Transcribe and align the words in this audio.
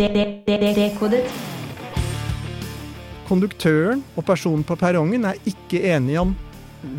Dekodet. 0.00 1.26
Konduktøren 3.28 4.00
og 4.16 4.24
personen 4.24 4.62
på 4.64 4.72
perrongen 4.80 5.26
er 5.28 5.36
ikke 5.44 5.82
enige 5.92 6.22
om 6.22 6.30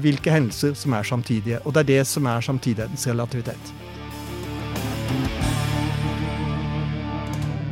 hvilke 0.04 0.30
hendelser 0.30 0.76
som 0.78 0.94
er 0.94 1.02
samtidige. 1.10 1.58
Og 1.66 1.74
det 1.74 1.82
er 1.82 1.88
det 1.90 2.04
som 2.06 2.30
er 2.30 2.46
samtidighetens 2.46 3.08
relativitet. 3.10 3.74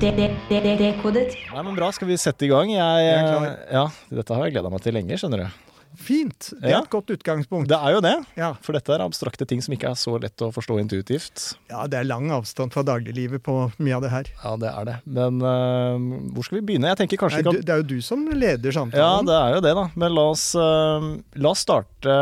Dekodet. 0.02 1.38
Nei, 1.54 1.64
men 1.70 1.78
Bra, 1.78 1.92
skal 1.94 2.10
vi 2.10 2.18
sette 2.18 2.48
i 2.48 2.50
gang? 2.50 2.74
Jeg, 2.74 3.06
Jeg 3.06 3.14
er 3.14 3.28
klar. 3.30 3.60
ja, 3.78 3.86
Dette 4.10 4.34
har 4.34 4.50
jeg 4.50 4.56
gleda 4.58 4.74
meg 4.74 4.82
til 4.82 4.98
lenge, 4.98 5.22
skjønner 5.22 5.46
du. 5.46 5.71
Fint. 6.00 6.52
Det 6.62 6.70
er 6.70 6.72
Ja. 6.72 6.80
et 6.82 6.90
godt 6.90 7.10
utgangspunkt. 7.12 7.68
Det 7.68 7.78
er 7.78 7.92
jo 7.96 8.02
det. 8.02 8.14
Ja. 8.38 8.54
For 8.64 8.74
dette 8.74 8.94
er 8.94 9.04
abstrakte 9.04 9.46
ting 9.48 9.62
som 9.62 9.74
ikke 9.76 9.90
er 9.92 9.98
så 10.00 10.14
lett 10.22 10.38
å 10.42 10.52
forstå 10.54 10.80
intuitivt. 10.80 11.56
ja, 11.70 11.86
det 11.88 12.00
er 12.00 12.04
lang 12.08 12.30
avstand 12.32 12.72
fra 12.72 12.84
dagliglivet 12.84 13.44
på 13.44 13.72
mye 13.78 13.96
av 13.96 14.02
det 14.02 14.12
her. 14.12 14.26
Ja, 14.44 14.56
det 14.56 14.72
er 14.72 14.86
det. 14.86 14.96
Men 15.06 15.42
uh, 15.42 16.32
hvor 16.32 16.44
skal 16.48 16.62
vi 16.62 16.66
begynne? 16.72 16.88
Jeg 16.94 16.98
tenker 17.04 17.18
kanskje 17.26 17.44
Nei, 17.44 17.52
du, 17.52 17.62
det 17.62 17.70
er 17.70 17.82
jo 17.84 17.90
du 17.96 18.02
som 18.02 18.24
leder 18.30 18.72
samtalen. 18.72 19.02
Ja, 19.04 19.22
det 19.28 19.36
er 19.36 19.56
jo 19.58 19.62
det, 19.68 19.76
da. 19.76 19.90
Men 19.96 20.16
la 20.16 20.30
oss, 20.32 20.46
uh, 20.56 21.12
la 21.36 21.50
oss 21.52 21.66
starte 21.68 22.16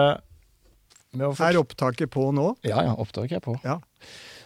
med 1.14 1.26
å 1.28 1.34
Er 1.42 1.58
opptaket 1.62 2.10
på 2.14 2.30
nå? 2.34 2.56
Ja, 2.66 2.84
ja, 2.86 2.94
opptaket 2.98 3.40
er 3.40 3.46
på. 3.46 3.56
Ja. 3.66 3.80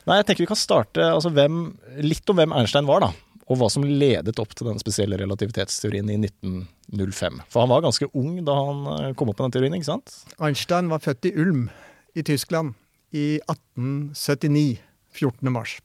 Nei, 0.08 0.18
jeg 0.20 0.28
tenker 0.28 0.44
vi 0.44 0.52
kan 0.52 0.60
starte 0.60 1.00
altså, 1.14 1.32
hvem, 1.32 1.78
litt 2.04 2.28
om 2.30 2.36
hvem 2.40 2.52
Einstein 2.56 2.88
var, 2.88 3.06
da. 3.06 3.12
Og 3.50 3.60
hva 3.60 3.68
som 3.72 3.84
ledet 3.84 4.40
opp 4.40 4.54
til 4.56 4.70
den 4.70 4.80
spesielle 4.80 5.18
relativitetsteorien 5.20 6.10
i 6.14 6.20
1905. 6.22 7.42
For 7.52 7.64
han 7.64 7.74
var 7.74 7.84
ganske 7.84 8.08
ung 8.16 8.38
da 8.48 8.56
han 8.56 8.86
øh, 8.94 9.10
kom 9.20 9.32
opp 9.32 9.42
med 9.42 9.50
den 9.50 9.58
teorien, 9.58 9.76
ikke 9.78 9.90
sant? 9.90 10.16
Einstein 10.40 10.92
var 10.92 11.04
født 11.04 11.28
i 11.28 11.34
Ulm 11.44 11.68
i 12.16 12.24
Tyskland 12.24 12.78
i 13.14 13.40
1879, 13.52 14.80
14. 15.14 15.52
mars. 15.54 15.78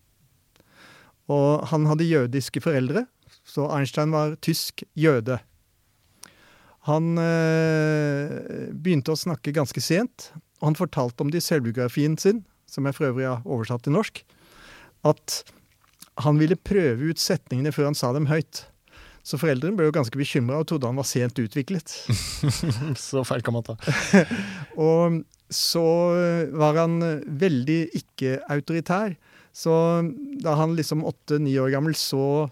Og 1.28 1.66
han 1.68 1.84
hadde 1.90 2.08
jødiske 2.08 2.62
foreldre, 2.64 3.04
så 3.44 3.66
Einstein 3.76 4.14
var 4.14 4.38
tysk 4.44 4.84
jøde. 4.96 5.40
Han 6.88 7.18
øh, 7.20 8.70
begynte 8.72 9.12
å 9.12 9.18
snakke 9.18 9.52
ganske 9.52 9.82
sent, 9.84 10.30
og 10.62 10.70
han 10.70 10.78
fortalte 10.78 11.24
om 11.24 11.32
det 11.32 11.42
i 11.42 11.48
selvbiografien 11.48 12.16
sin, 12.20 12.44
som 12.68 12.86
jeg 12.88 12.96
for 12.96 13.10
øvrig 13.10 13.28
har 13.28 13.44
oversatt 13.44 13.84
til 13.84 13.96
norsk, 13.96 14.22
at 15.08 15.42
han 16.24 16.40
ville 16.40 16.58
prøve 16.58 17.12
ut 17.12 17.22
setningene 17.22 17.72
før 17.74 17.90
han 17.90 17.98
sa 17.98 18.12
dem 18.16 18.28
høyt. 18.30 18.64
Så 19.26 19.36
foreldrene 19.40 19.76
ble 19.76 19.88
jo 19.88 19.94
ganske 19.94 20.18
bekymra 20.18 20.60
og 20.62 20.68
trodde 20.70 20.88
han 20.88 20.98
var 20.98 21.06
sent 21.08 21.38
utviklet. 21.42 21.92
Så 23.08 23.24
feil 23.28 23.44
kan 23.44 23.58
man 23.58 23.66
ta. 23.66 23.76
Og 24.88 25.20
så 25.48 25.84
var 26.60 26.76
han 26.76 26.98
veldig 27.40 27.78
ikke-autoritær. 27.96 29.14
Så 29.56 29.72
da 30.44 30.54
han 30.60 30.74
liksom 30.76 31.06
åtte-ni 31.08 31.54
år 31.58 31.72
gammel 31.72 31.96
så 31.98 32.48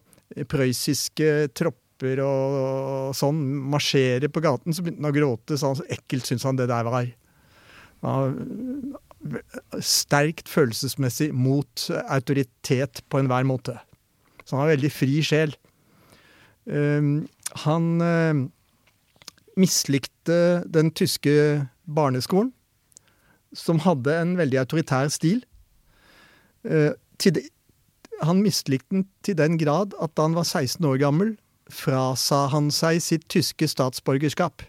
prøyssiske 0.48 1.52
tropper 1.54 2.22
og, 2.24 2.56
og 2.62 3.12
sånn 3.16 3.38
marsjere 3.70 4.30
på 4.32 4.42
gaten, 4.44 4.74
så 4.74 4.82
begynte 4.82 5.04
han 5.04 5.12
å 5.12 5.16
gråte. 5.16 5.58
Så, 5.60 5.70
han, 5.70 5.78
så 5.78 5.86
ekkelt 5.92 6.26
syntes 6.26 6.48
han 6.48 6.58
det 6.58 6.70
der 6.72 6.88
var. 6.88 7.06
Han 8.02 8.16
var 8.16 9.04
sterkt 9.82 10.50
følelsesmessig 10.50 11.30
mot 11.34 11.86
autoritet 12.04 13.02
på 13.10 13.20
enhver 13.20 13.46
måte. 13.48 13.78
Så 14.44 14.54
han 14.54 14.66
var 14.66 14.74
veldig 14.76 14.92
fri 14.94 15.22
sjel. 15.26 15.56
Um, 16.66 17.26
han 17.64 17.88
uh, 18.02 18.44
mislikte 19.58 20.62
den 20.68 20.92
tyske 20.94 21.66
barneskolen, 21.86 22.52
som 23.56 23.80
hadde 23.86 24.14
en 24.20 24.34
veldig 24.38 24.60
autoritær 24.64 25.08
stil. 25.14 25.40
Eh, 26.66 26.92
han 28.26 28.42
mislikte 28.42 28.90
den 28.90 29.06
til 29.24 29.38
den 29.38 29.56
grad 29.60 29.94
at 30.02 30.16
da 30.16 30.26
han 30.26 30.36
var 30.36 30.44
16 30.44 30.84
år 30.84 30.98
gammel, 31.00 31.36
frasa 31.72 32.46
han 32.52 32.68
seg 32.74 33.00
sitt 33.02 33.26
tyske 33.32 33.68
statsborgerskap. 33.70 34.66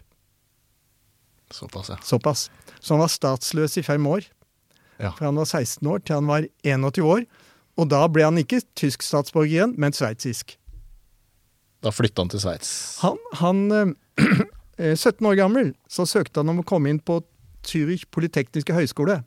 Såpass, 1.52 1.90
ja. 1.92 1.98
Såpass. 2.04 2.48
Så 2.80 2.94
han 2.94 3.02
var 3.02 3.12
statsløs 3.12 3.78
i 3.80 3.84
fem 3.84 4.06
år. 4.06 4.26
Ja. 4.98 5.12
Fra 5.18 5.28
han 5.30 5.38
var 5.38 5.46
16 5.46 5.86
år 5.92 6.02
til 6.04 6.18
han 6.18 6.26
var 6.30 6.46
81 6.66 7.04
år. 7.06 7.26
Og 7.78 7.86
da 7.92 8.00
ble 8.10 8.24
han 8.26 8.38
ikke 8.40 8.58
tysk 8.78 9.04
statsborger 9.06 9.52
igjen, 9.52 9.74
men 9.78 9.94
sveitsisk. 9.94 10.56
Da 11.86 11.92
flytta 11.94 12.24
han 12.24 12.32
til 12.32 12.40
Sveits. 12.42 12.70
Han, 13.04 13.18
han 13.38 13.60
eh, 14.18 14.94
17 14.98 15.22
år 15.30 15.36
gammel 15.38 15.72
så 15.90 16.06
søkte 16.10 16.42
han 16.42 16.50
om 16.50 16.64
å 16.64 16.66
komme 16.66 16.90
inn 16.90 16.98
på 16.98 17.20
Zürich 17.68 18.02
polytekniske 18.14 18.74
høgskole. 18.74 19.20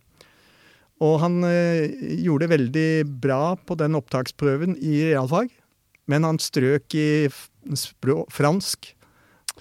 Og 1.02 1.16
han 1.24 1.40
eh, 1.48 1.88
gjorde 2.26 2.46
det 2.46 2.52
veldig 2.58 2.88
bra 3.24 3.42
på 3.56 3.78
den 3.80 3.96
opptaksprøven 3.98 4.76
i 4.78 4.98
realfag, 5.14 5.48
men 6.12 6.28
han 6.28 6.38
strøk 6.44 6.92
i 7.00 7.08
f- 7.32 7.48
språ, 7.80 8.26
fransk 8.34 8.92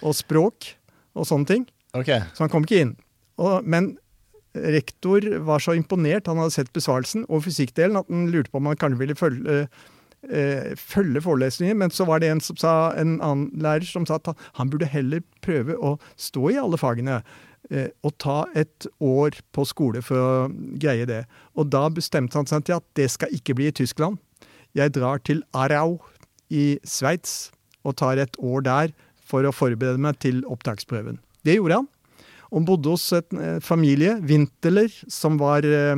og 0.03 0.15
språk 0.19 0.73
og 1.15 1.27
sånne 1.31 1.47
ting, 1.51 1.69
Okay. 1.95 2.21
så 2.39 2.45
han 2.45 2.51
kom 2.53 2.63
ikke 2.67 2.83
inn. 2.85 2.91
Og, 3.43 3.65
men 3.67 3.93
rektor 4.55 5.25
var 5.47 5.63
så 5.63 5.77
imponert, 5.79 6.27
han 6.27 6.41
hadde 6.43 6.55
sett 6.57 6.73
besvarelsen 6.75 7.27
og 7.29 7.45
fysikkdelen, 7.47 8.01
at 8.01 8.11
han 8.11 8.29
lurte 8.33 8.51
på 8.51 8.59
om 8.59 8.71
han 8.71 8.79
kanskje 8.81 8.99
ville 8.99 9.15
følge, 9.19 9.59
eh, 10.29 10.73
følge 10.77 11.23
forelesningen, 11.23 11.79
men 11.79 11.91
så 11.95 12.07
var 12.09 12.21
det 12.21 12.33
en, 12.33 12.41
som 12.41 12.59
sa, 12.59 12.73
en 12.99 13.21
annen 13.21 13.51
lærer 13.63 13.87
som 13.87 14.07
sa 14.07 14.19
at 14.19 14.27
han, 14.33 14.41
han 14.59 14.73
burde 14.73 14.91
heller 14.91 15.23
prøve 15.45 15.77
å 15.79 15.97
stå 16.19 16.51
i 16.51 16.59
alle 16.59 16.81
fagene. 16.81 17.23
eh, 17.71 17.89
Og 18.03 18.17
ta 18.19 18.47
et 18.55 18.87
år 19.01 19.39
på 19.53 19.67
skole 19.69 20.03
for 20.03 20.17
å 20.17 20.49
greie 20.81 21.07
det. 21.07 21.27
Og 21.55 21.71
da 21.71 21.89
bestemte 21.89 22.35
han 22.35 22.47
seg 22.47 22.65
til 22.65 22.81
at 22.81 22.85
det 22.95 23.11
skal 23.11 23.31
ikke 23.31 23.55
bli 23.55 23.69
i 23.71 23.77
Tyskland. 23.77 24.19
Jeg 24.75 24.93
drar 24.93 25.19
til 25.19 25.43
Arau 25.55 26.01
i 26.51 26.79
Sveits 26.85 27.51
og 27.85 27.97
tar 27.97 28.19
et 28.19 28.37
år 28.39 28.63
der 28.63 28.93
for 29.23 29.47
å 29.47 29.55
forberede 29.55 29.99
meg 29.99 30.19
til 30.19 30.43
opptaksprøven. 30.51 31.21
Det 31.47 31.55
gjorde 31.57 31.81
han. 31.81 31.89
Og 32.51 32.67
bodde 32.67 32.91
hos 32.93 33.07
en 33.15 33.41
eh, 33.41 33.59
familie, 33.63 34.17
Winteler, 34.27 34.91
som 35.09 35.39
var 35.39 35.67
eh, 35.67 35.95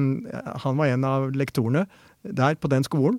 Han 0.64 0.80
var 0.80 0.92
en 0.92 1.04
av 1.08 1.30
lektorene 1.32 1.86
der 2.22 2.58
på 2.60 2.70
den 2.70 2.84
skolen. 2.86 3.18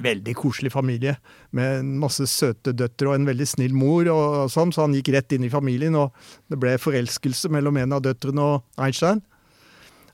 Veldig 0.00 0.32
koselig 0.38 0.70
familie 0.72 1.18
med 1.52 1.84
masse 2.00 2.24
søte 2.30 2.72
døtre 2.72 3.10
og 3.10 3.18
en 3.18 3.26
veldig 3.28 3.46
snill 3.48 3.74
mor. 3.76 4.08
og 4.08 4.48
sånn, 4.50 4.72
Så 4.72 4.86
han 4.86 4.94
gikk 4.96 5.12
rett 5.12 5.32
inn 5.32 5.44
i 5.44 5.52
familien, 5.52 5.94
og 5.94 6.14
det 6.48 6.58
ble 6.60 6.78
forelskelse 6.80 7.50
mellom 7.52 7.76
en 7.76 7.92
av 7.92 8.02
døtrene 8.02 8.40
og 8.40 8.62
Einstein. 8.80 9.20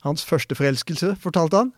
Hans 0.03 0.25
første 0.25 0.55
forelskelse, 0.59 1.15
fortalte 1.23 1.63
han. 1.63 1.73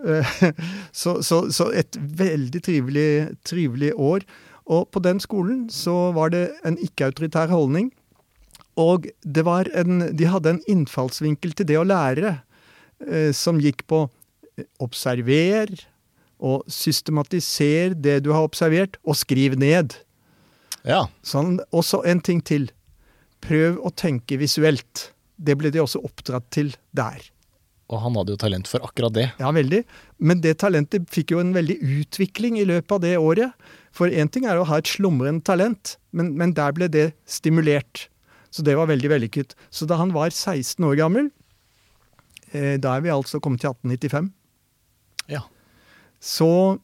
Eh, 0.00 0.24
Så, 0.92 1.22
så, 1.22 1.50
så 1.52 1.70
et 1.76 1.96
veldig 1.96 2.62
trivelig, 2.64 3.36
trivelig 3.44 3.92
år. 4.00 4.24
Og 4.64 4.88
på 4.88 5.02
den 5.04 5.20
skolen 5.20 5.68
så 5.68 6.12
var 6.16 6.32
det 6.32 6.46
en 6.64 6.78
ikke-autoritær 6.80 7.52
holdning. 7.52 7.90
Og 8.80 9.10
det 9.20 9.44
var 9.46 9.68
en, 9.76 10.06
de 10.16 10.28
hadde 10.30 10.54
en 10.54 10.62
innfallsvinkel 10.70 11.54
til 11.58 11.68
det 11.68 11.78
å 11.80 11.86
lære 11.86 12.38
eh, 13.06 13.30
som 13.36 13.60
gikk 13.60 13.84
på 13.90 14.04
eh, 14.06 14.66
observer 14.82 15.74
og 16.40 16.64
systematiser 16.72 17.92
det 17.92 18.22
du 18.24 18.30
har 18.32 18.46
observert, 18.46 18.96
og 19.04 19.18
skriv 19.20 19.58
ned. 19.60 19.98
Ja. 20.88 21.04
Sånn, 21.20 21.58
og 21.68 21.84
så 21.84 22.00
en 22.08 22.22
ting 22.24 22.40
til. 22.40 22.70
Prøv 23.44 23.76
å 23.84 23.92
tenke 23.92 24.38
visuelt. 24.40 25.10
Det 25.36 25.56
ble 25.60 25.72
de 25.72 25.82
også 25.82 26.00
oppdratt 26.04 26.48
til 26.52 26.72
der. 26.96 27.20
Og 27.90 27.98
han 28.04 28.14
hadde 28.14 28.36
jo 28.36 28.40
talent 28.40 28.68
for 28.70 28.84
akkurat 28.86 29.14
det. 29.16 29.26
Ja, 29.40 29.50
veldig. 29.54 29.82
Men 30.22 30.42
det 30.44 30.60
talentet 30.62 31.08
fikk 31.10 31.34
jo 31.34 31.40
en 31.42 31.52
veldig 31.56 31.76
utvikling 31.98 32.60
i 32.60 32.66
løpet 32.68 32.94
av 32.96 33.02
det 33.02 33.16
året. 33.18 33.68
For 33.96 34.12
én 34.12 34.30
ting 34.30 34.46
er 34.46 34.60
å 34.60 34.66
ha 34.68 34.78
et 34.78 34.90
slumrende 34.90 35.42
talent, 35.46 35.96
men, 36.14 36.36
men 36.38 36.54
der 36.56 36.76
ble 36.76 36.86
det 36.92 37.10
stimulert. 37.26 38.06
Så 38.50 38.64
det 38.66 38.74
var 38.78 38.88
veldig 38.90 39.10
vellykket. 39.12 39.54
Så 39.70 39.86
da 39.86 39.96
han 40.00 40.12
var 40.14 40.30
16 40.34 40.82
år 40.88 40.96
gammel, 40.98 41.30
eh, 42.52 42.76
da 42.82 42.96
er 42.96 43.04
vi 43.04 43.12
altså 43.14 43.40
kommet 43.40 43.60
til 43.62 43.70
1895, 43.70 44.32
Ja. 45.30 45.40
så 46.20 46.80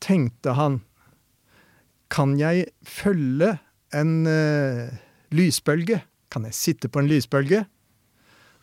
tenkte 0.00 0.52
han 0.54 0.82
Kan 2.10 2.38
jeg 2.38 2.66
følge 2.84 3.58
en 3.92 4.26
eh, 4.26 4.88
lysbølge? 5.30 6.02
Kan 6.30 6.44
jeg 6.44 6.54
sitte 6.54 6.88
på 6.88 7.00
en 7.02 7.08
lysbølge? 7.08 7.66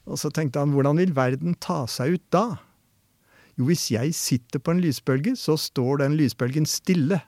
Og 0.05 0.17
så 0.17 0.31
tenkte 0.33 0.59
han, 0.61 0.71
hvordan 0.73 0.97
vil 0.97 1.13
verden 1.15 1.53
ta 1.61 1.85
seg 1.89 2.15
ut 2.17 2.23
da? 2.33 2.57
Jo, 3.57 3.65
hvis 3.69 3.91
jeg 3.93 4.13
sitter 4.17 4.59
på 4.59 4.71
en 4.73 4.81
lysbølge, 4.81 5.35
så 5.37 5.55
står 5.57 6.01
den 6.01 6.17
lysbølgen 6.17 6.65
stille. 6.65 7.21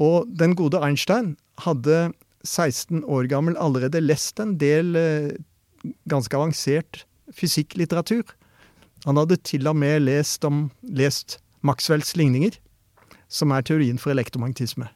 Og 0.00 0.28
den 0.36 0.54
gode 0.56 0.80
Einstein 0.84 1.36
hadde 1.64 2.12
16 2.44 3.04
år 3.04 3.28
gammel 3.30 3.56
allerede 3.56 4.00
lest 4.04 4.40
en 4.40 4.56
del 4.60 4.94
eh, 4.96 5.30
ganske 6.08 6.36
avansert 6.36 7.04
fysikklitteratur. 7.34 8.24
Han 9.04 9.16
hadde 9.20 9.36
til 9.44 9.66
og 9.68 9.76
med 9.76 10.04
lest, 10.06 10.44
om, 10.48 10.70
lest 10.84 11.38
Maxwells 11.64 12.14
ligninger, 12.16 12.56
som 13.28 13.52
er 13.52 13.64
teorien 13.64 13.98
for 14.00 14.12
elektromagnetisme. 14.14 14.88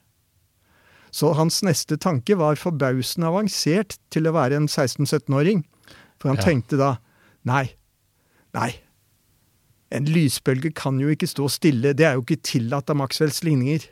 Så 1.11 1.31
hans 1.33 1.63
neste 1.65 1.97
tanke 1.97 2.35
var 2.37 2.57
forbausende 2.61 3.29
avansert 3.31 3.97
til 4.13 4.29
å 4.29 4.33
være 4.35 4.59
en 4.61 4.67
16-17-åring. 4.69 5.63
For 6.21 6.29
han 6.29 6.37
Ja. 6.37 6.43
tenkte 6.45 6.77
da 6.77 6.97
nei, 7.45 7.71
nei, 8.53 8.75
En 9.91 10.05
lysbølge 10.05 10.69
kan 10.77 10.99
jo 11.01 11.07
ikke 11.09 11.25
stå 11.25 11.47
stille, 11.49 11.95
det 11.97 12.05
er 12.05 12.13
jo 12.13 12.21
ikke 12.21 12.43
tillatt 12.45 12.91
av 12.91 12.95
Maxwells 12.99 13.39
ligninger. 13.41 13.87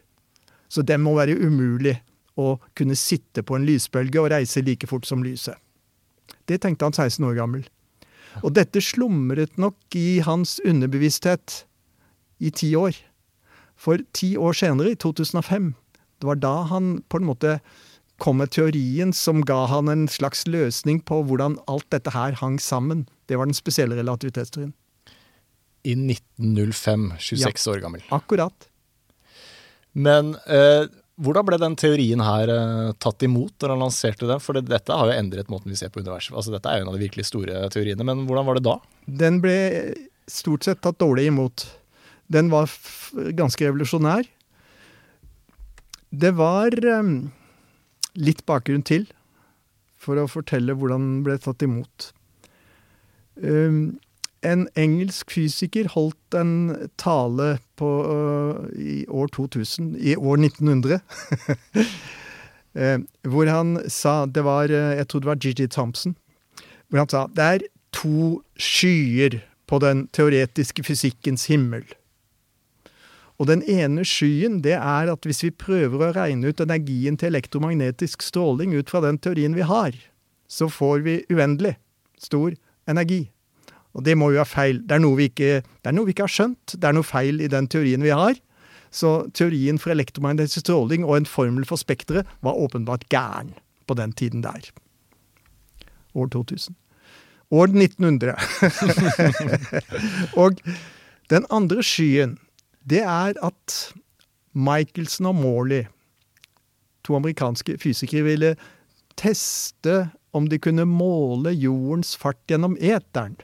Så 0.69 0.83
det 0.85 0.99
må 1.01 1.15
være 1.17 1.33
umulig 1.41 1.95
å 2.37 2.57
kunne 2.77 2.97
sitte 2.97 3.43
på 3.43 3.57
en 3.57 3.65
lysbølge 3.67 4.21
og 4.21 4.31
reise 4.33 4.63
like 4.65 4.89
fort 4.89 5.07
som 5.09 5.25
lyset. 5.25 5.57
Det 6.47 6.61
tenkte 6.63 6.87
han 6.87 6.95
16 6.95 7.25
år 7.27 7.35
gammel. 7.39 7.65
Og 8.45 8.53
dette 8.53 8.83
slumret 8.83 9.57
nok 9.57 9.97
i 9.97 10.19
hans 10.25 10.57
underbevissthet 10.67 11.63
i 12.43 12.53
ti 12.53 12.71
år. 12.77 12.95
For 13.77 14.01
ti 14.13 14.35
år 14.37 14.57
senere, 14.57 14.93
i 14.93 14.99
2005, 14.99 15.73
det 16.21 16.29
var 16.29 16.39
da 16.41 16.55
han 16.69 16.97
på 17.09 17.21
en 17.21 17.29
måte 17.29 17.59
kom 18.21 18.39
med 18.41 18.49
teorien 18.53 19.11
som 19.13 19.43
ga 19.45 19.65
han 19.69 19.89
en 19.91 20.07
slags 20.09 20.45
løsning 20.49 21.03
på 21.05 21.21
hvordan 21.25 21.59
alt 21.69 21.85
dette 21.93 22.13
her 22.13 22.37
hang 22.39 22.57
sammen. 22.61 23.05
Det 23.29 23.37
var 23.37 23.49
den 23.49 23.57
spesielle 23.57 23.97
relativitetsteorien 23.97 24.73
i 25.87 25.93
1905, 25.95 27.11
26 27.19 27.67
ja, 27.67 27.73
år 27.73 27.83
gammel. 27.83 28.03
Akkurat. 28.11 28.67
Men 29.97 30.35
eh, 30.45 30.87
hvordan 31.17 31.47
ble 31.47 31.57
den 31.61 31.75
teorien 31.79 32.21
her 32.21 32.51
eh, 32.53 32.91
tatt 33.01 33.23
imot 33.25 33.55
når 33.61 33.73
han 33.73 33.83
lanserte 33.87 34.29
den? 34.29 34.41
For 34.43 34.59
dette 34.61 34.93
har 34.93 35.09
jo 35.09 35.17
endret 35.17 35.49
måten 35.49 35.73
vi 35.73 35.79
ser 35.79 35.89
på 35.93 36.03
universet 36.03 36.35
Altså 36.37 36.53
Dette 36.53 36.69
er 36.69 36.79
jo 36.79 36.85
en 36.85 36.91
av 36.91 36.97
de 36.97 37.03
virkelig 37.05 37.27
store 37.31 37.63
teoriene, 37.73 38.05
men 38.05 38.25
hvordan 38.29 38.47
var 38.47 38.59
det 38.59 38.65
da? 38.67 38.77
Den 39.23 39.41
ble 39.41 39.57
stort 40.29 40.67
sett 40.67 40.83
tatt 40.83 40.99
dårlig 41.01 41.29
imot. 41.31 41.65
Den 42.29 42.51
var 42.53 42.69
ganske 43.37 43.65
revolusjonær. 43.65 44.27
Det 46.11 46.33
var 46.37 46.75
um, 46.85 47.15
litt 48.19 48.43
bakgrunn 48.47 48.85
til 48.85 49.07
for 49.97 50.19
å 50.19 50.29
fortelle 50.29 50.75
hvordan 50.77 51.03
den 51.03 51.23
ble 51.25 51.37
tatt 51.41 51.65
imot. 51.65 52.11
Um, 53.41 53.97
en 54.45 54.67
engelsk 54.77 55.31
fysiker 55.33 55.89
holdt 55.93 56.37
en 56.37 56.89
tale 56.99 57.57
på, 57.79 57.89
uh, 58.05 58.67
i 58.77 59.05
år 59.09 59.31
2000, 59.33 59.95
i 59.97 60.15
år 60.15 60.37
1900, 60.43 60.99
uh, 62.77 62.97
hvor 63.31 63.49
han 63.49 63.77
sa 63.89 64.25
Det 64.25 64.43
var 64.45 64.69
uh, 64.69 64.93
Jeg 64.97 65.07
tror 65.07 65.19
det 65.23 65.31
var 65.31 65.41
Gigi 65.41 65.67
Thompson. 65.67 66.15
Hvor 66.87 66.99
han 67.03 67.09
sa 67.09 67.27
det 67.33 67.43
er 67.43 67.69
to 67.95 68.41
skyer 68.59 69.41
på 69.67 69.79
den 69.83 70.07
teoretiske 70.13 70.83
fysikkens 70.83 71.47
himmel. 71.51 71.83
Og 73.37 73.49
den 73.51 73.61
ene 73.69 74.05
skyen 74.07 74.61
det 74.65 74.77
er 74.77 75.11
at 75.11 75.25
hvis 75.27 75.43
vi 75.45 75.53
prøver 75.53 76.01
å 76.07 76.13
regne 76.15 76.49
ut 76.49 76.61
energien 76.63 77.17
til 77.19 77.33
elektromagnetisk 77.33 78.25
stråling 78.25 78.73
ut 78.73 78.89
fra 78.89 79.03
den 79.05 79.19
teorien 79.21 79.57
vi 79.57 79.65
har, 79.67 79.93
så 80.49 80.69
får 80.71 81.03
vi 81.05 81.19
uendelig 81.29 81.75
stor 82.17 82.55
energi. 82.89 83.27
Og 83.97 84.05
det 84.05 84.13
må 84.17 84.29
jo 84.29 84.37
være 84.37 84.49
feil. 84.51 84.81
Det 84.85 84.93
er, 84.93 85.01
noe 85.01 85.17
vi 85.17 85.31
ikke, 85.31 85.63
det 85.65 85.89
er 85.89 85.95
noe 85.97 86.05
vi 86.05 86.13
ikke 86.13 86.27
har 86.27 86.33
skjønt. 86.33 86.75
Det 86.77 86.85
er 86.85 86.93
noe 86.93 87.07
feil 87.07 87.41
i 87.41 87.49
den 87.49 87.67
teorien 87.71 88.05
vi 88.05 88.13
har. 88.13 88.37
Så 88.93 89.27
teorien 89.35 89.79
for 89.81 89.91
elektromagnetisk 89.91 90.61
stråling 90.63 91.05
og 91.05 91.17
en 91.17 91.29
formel 91.29 91.65
for 91.67 91.81
spekteret 91.81 92.29
var 92.45 92.59
åpenbart 92.61 93.07
gæren 93.09 93.55
på 93.89 93.97
den 93.97 94.13
tiden 94.13 94.43
der. 94.45 94.69
År 96.13 96.29
2000. 96.33 96.75
År 97.51 97.73
1900. 97.73 98.35
og 100.41 100.61
den 101.31 101.45
andre 101.49 101.83
skyen, 101.83 102.37
det 102.85 103.01
er 103.01 103.33
at 103.43 103.77
Michelson 104.53 105.31
og 105.31 105.35
Morley, 105.35 105.83
to 107.03 107.15
amerikanske 107.15 107.77
fysikere, 107.81 108.23
ville 108.23 108.55
teste 109.17 110.09
om 110.33 110.47
de 110.47 110.59
kunne 110.59 110.85
måle 110.85 111.51
jordens 111.55 112.17
fart 112.19 112.39
gjennom 112.49 112.77
eteren. 112.79 113.37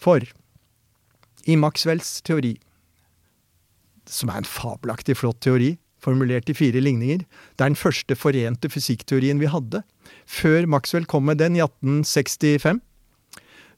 For 0.00 0.24
i 1.48 1.56
Maxwells 1.60 2.18
teori, 2.24 2.54
som 4.08 4.32
er 4.32 4.40
en 4.40 4.48
fabelaktig 4.48 5.18
flott 5.20 5.40
teori, 5.44 5.74
formulert 6.00 6.48
i 6.48 6.56
fire 6.56 6.80
ligninger, 6.80 7.24
det 7.26 7.64
er 7.64 7.72
den 7.72 7.78
første 7.78 8.16
forente 8.16 8.70
fysikkteorien 8.72 9.40
vi 9.42 9.50
hadde. 9.52 9.82
Før 10.24 10.64
Maxwell 10.70 11.04
kom 11.08 11.26
med 11.28 11.40
den 11.42 11.58
i 11.58 11.64
1865, 11.64 12.80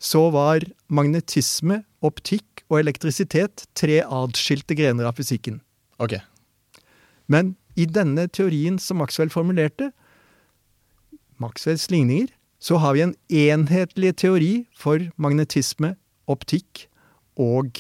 så 0.03 0.23
var 0.35 0.67
magnetisme, 0.91 1.83
optikk 2.03 2.65
og 2.67 2.81
elektrisitet 2.81 3.67
tre 3.79 4.01
adskilte 4.03 4.75
grener 4.79 5.07
av 5.07 5.19
fysikken. 5.19 5.61
Ok. 6.03 6.17
Men 7.31 7.55
i 7.79 7.87
denne 7.87 8.27
teorien 8.27 8.79
som 8.83 8.99
Maxwell 8.99 9.31
formulerte, 9.31 9.93
Maxwells 11.43 11.89
ligninger, 11.91 12.31
så 12.63 12.79
har 12.83 12.95
vi 12.95 13.05
en 13.07 13.15
enhetlig 13.27 14.15
teori 14.23 14.53
for 14.79 15.03
magnetisme, 15.19 15.95
optikk 16.31 16.87
og 17.41 17.79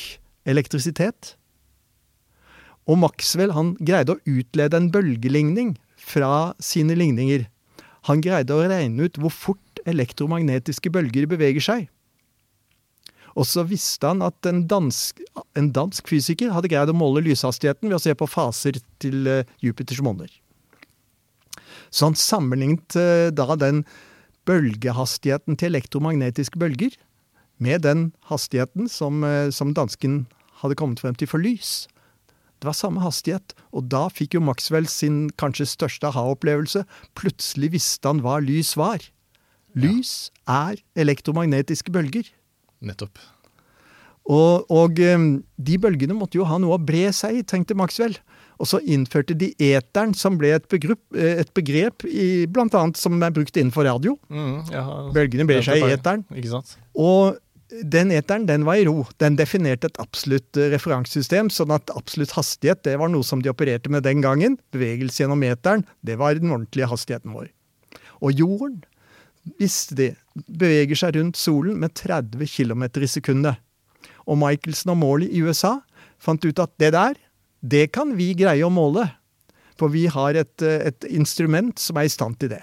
elektrisitet. 0.48 1.36
Og 2.90 2.98
Maxwell 2.98 3.54
han 3.54 3.74
greide 3.78 4.16
å 4.16 4.22
utlede 4.26 4.78
en 4.78 4.90
bølgeligning 4.94 5.76
fra 5.98 6.52
sine 6.62 6.96
ligninger. 6.98 7.46
Han 8.10 8.22
greide 8.24 8.56
å 8.56 8.66
regne 8.66 9.06
ut 9.06 9.18
hvor 9.22 9.34
fort 9.34 9.82
elektromagnetiske 9.86 10.90
bølger 10.94 11.28
beveger 11.30 11.62
seg. 11.62 11.90
Og 13.38 13.46
så 13.48 13.64
visste 13.64 14.10
han 14.10 14.20
at 14.24 14.44
en 14.48 14.64
dansk, 14.68 15.22
en 15.56 15.70
dansk 15.72 16.10
fysiker 16.10 16.52
hadde 16.52 16.68
greid 16.72 16.90
å 16.92 16.96
måle 16.96 17.22
lyshastigheten 17.24 17.88
ved 17.88 17.96
å 17.96 18.02
se 18.02 18.12
på 18.18 18.28
faser 18.28 18.76
til 19.00 19.28
eh, 19.30 19.46
Jupiters 19.64 20.02
måner. 20.04 20.28
Så 21.88 22.10
han 22.10 22.18
sammenlignet 22.18 22.98
eh, 22.98 23.30
da 23.32 23.56
den 23.56 23.86
bølgehastigheten 24.48 25.56
til 25.56 25.72
elektromagnetiske 25.72 26.60
bølger 26.60 26.98
med 27.62 27.85
den 27.87 28.11
hastigheten 28.31 28.91
som, 28.91 29.23
eh, 29.25 29.50
som 29.55 29.75
dansken 29.76 30.25
hadde 30.62 30.79
kommet 30.79 31.03
frem 31.03 31.17
til 31.19 31.31
for 31.31 31.43
lys. 31.43 31.87
Det 32.62 32.69
var 32.69 32.79
samme 32.79 33.03
hastighet, 33.03 33.56
og 33.75 33.88
da 33.91 34.06
fikk 34.12 34.37
jo 34.37 34.44
Maxwell 34.47 34.87
sin 34.87 35.31
kanskje 35.41 35.67
største 35.67 36.06
aha-opplevelse. 36.12 36.85
Plutselig 37.19 37.73
visste 37.75 38.06
han 38.06 38.23
hva 38.23 38.38
lys 38.43 38.76
var. 38.79 39.03
Lys 39.75 40.31
er 40.47 40.79
elektromagnetiske 40.94 41.91
bølger. 41.91 42.29
Nettopp. 42.82 43.19
Og, 44.31 44.70
og, 44.70 45.00
eh, 45.03 45.25
de 45.59 45.79
bølgene 45.82 46.14
måtte 46.14 46.38
jo 46.38 46.47
ha 46.47 46.61
noe 46.62 46.76
å 46.76 46.82
bre 46.82 47.09
seg 47.17 47.41
i, 47.41 47.43
tenkte 47.43 47.75
Maxwell. 47.79 48.14
Og 48.62 48.69
så 48.70 48.79
innførte 48.87 49.35
de 49.35 49.50
eteren, 49.59 50.12
som 50.14 50.37
ble 50.38 50.53
et, 50.55 50.69
begrep, 50.70 51.00
eh, 51.19 51.41
et 51.43 51.50
begrep 51.56 52.06
i, 52.06 52.47
blant 52.47 52.75
annet 52.79 53.00
som 53.00 53.17
er 53.19 53.35
brukt 53.35 53.56
innenfor 53.59 53.88
radio. 53.88 54.14
Mm, 54.31 54.61
ja, 54.70 54.85
Bølgene 55.17 55.49
brer 55.49 55.67
seg 55.67 55.82
i 55.82 55.91
eteren. 55.97 56.23
Og 56.94 57.41
den 57.80 58.12
eteren 58.12 58.44
den 58.46 58.66
var 58.69 58.76
i 58.80 58.84
ro. 58.86 59.06
Den 59.22 59.36
definerte 59.38 59.88
et 59.88 60.00
absolutt 60.02 60.58
eh, 60.60 60.70
referansesystem, 60.74 61.50
sånn 61.52 61.72
at 61.74 61.92
absolutt 61.96 62.34
hastighet 62.36 62.82
det 62.86 62.98
var 63.00 63.12
noe 63.12 63.24
som 63.26 63.42
de 63.42 63.50
opererte 63.52 63.92
med 63.92 64.04
den 64.06 64.22
gangen. 64.24 64.58
Bevegelse 64.74 65.24
gjennom 65.24 65.44
eteren, 65.46 65.87
det 66.04 66.18
var 66.20 66.37
den 66.38 66.52
ordentlige 66.52 66.90
hastigheten 66.90 67.35
vår. 67.37 67.49
Og 68.23 68.37
jorden, 68.38 68.82
visste 69.58 69.97
de, 69.99 70.11
beveger 70.47 70.99
seg 70.99 71.16
rundt 71.16 71.40
solen 71.40 71.80
med 71.82 71.97
30 71.99 72.44
km 72.47 72.87
i 73.02 73.11
sekundet. 73.11 73.62
Og 74.28 74.38
Michelson 74.38 74.94
og 74.94 75.00
Morley 75.00 75.32
i 75.32 75.42
USA 75.42 75.80
fant 76.23 76.44
ut 76.44 76.61
at 76.62 76.70
det 76.78 76.92
der, 76.94 77.16
det 77.62 77.88
kan 77.94 78.14
vi 78.18 78.32
greie 78.38 78.62
å 78.62 78.70
måle. 78.70 79.08
For 79.80 79.90
vi 79.90 80.04
har 80.12 80.37
et, 80.38 80.62
eh, 80.62 80.92
et 80.92 81.08
instrument 81.11 81.75
som 81.80 81.97
er 81.97 82.06
i 82.06 82.12
stand 82.12 82.38
til 82.38 82.52
det. 82.52 82.62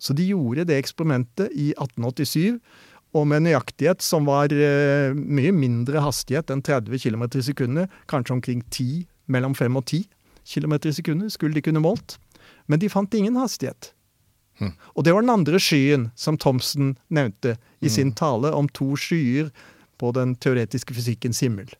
Så 0.00 0.12
de 0.16 0.26
gjorde 0.26 0.66
det 0.68 0.76
eksperimentet 0.80 1.52
i 1.54 1.72
1887 1.78 2.58
og 3.14 3.28
med 3.30 3.44
nøyaktighet 3.46 4.02
som 4.02 4.26
var 4.26 4.52
eh, 4.52 5.14
mye 5.14 5.52
mindre 5.54 6.02
hastighet 6.02 6.50
enn 6.50 6.64
30 6.66 6.98
km 6.98 7.26
i 7.30 7.44
sekundet, 7.46 7.92
kanskje 8.10 8.34
omkring 8.36 8.64
10, 8.70 9.04
mellom 9.30 9.54
5 9.54 9.78
og 9.78 9.84
10 9.86 10.02
km 10.54 10.74
i 10.82 10.94
sekundet, 10.98 11.32
skulle 11.32 11.54
de 11.54 11.62
kunne 11.64 11.82
målt. 11.84 12.18
Men 12.66 12.82
de 12.82 12.90
fant 12.92 13.14
ingen 13.14 13.38
hastighet. 13.38 13.92
Hm. 14.58 14.74
Og 14.94 15.06
det 15.06 15.14
var 15.14 15.24
den 15.24 15.34
andre 15.34 15.60
skyen 15.62 16.10
som 16.18 16.38
Thomsen 16.38 16.96
nevnte 17.08 17.56
i 17.80 17.88
hm. 17.88 17.94
sin 17.94 18.12
tale 18.18 18.52
om 18.54 18.68
to 18.68 18.94
skyer 18.98 19.50
på 19.98 20.10
den 20.14 20.34
teoretiske 20.34 20.94
fysikkens 20.94 21.40
himmel. 21.44 21.70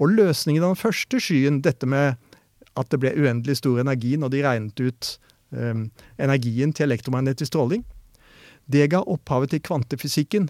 Og 0.00 0.12
løsningen 0.16 0.64
av 0.64 0.74
den 0.74 0.80
første 0.80 1.20
skyen, 1.20 1.60
dette 1.64 1.88
med 1.88 2.16
at 2.78 2.90
det 2.92 3.00
ble 3.02 3.12
uendelig 3.16 3.58
stor 3.60 3.80
energi 3.82 4.16
når 4.20 4.32
de 4.32 4.42
regnet 4.44 4.80
ut 4.80 5.08
um, 5.52 5.88
energien 6.20 6.72
til 6.72 6.88
elektromagnetisk 6.88 7.50
stråling, 7.52 7.84
det 8.70 8.90
ga 8.92 9.02
opphavet 9.02 9.54
til 9.54 9.62
kvantefysikken. 9.66 10.48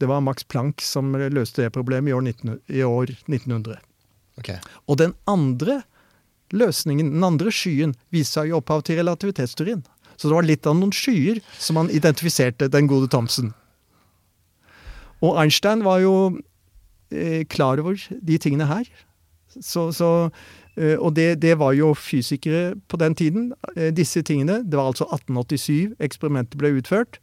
Det 0.00 0.10
var 0.10 0.22
Max 0.24 0.44
Planck 0.44 0.82
som 0.84 1.14
løste 1.14 1.64
det 1.64 1.74
problemet 1.74 2.10
i 2.10 2.16
år, 2.16 2.24
19, 2.26 2.60
i 2.68 2.84
år 2.84 3.14
1900. 3.26 3.78
Okay. 4.38 4.58
Og 4.90 4.98
den 4.98 5.14
andre 5.30 5.82
løsningen, 6.54 7.12
den 7.14 7.26
andre 7.26 7.52
skyen, 7.54 7.94
viste 8.14 8.40
seg 8.40 8.50
i 8.50 8.56
opphav 8.56 8.82
til 8.86 8.98
relativitetsteorien. 9.00 9.84
Så 10.16 10.28
det 10.28 10.36
var 10.36 10.46
litt 10.46 10.66
av 10.70 10.76
noen 10.78 10.92
skyer 10.94 11.40
som 11.58 11.78
han 11.80 11.90
identifiserte, 11.90 12.70
den 12.70 12.90
gode 12.90 13.10
Thomsen. 13.10 13.52
Og 15.24 15.38
Einstein 15.40 15.82
var 15.86 16.02
jo 16.02 16.14
eh, 17.10 17.42
klar 17.50 17.80
over 17.82 17.98
de 17.98 18.38
tingene 18.38 18.68
her. 18.68 18.86
Så, 19.54 19.88
så, 19.94 20.10
eh, 20.76 20.98
og 20.98 21.14
det, 21.16 21.40
det, 21.42 21.56
var 21.58 21.74
jo 21.78 21.92
fysikere 21.96 22.74
på 22.90 23.00
den 23.00 23.14
tiden. 23.18 23.52
Eh, 23.76 23.90
disse 23.94 24.22
tingene. 24.22 24.62
Det 24.62 24.78
var 24.78 24.92
altså 24.92 25.08
1887 25.08 25.96
eksperimentet 26.02 26.58
ble 26.60 26.74
utført. 26.78 27.20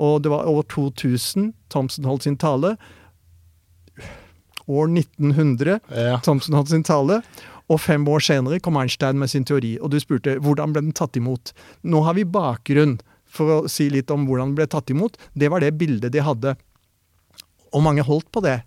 Og 0.00 0.22
det 0.24 0.32
var 0.32 0.48
over 0.48 0.62
2000 0.62 1.52
Thomsen 1.72 2.04
holdt 2.08 2.24
sin 2.24 2.36
tale. 2.36 2.76
år 4.66 4.88
1900. 4.88 5.80
Ja. 5.90 6.20
Thomsen 6.24 6.54
holdt 6.54 6.70
sin 6.70 6.84
tale. 6.86 7.22
Og 7.70 7.80
fem 7.80 8.04
år 8.08 8.22
senere 8.24 8.60
kom 8.60 8.76
Einstein 8.76 9.18
med 9.18 9.30
sin 9.30 9.44
teori. 9.44 9.76
Og 9.80 9.92
du 9.92 9.98
spurte 10.00 10.38
hvordan 10.42 10.74
ble 10.74 10.84
den 10.84 10.96
tatt 10.96 11.16
imot. 11.16 11.52
Nå 11.82 12.02
har 12.06 12.16
vi 12.18 12.24
bakgrunn 12.24 12.98
for 13.32 13.54
å 13.54 13.70
si 13.70 13.88
litt 13.90 14.10
om 14.12 14.26
hvordan 14.28 14.52
den 14.52 14.58
ble 14.60 14.68
tatt 14.70 14.90
imot. 14.92 15.16
Det 15.34 15.48
var 15.52 15.64
det 15.64 15.74
bildet 15.80 16.12
de 16.12 16.24
hadde. 16.24 16.56
Og 17.72 17.84
mange 17.84 18.04
holdt 18.04 18.28
på 18.32 18.42
det. 18.44 18.60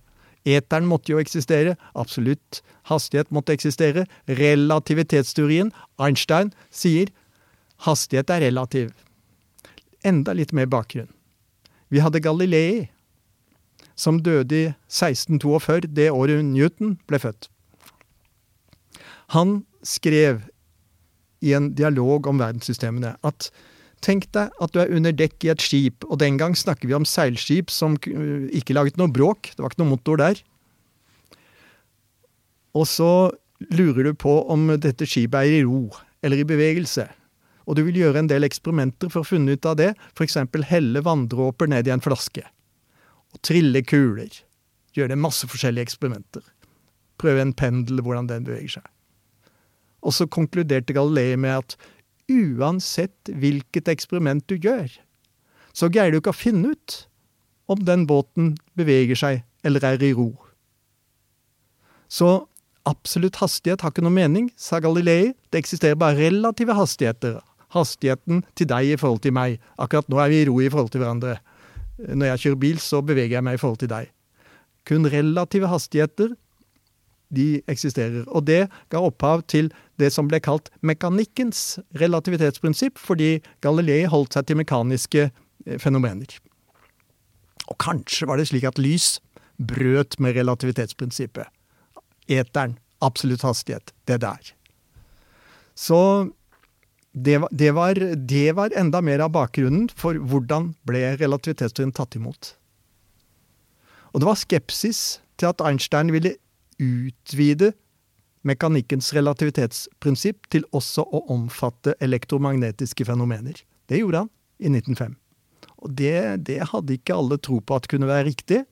Eteren 0.45 0.87
måtte 0.89 1.13
jo 1.13 1.21
eksistere. 1.21 1.75
Absolutt 1.97 2.61
hastighet 2.89 3.31
måtte 3.33 3.53
eksistere. 3.55 4.05
Relativitetsteorien. 4.29 5.71
Einstein 6.01 6.53
sier 6.73 7.11
hastighet 7.85 8.31
er 8.33 8.45
relativ. 8.47 8.93
Enda 10.05 10.35
litt 10.37 10.53
mer 10.53 10.69
bakgrunn. 10.69 11.09
Vi 11.89 12.01
hadde 12.03 12.21
Galilei, 12.21 12.89
som 13.95 14.19
døde 14.21 14.55
i 14.55 14.65
1642, 14.91 15.89
det 15.95 16.11
året 16.11 16.43
Newton 16.45 16.97
ble 17.09 17.19
født. 17.21 17.49
Han 19.33 19.63
skrev 19.85 20.43
i 21.45 21.53
en 21.57 21.71
dialog 21.77 22.27
om 22.29 22.41
verdenssystemene 22.41 23.15
at 23.25 23.49
tenk 24.05 24.27
deg 24.35 24.53
at 24.61 24.73
du 24.73 24.81
er 24.81 24.91
under 24.93 25.15
dekk 25.15 25.47
i 25.47 25.51
et 25.53 25.63
skip, 25.63 26.05
og 26.09 26.19
den 26.21 26.37
gang 26.41 26.53
snakker 26.57 26.89
vi 26.89 26.97
om 26.97 27.07
seilskip 27.07 27.73
som 27.73 27.97
ikke 27.97 28.75
laget 28.77 28.99
noe 29.01 29.11
bråk, 29.11 29.53
det 29.55 29.63
var 29.63 29.73
ikke 29.73 29.81
noe 29.81 29.93
motor 29.95 30.21
der. 30.21 30.41
Og 32.75 32.85
så 32.91 33.11
lurer 33.71 34.09
du 34.09 34.13
på 34.19 34.41
om 34.51 34.67
dette 34.81 35.07
skipet 35.07 35.45
er 35.47 35.61
i 35.61 35.65
ro 35.65 35.87
eller 36.25 36.41
i 36.41 36.47
bevegelse. 36.47 37.07
Og 37.65 37.77
du 37.77 37.83
vil 37.87 37.97
gjøre 38.03 38.21
en 38.21 38.29
del 38.29 38.45
eksperimenter 38.45 39.09
for 39.11 39.23
å 39.23 39.27
finne 39.27 39.55
ut 39.55 39.65
av 39.65 39.77
det, 39.79 39.93
f.eks. 40.13 40.37
helle 40.69 41.01
vanndråper 41.05 41.71
ned 41.71 41.87
i 41.89 41.93
en 41.95 42.03
flaske. 42.03 42.43
Og 43.33 43.41
trille 43.45 43.81
kuler. 43.85 44.31
Gjøre 44.95 45.17
masse 45.19 45.47
forskjellige 45.49 45.89
eksperimenter. 45.89 46.43
Prøve 47.19 47.41
en 47.41 47.55
pendel, 47.57 48.03
hvordan 48.05 48.29
den 48.29 48.45
beveger 48.47 48.77
seg. 48.77 48.87
Og 50.05 50.13
så 50.13 50.27
konkluderte 50.29 50.93
Galilei 50.93 51.33
med 51.39 51.63
at 51.63 51.77
uansett 52.29 53.33
hvilket 53.33 53.89
eksperiment 53.91 54.45
du 54.49 54.55
gjør, 54.57 54.89
så 55.75 55.89
greier 55.91 56.13
du 56.13 56.21
ikke 56.21 56.33
å 56.33 56.37
finne 56.37 56.73
ut 56.73 57.01
om 57.71 57.81
den 57.83 58.05
båten 58.07 58.53
beveger 58.77 59.17
seg 59.19 59.41
eller 59.65 59.83
er 59.89 60.03
i 60.05 60.13
ro. 60.15 60.29
Så 62.07 62.45
absolutt 62.85 63.41
hastighet 63.41 63.81
har 63.81 63.91
ikke 63.91 64.05
noe 64.05 64.13
mening, 64.13 64.51
sa 64.55 64.79
Galilei. 64.79 65.33
Det 65.49 65.63
eksisterer 65.63 65.97
bare 65.99 66.19
relative 66.19 66.77
hastigheter. 66.77 67.41
Hastigheten 67.75 68.43
til 68.55 68.69
deg 68.71 68.93
i 68.93 68.97
forhold 68.99 69.21
til 69.25 69.35
meg. 69.35 69.59
Akkurat 69.81 70.07
nå 70.11 70.21
er 70.23 70.31
vi 70.31 70.41
i 70.41 70.47
ro 70.49 70.57
i 70.63 70.71
forhold 70.71 70.93
til 70.93 71.03
hverandre. 71.03 71.37
Når 71.99 72.31
jeg 72.31 72.43
kjører 72.45 72.61
bil, 72.63 72.81
så 72.83 73.01
beveger 73.05 73.37
jeg 73.37 73.45
meg 73.47 73.57
i 73.57 73.61
forhold 73.61 73.81
til 73.83 73.91
deg. 73.91 74.09
Kun 74.87 75.07
relative 75.11 75.69
hastigheter 75.71 76.35
de 77.35 77.61
eksisterer. 77.71 78.23
Og 78.27 78.45
det 78.47 78.65
ga 78.93 79.01
opphav 79.01 79.43
til 79.51 79.71
det 79.99 80.11
som 80.13 80.29
ble 80.29 80.39
kalt 80.43 80.69
mekanikkens 80.85 81.79
relativitetsprinsipp, 81.99 82.99
fordi 83.01 83.39
Galilei 83.65 84.05
holdt 84.11 84.37
seg 84.37 84.47
til 84.47 84.59
mekaniske 84.61 85.27
eh, 85.29 85.77
fenomener. 85.81 86.37
Og 87.65 87.77
kanskje 87.81 88.29
var 88.29 88.39
det 88.39 88.49
slik 88.51 88.67
at 88.67 88.81
lys 88.81 89.17
brøt 89.57 90.19
med 90.21 90.35
relativitetsprinsippet. 90.37 91.49
Eteren, 92.29 92.77
absolutt 93.05 93.45
hastighet, 93.45 93.93
det 94.07 94.21
der. 94.23 94.53
Så 95.75 96.31
det 97.15 97.37
var, 97.39 97.49
det, 97.51 97.71
var, 97.71 97.99
det 98.15 98.51
var 98.57 98.73
enda 98.75 98.99
mer 99.01 99.23
av 99.23 99.31
bakgrunnen 99.31 99.87
for 99.95 100.19
hvordan 100.19 100.73
ble 100.87 101.13
relativitetsteorien 101.15 101.93
tatt 101.95 102.17
imot. 102.19 102.51
Og 104.11 104.19
det 104.19 104.27
var 104.27 104.39
skepsis 104.39 105.21
til 105.39 105.51
at 105.51 105.63
Einstein 105.63 106.11
ville 106.11 106.35
utvide 106.75 107.71
mekanikkens 108.45 109.13
relativitetsprinsipp 109.15 110.49
til 110.51 110.67
også 110.75 111.05
å 111.07 111.23
omfatte 111.33 111.95
elektromagnetiske 112.03 113.07
fenomener. 113.07 113.63
Det 113.87 114.01
gjorde 114.01 114.25
han 114.25 114.31
i 114.59 114.71
1905. 114.75 115.15
Og 115.85 115.95
det, 115.95 116.15
det 116.47 116.61
hadde 116.71 116.97
ikke 116.97 117.15
alle 117.15 117.39
tro 117.39 117.61
på 117.63 117.79
at 117.79 117.87
kunne 117.91 118.09
være 118.09 118.27
riktig. 118.27 118.63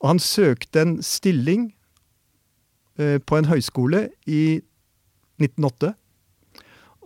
Og 0.00 0.10
han 0.14 0.22
søkte 0.22 0.82
en 0.82 0.96
stilling 1.04 1.72
eh, 3.00 3.18
på 3.18 3.38
en 3.38 3.50
høyskole 3.50 4.08
i 4.26 4.58
1908. 5.42 5.96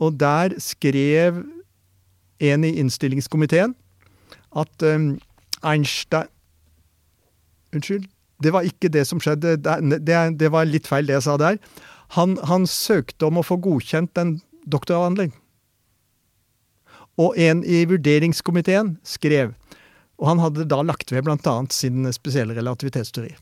Og 0.00 0.16
der 0.21 0.57
skrev 0.62 1.42
en 2.40 2.64
i 2.64 2.73
innstillingskomiteen 2.80 3.75
at 4.57 4.83
um, 4.83 5.19
Einstein 5.62 6.30
Unnskyld. 7.71 8.09
Det 8.42 8.50
var 8.50 8.66
ikke 8.66 8.88
det 8.90 9.04
som 9.07 9.21
skjedde. 9.23 9.57
Det, 9.62 10.16
det, 10.40 10.49
var 10.50 10.66
litt 10.66 10.88
feil, 10.90 11.07
det 11.07 11.21
jeg 11.21 11.26
sa 11.28 11.37
der. 11.38 11.61
Han, 12.16 12.35
han 12.49 12.64
søkte 12.66 13.28
om 13.28 13.38
å 13.38 13.45
få 13.47 13.61
godkjent 13.62 14.19
en 14.19 14.33
doktoravhandling. 14.66 15.30
Og 17.21 17.37
en 17.38 17.61
i 17.62 17.85
vurderingskomiteen 17.87 18.97
skrev, 19.07 19.52
og 20.19 20.33
han 20.33 20.42
hadde 20.42 20.66
da 20.66 20.80
lagt 20.83 21.12
ved 21.12 21.28
bl.a. 21.28 21.54
sin 21.71 22.09
spesielle 22.16 22.57
relativitetsteori. 22.57 23.35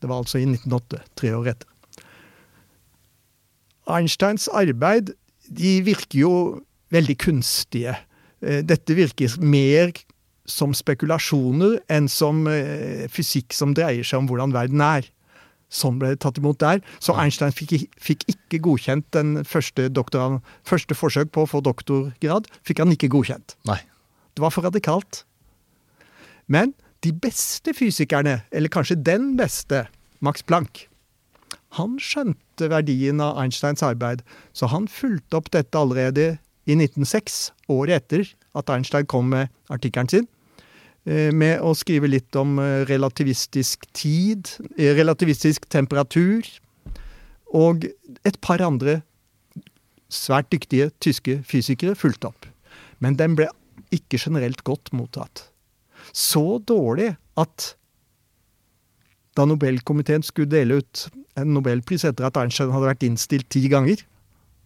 Det 0.00 0.10
var 0.10 0.24
altså 0.24 0.40
i 0.40 0.48
1908, 0.48 1.02
tre 1.20 1.32
år 1.36 1.52
etter. 1.52 1.70
Einsteins 3.86 4.48
arbeid 4.50 5.12
de 5.48 5.80
virker 5.86 6.20
jo 6.24 6.34
veldig 6.94 7.16
kunstige. 7.22 7.96
Eh, 8.42 8.62
Dette 8.66 8.96
virker 8.96 9.36
mer 9.42 9.92
som 10.46 10.74
spekulasjoner 10.76 11.80
enn 11.92 12.06
som 12.10 12.46
eh, 12.50 13.06
fysikk 13.12 13.54
som 13.56 13.74
dreier 13.74 14.06
seg 14.06 14.22
om 14.22 14.30
hvordan 14.30 14.54
verden 14.54 14.82
er. 14.84 15.08
Sånn 15.72 15.98
ble 15.98 16.12
det 16.14 16.20
tatt 16.22 16.38
imot 16.38 16.60
der. 16.62 16.82
Så 17.02 17.16
Einstein 17.18 17.54
fikk, 17.54 17.74
fikk 17.98 18.22
ikke 18.30 18.62
godkjent 18.62 19.08
den 19.16 19.40
første, 19.48 19.88
doktoren, 19.90 20.38
første 20.66 20.94
forsøk 20.94 21.32
på 21.34 21.42
å 21.42 21.50
få 21.50 21.62
doktorgrad. 21.66 22.46
fikk 22.62 22.84
han 22.84 22.94
ikke 22.94 23.10
godkjent. 23.10 23.56
Nei. 23.66 23.80
Det 24.36 24.44
var 24.44 24.54
for 24.54 24.68
radikalt. 24.68 25.24
Men 26.46 26.74
de 27.02 27.10
beste 27.12 27.74
fysikerne, 27.74 28.44
eller 28.54 28.70
kanskje 28.70 28.98
den 29.02 29.34
beste, 29.38 29.86
Max 30.22 30.42
Planck, 30.46 30.86
han 31.74 31.96
skjønte 32.00 32.70
verdien 32.70 33.20
av 33.20 33.40
Einsteins 33.42 33.82
arbeid, 33.84 34.22
så 34.56 34.68
han 34.72 34.86
fulgte 34.88 35.40
opp 35.40 35.50
dette 35.54 35.78
allerede 35.78 36.36
i 36.66 36.74
1906, 36.74 37.50
året 37.70 38.02
etter 38.02 38.30
at 38.58 38.70
Einstein 38.72 39.06
kom 39.10 39.30
med 39.34 39.52
artikkelen 39.72 40.08
sin, 40.10 40.28
eh, 41.06 41.32
med 41.32 41.60
å 41.60 41.74
skrive 41.74 42.08
litt 42.08 42.34
om 42.36 42.58
eh, 42.58 42.84
relativistisk 42.88 43.86
tid, 43.92 44.50
eh, 44.78 44.94
relativistisk 44.96 45.68
temperatur, 45.68 46.46
og 47.54 47.86
et 48.24 48.40
par 48.40 48.62
andre 48.62 49.02
svært 50.10 50.50
dyktige 50.50 50.90
tyske 51.00 51.40
fysikere 51.46 51.94
fulgte 51.98 52.30
opp. 52.30 52.46
Men 53.00 53.16
den 53.16 53.36
ble 53.38 53.48
ikke 53.94 54.18
generelt 54.18 54.62
godt 54.64 54.92
mottatt. 54.92 55.48
Så 56.12 56.58
dårlig 56.66 57.16
at 57.36 57.74
da 59.36 59.44
Nobelkomiteen 59.44 60.24
skulle 60.24 60.50
dele 60.50 60.80
ut 60.80 61.06
en 61.36 61.52
nobelpris 61.54 62.06
etter 62.08 62.28
at 62.28 62.38
Einstein 62.40 62.72
hadde 62.72 62.88
vært 62.88 63.04
innstilt 63.06 63.48
ti 63.52 63.66
ganger 63.72 64.00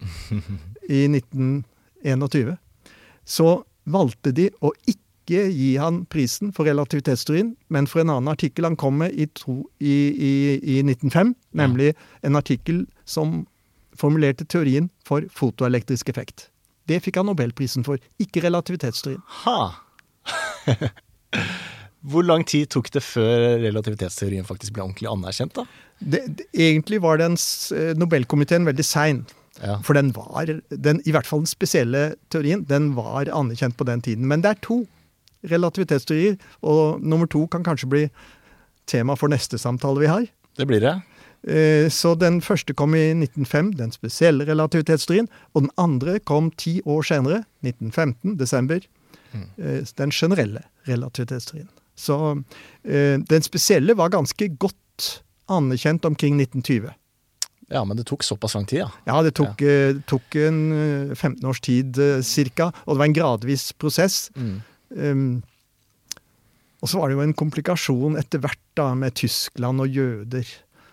i 0.88 1.04
1921, 1.10 2.54
så 3.26 3.48
valgte 3.90 4.32
de 4.34 4.48
å 4.62 4.72
ikke 4.88 5.44
gi 5.50 5.72
han 5.78 6.04
prisen 6.10 6.54
for 6.54 6.66
relativitetsteorien, 6.66 7.52
men 7.68 7.86
for 7.90 8.02
en 8.02 8.12
annen 8.14 8.30
artikkel 8.32 8.66
han 8.66 8.78
kom 8.78 8.98
med 9.02 9.14
i, 9.14 9.26
to, 9.38 9.60
i, 9.78 9.96
i, 10.14 10.32
i 10.78 10.78
1905, 10.86 11.34
nemlig 11.58 11.92
en 12.26 12.38
artikkel 12.38 12.84
som 13.04 13.44
formulerte 13.98 14.46
teorien 14.48 14.88
for 15.06 15.26
fotoelektrisk 15.34 16.08
effekt. 16.10 16.48
Det 16.88 17.02
fikk 17.04 17.20
han 17.20 17.28
nobelprisen 17.30 17.84
for, 17.86 18.00
ikke 18.22 18.42
relativitetsteorien. 18.46 19.22
Ha! 19.44 19.58
Hvor 22.02 22.25
lang 22.25 22.47
tid 22.49 22.71
tok 22.73 22.88
det 22.95 23.02
før 23.04 23.59
relativitetsteorien 23.61 24.47
faktisk 24.49 24.73
ble 24.76 24.87
ordentlig 24.87 25.11
anerkjent, 25.11 25.52
da? 25.59 25.66
Det, 26.00 26.23
det, 26.38 26.47
egentlig 26.57 27.02
var 27.04 27.21
den 27.21 27.35
eh, 27.76 27.92
Nobelkomiteen 28.00 28.64
veldig 28.64 28.87
sein. 28.87 29.26
Ja. 29.61 29.76
For 29.85 29.92
den 29.99 30.12
var, 30.16 30.49
den, 30.71 31.02
i 31.04 31.12
hvert 31.12 31.28
fall 31.28 31.42
den 31.45 31.50
spesielle 31.50 32.14
teorien, 32.33 32.62
den 32.64 32.95
var 32.97 33.28
anerkjent 33.28 33.76
på 33.76 33.85
den 33.85 34.00
tiden. 34.00 34.25
Men 34.30 34.40
det 34.40 34.54
er 34.54 34.62
to 34.64 34.78
relativitetsteorier, 35.50 36.38
og 36.64 37.00
nummer 37.04 37.28
to 37.28 37.45
kan 37.52 37.64
kanskje 37.66 37.88
bli 37.92 38.04
tema 38.88 39.16
for 39.19 39.28
neste 39.33 39.61
samtale 39.61 40.00
vi 40.00 40.09
har. 40.09 40.25
Det 40.57 40.66
blir 40.69 40.80
det. 40.80 40.95
Eh, 41.49 41.88
Så 41.92 42.14
den 42.21 42.40
første 42.40 42.73
kom 42.76 42.95
i 42.97 43.11
1905, 43.12 43.75
den 43.76 43.92
spesielle 43.92 44.45
relativitetsteorien. 44.49 45.28
Og 45.54 45.66
den 45.66 45.71
andre 45.76 46.19
kom 46.21 46.50
ti 46.57 46.80
år 46.87 47.04
senere, 47.04 47.45
1915, 47.64 48.38
desember, 48.40 48.80
Mm. 49.30 49.85
den 49.95 50.11
generelle 50.11 50.64
relativitetsteorien. 50.88 51.69
Så 52.00 52.16
eh, 52.85 53.21
den 53.21 53.45
spesielle 53.45 53.97
var 53.99 54.12
ganske 54.14 54.49
godt 54.61 55.11
anerkjent 55.50 56.07
omkring 56.09 56.40
1920. 56.40 56.90
Ja, 57.71 57.85
men 57.87 57.99
det 57.99 58.09
tok 58.11 58.25
såpass 58.26 58.57
lang 58.57 58.66
tid, 58.66 58.83
ja. 58.83 58.88
Ja, 59.07 59.21
det 59.23 59.37
tok, 59.38 59.61
eh, 59.62 60.00
tok 60.11 60.35
en 60.40 60.59
eh, 60.75 61.14
15 61.14 61.47
års 61.47 61.61
tid 61.62 62.00
eh, 62.02 62.19
cirka, 62.26 62.73
og 62.83 62.97
det 62.97 62.99
var 62.99 63.11
en 63.11 63.19
gradvis 63.21 63.71
prosess. 63.78 64.25
Um, 64.90 65.42
og 66.80 66.90
så 66.90 66.99
var 66.99 67.11
det 67.11 67.19
jo 67.19 67.23
en 67.23 67.37
komplikasjon 67.37 68.19
etter 68.19 68.42
hvert 68.42 68.62
da 68.78 68.88
med 68.99 69.14
Tyskland 69.21 69.85
og 69.85 69.95
jøder. 69.95 70.49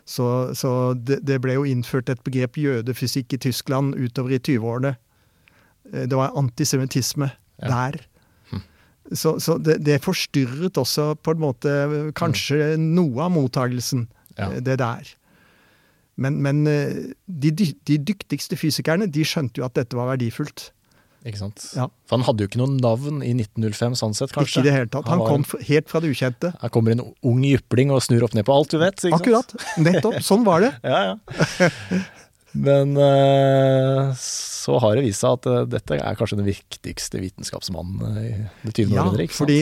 Så, 0.08 0.28
så 0.56 0.94
det, 0.94 1.22
det, 1.28 1.40
ble 1.44 1.58
jo 1.58 1.66
innført 1.68 2.12
et 2.12 2.22
begrep 2.24 2.60
jødefysikk 2.62 3.34
i 3.36 3.42
Tyskland 3.48 3.96
utover 3.98 4.38
i 4.38 4.40
20-årene. 4.40 4.94
Eh, 5.94 6.06
det 6.06 6.20
var 6.20 6.38
antisemittisme 6.40 7.32
ja. 7.32 7.68
der. 7.72 8.00
Så, 9.16 9.38
så 9.44 9.58
det, 9.62 9.80
det, 9.86 10.02
forstyrret 10.04 10.78
også 10.78 11.14
på 11.24 11.36
en 11.36 11.44
måte 11.44 11.74
kanskje 12.18 12.74
mm. 12.76 12.88
noe 12.98 13.28
av 13.28 13.32
mottagelsen, 13.36 14.08
ja. 14.38 14.52
Eh, 14.52 14.60
det 14.62 14.80
der. 14.82 15.14
Men, 16.18 16.42
men 16.42 16.66
eh, 16.70 17.14
de, 17.26 17.52
de, 17.54 17.98
dyktigste 18.02 18.58
fysikerne 18.58 19.08
de 19.10 19.24
skjønte 19.26 19.62
jo 19.62 19.68
at 19.68 19.78
dette 19.78 19.98
var 19.98 20.12
verdifullt. 20.16 20.72
Ikke 21.28 21.40
sant? 21.40 21.64
Ja. 21.76 21.88
For 22.08 22.18
han 22.18 22.26
hadde 22.28 22.44
jo 22.44 22.50
ikke 22.50 22.60
noe 22.62 22.76
navn 22.78 23.24
i 23.26 23.34
1905, 23.34 23.98
sånn 24.00 24.16
sett, 24.18 24.34
kanskje? 24.36 24.62
Ikke 24.62 24.64
i 24.64 24.68
det 24.70 24.76
hele 24.76 24.92
tatt. 24.94 25.10
Han, 25.12 25.22
han 25.24 25.44
kom 25.46 25.64
helt 25.68 25.90
fra 25.92 26.02
det 26.04 26.12
ukjente. 26.14 26.54
Her 26.62 26.72
kommer 26.74 26.96
en 26.96 27.04
ung 27.06 27.42
jypling 27.44 27.92
og 27.96 28.04
snur 28.06 28.28
opp 28.28 28.38
ned 28.38 28.48
på 28.48 28.56
alt 28.56 28.74
du 28.74 28.80
vet. 28.82 29.08
Akkurat. 29.12 29.52
Nettopp. 29.82 30.22
Sånn 30.26 30.46
var 30.48 30.64
det. 30.64 30.72
ja, 30.94 31.02
ja. 31.12 31.68
Men 32.58 32.96
uh, 32.98 34.14
så 34.20 34.78
har 34.82 34.98
det 34.98 35.06
vist 35.06 35.24
seg 35.24 35.38
at 35.38 35.50
uh, 35.50 35.64
dette 35.70 35.98
er 35.98 36.18
kanskje 36.20 36.40
den 36.40 36.48
viktigste 36.50 37.22
vitenskapsmannen 37.22 38.22
i 38.22 38.30
det 38.64 38.74
20. 38.74 38.96
ja, 38.96 39.04
århundret. 39.04 39.36
Fordi, 39.36 39.62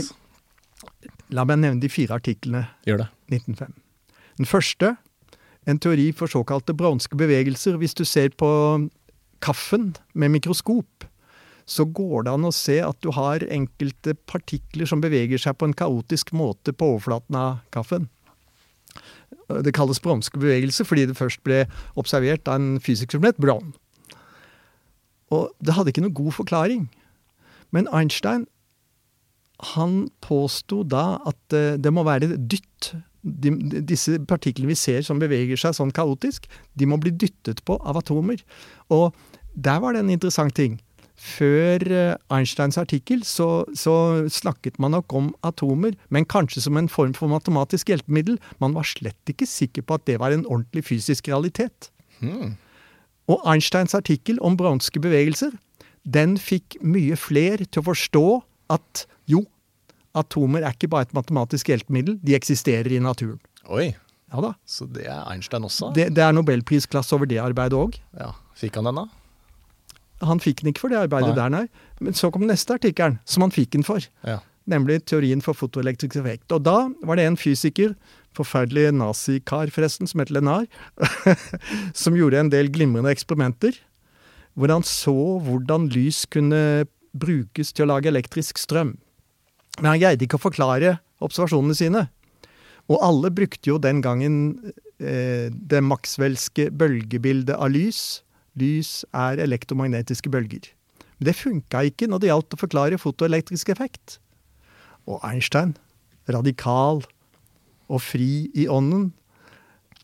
la 1.35 1.45
meg 1.47 1.61
nevne 1.63 1.83
de 1.83 1.91
fire 1.91 2.17
artiklene. 2.19 2.65
Gjør 2.87 3.03
det. 3.03 3.09
1905. 3.33 3.75
Den 4.39 4.49
første, 4.49 4.95
en 5.65 5.81
teori 5.81 6.11
for 6.15 6.31
såkalte 6.31 6.75
bronske 6.77 7.17
bevegelser. 7.19 7.79
Hvis 7.81 7.97
du 7.97 8.05
ser 8.07 8.31
på 8.37 8.49
kaffen 9.43 9.93
med 10.13 10.33
mikroskop, 10.35 11.07
så 11.65 11.85
går 11.89 12.25
det 12.25 12.33
an 12.35 12.45
å 12.45 12.53
se 12.53 12.77
at 12.85 12.97
du 13.01 13.09
har 13.15 13.45
enkelte 13.49 14.13
partikler 14.29 14.89
som 14.89 15.01
beveger 15.01 15.41
seg 15.41 15.57
på 15.57 15.69
en 15.69 15.77
kaotisk 15.77 16.31
måte 16.37 16.73
på 16.73 16.95
overflaten 16.95 17.37
av 17.39 17.63
kaffen. 17.73 18.09
Det 19.65 19.75
kalles 19.77 20.01
bronske 20.01 20.39
bevegelse 20.41 20.85
fordi 20.87 21.05
det 21.09 21.17
først 21.17 21.43
ble 21.45 21.65
observert 21.99 22.47
av 22.49 22.59
en 22.59 22.79
fysiker 22.81 23.19
som 23.19 23.27
het 23.27 23.37
Brown. 23.41 23.73
Og 25.33 25.51
det 25.63 25.75
hadde 25.75 25.91
ikke 25.93 26.05
noen 26.05 26.17
god 26.17 26.37
forklaring. 26.39 26.85
Men 27.73 27.89
Einstein 27.93 28.45
han 29.75 30.07
påsto 30.23 30.83
da 30.83 31.17
at 31.27 31.55
eh, 31.55 31.75
det 31.79 31.91
må 31.93 32.03
være 32.07 32.35
dytt. 32.35 32.93
De, 33.25 33.49
disse 33.81 34.19
partiklene 34.29 34.69
vi 34.69 34.77
ser 34.77 35.05
som 35.05 35.17
beveger 35.21 35.57
seg 35.57 35.73
sånn 35.73 35.93
kaotisk, 35.95 36.45
de 36.77 36.85
må 36.85 36.99
bli 37.01 37.09
dyttet 37.09 37.63
på 37.65 37.79
av 37.81 37.97
atomer. 37.97 38.43
Og 38.93 39.15
der 39.55 39.79
var 39.81 39.95
det 39.95 40.03
en 40.03 40.11
interessant 40.13 40.53
ting. 40.53 40.75
Før 41.15 41.83
eh, 41.87 42.17
Einsteins 42.33 42.77
artikkel 42.77 43.23
så, 43.23 43.63
så, 43.77 44.27
snakket 44.31 44.77
man 44.83 44.91
nok 44.97 45.13
om 45.15 45.31
atomer, 45.47 45.95
men 46.11 46.27
kanskje 46.27 46.65
som 46.65 46.77
en 46.77 46.91
form 46.91 47.15
for 47.15 47.31
matematisk 47.31 47.93
hjelpemiddel. 47.93 48.37
Man 48.59 48.75
var 48.75 48.87
slett 48.87 49.31
ikke 49.31 49.47
sikker 49.47 49.85
på 49.87 49.97
at 49.97 50.05
det 50.09 50.19
var 50.19 50.35
en 50.35 50.45
ordentlig 50.45 50.83
fysisk 50.89 51.31
realitet. 51.31 51.89
Hmm. 52.19 52.57
Og 53.31 53.41
Einsteins 53.47 53.95
artikkel 53.97 54.41
om 54.43 54.59
bronske 54.59 54.99
bevegelser, 55.01 55.55
den 56.05 56.35
fikk 56.37 56.77
mye 56.85 57.17
fler 57.17 57.63
til 57.65 57.81
å 57.81 57.89
forstå 57.89 58.25
at 58.75 59.05
jo, 59.31 59.45
atomer 60.15 60.65
er 60.65 60.75
ikke 60.75 60.91
bare 60.91 61.07
et 61.07 61.15
matematisk 61.15 61.71
hjelpemiddel, 61.71 62.19
de 62.21 62.35
eksisterer 62.37 62.91
i 62.93 63.01
naturen. 63.01 63.39
Oi. 63.71 63.93
Ja 64.33 64.41
da. 64.41 64.55
Så 64.67 64.87
det 64.91 65.05
er 65.07 65.23
Einstein 65.31 65.65
også? 65.65 65.93
Det, 65.95 66.09
det 66.17 66.23
er 66.25 66.33
nobelprisklasse 66.35 67.15
over 67.15 67.29
det 67.29 67.39
arbeidet 67.41 67.77
òg. 67.77 67.97
Ja. 68.19 68.33
Fikk 68.57 68.77
han 68.79 68.89
den, 68.89 68.99
da? 68.99 69.24
Han 70.23 70.39
fikk 70.39 70.63
den 70.63 70.71
ikke 70.71 70.85
for 70.85 70.93
det 70.93 70.99
arbeidet 71.01 71.33
nei. 71.33 71.37
der, 71.39 71.51
nei. 71.51 72.03
Men 72.03 72.15
så 72.15 72.29
kom 72.31 72.45
den 72.45 72.53
neste 72.53 72.77
artikkelen, 72.77 73.17
som 73.27 73.43
han 73.43 73.53
fikk 73.53 73.73
den 73.75 73.85
for. 73.87 74.03
Ja. 74.27 74.39
Nemlig 74.71 75.03
teorien 75.09 75.43
for 75.45 75.57
fotoelektrisk 75.57 76.15
effekt. 76.21 76.47
Og 76.55 76.63
da 76.65 76.87
var 77.05 77.19
det 77.19 77.27
en 77.27 77.39
fysiker, 77.39 77.93
forferdelig 78.35 78.89
nazikar 78.95 79.71
forresten, 79.71 80.09
som 80.09 80.23
het 80.23 80.31
Lenar, 80.33 80.65
som 82.01 82.17
gjorde 82.17 82.41
en 82.41 82.51
del 82.53 82.71
glimrende 82.73 83.11
eksperimenter. 83.13 83.77
Hvor 84.55 84.71
han 84.71 84.87
så 84.87 85.15
hvordan 85.43 85.89
lys 85.91 86.23
kunne 86.31 86.87
brukes 87.15 87.75
til 87.75 87.85
å 87.85 87.93
lage 87.93 88.11
elektrisk 88.11 88.59
strøm. 88.59 88.95
Men 89.81 89.91
han 89.91 90.01
greide 90.01 90.25
ikke 90.25 90.39
å 90.39 90.45
forklare 90.47 90.97
observasjonene 91.23 91.75
sine. 91.75 92.07
Og 92.91 93.01
alle 93.03 93.31
brukte 93.33 93.71
jo 93.71 93.79
den 93.81 94.01
gangen 94.05 94.37
eh, 94.99 95.51
det 95.51 95.81
maxwellske 95.83 96.69
bølgebildet 96.75 97.55
av 97.57 97.73
lys 97.73 98.24
Lys 98.59 99.03
er 99.13 99.41
elektromagnetiske 99.43 100.31
bølger. 100.31 100.69
Men 101.17 101.29
det 101.29 101.37
funka 101.39 101.83
ikke 101.89 102.07
når 102.11 102.21
det 102.21 102.31
gjaldt 102.31 102.55
å 102.55 102.61
forklare 102.61 102.99
fotoelektrisk 103.01 103.71
effekt. 103.73 104.17
Og 105.07 105.21
Einstein, 105.27 105.75
radikal 106.31 107.03
og 107.85 108.01
fri 108.01 108.47
i 108.57 108.67
ånden, 108.71 109.11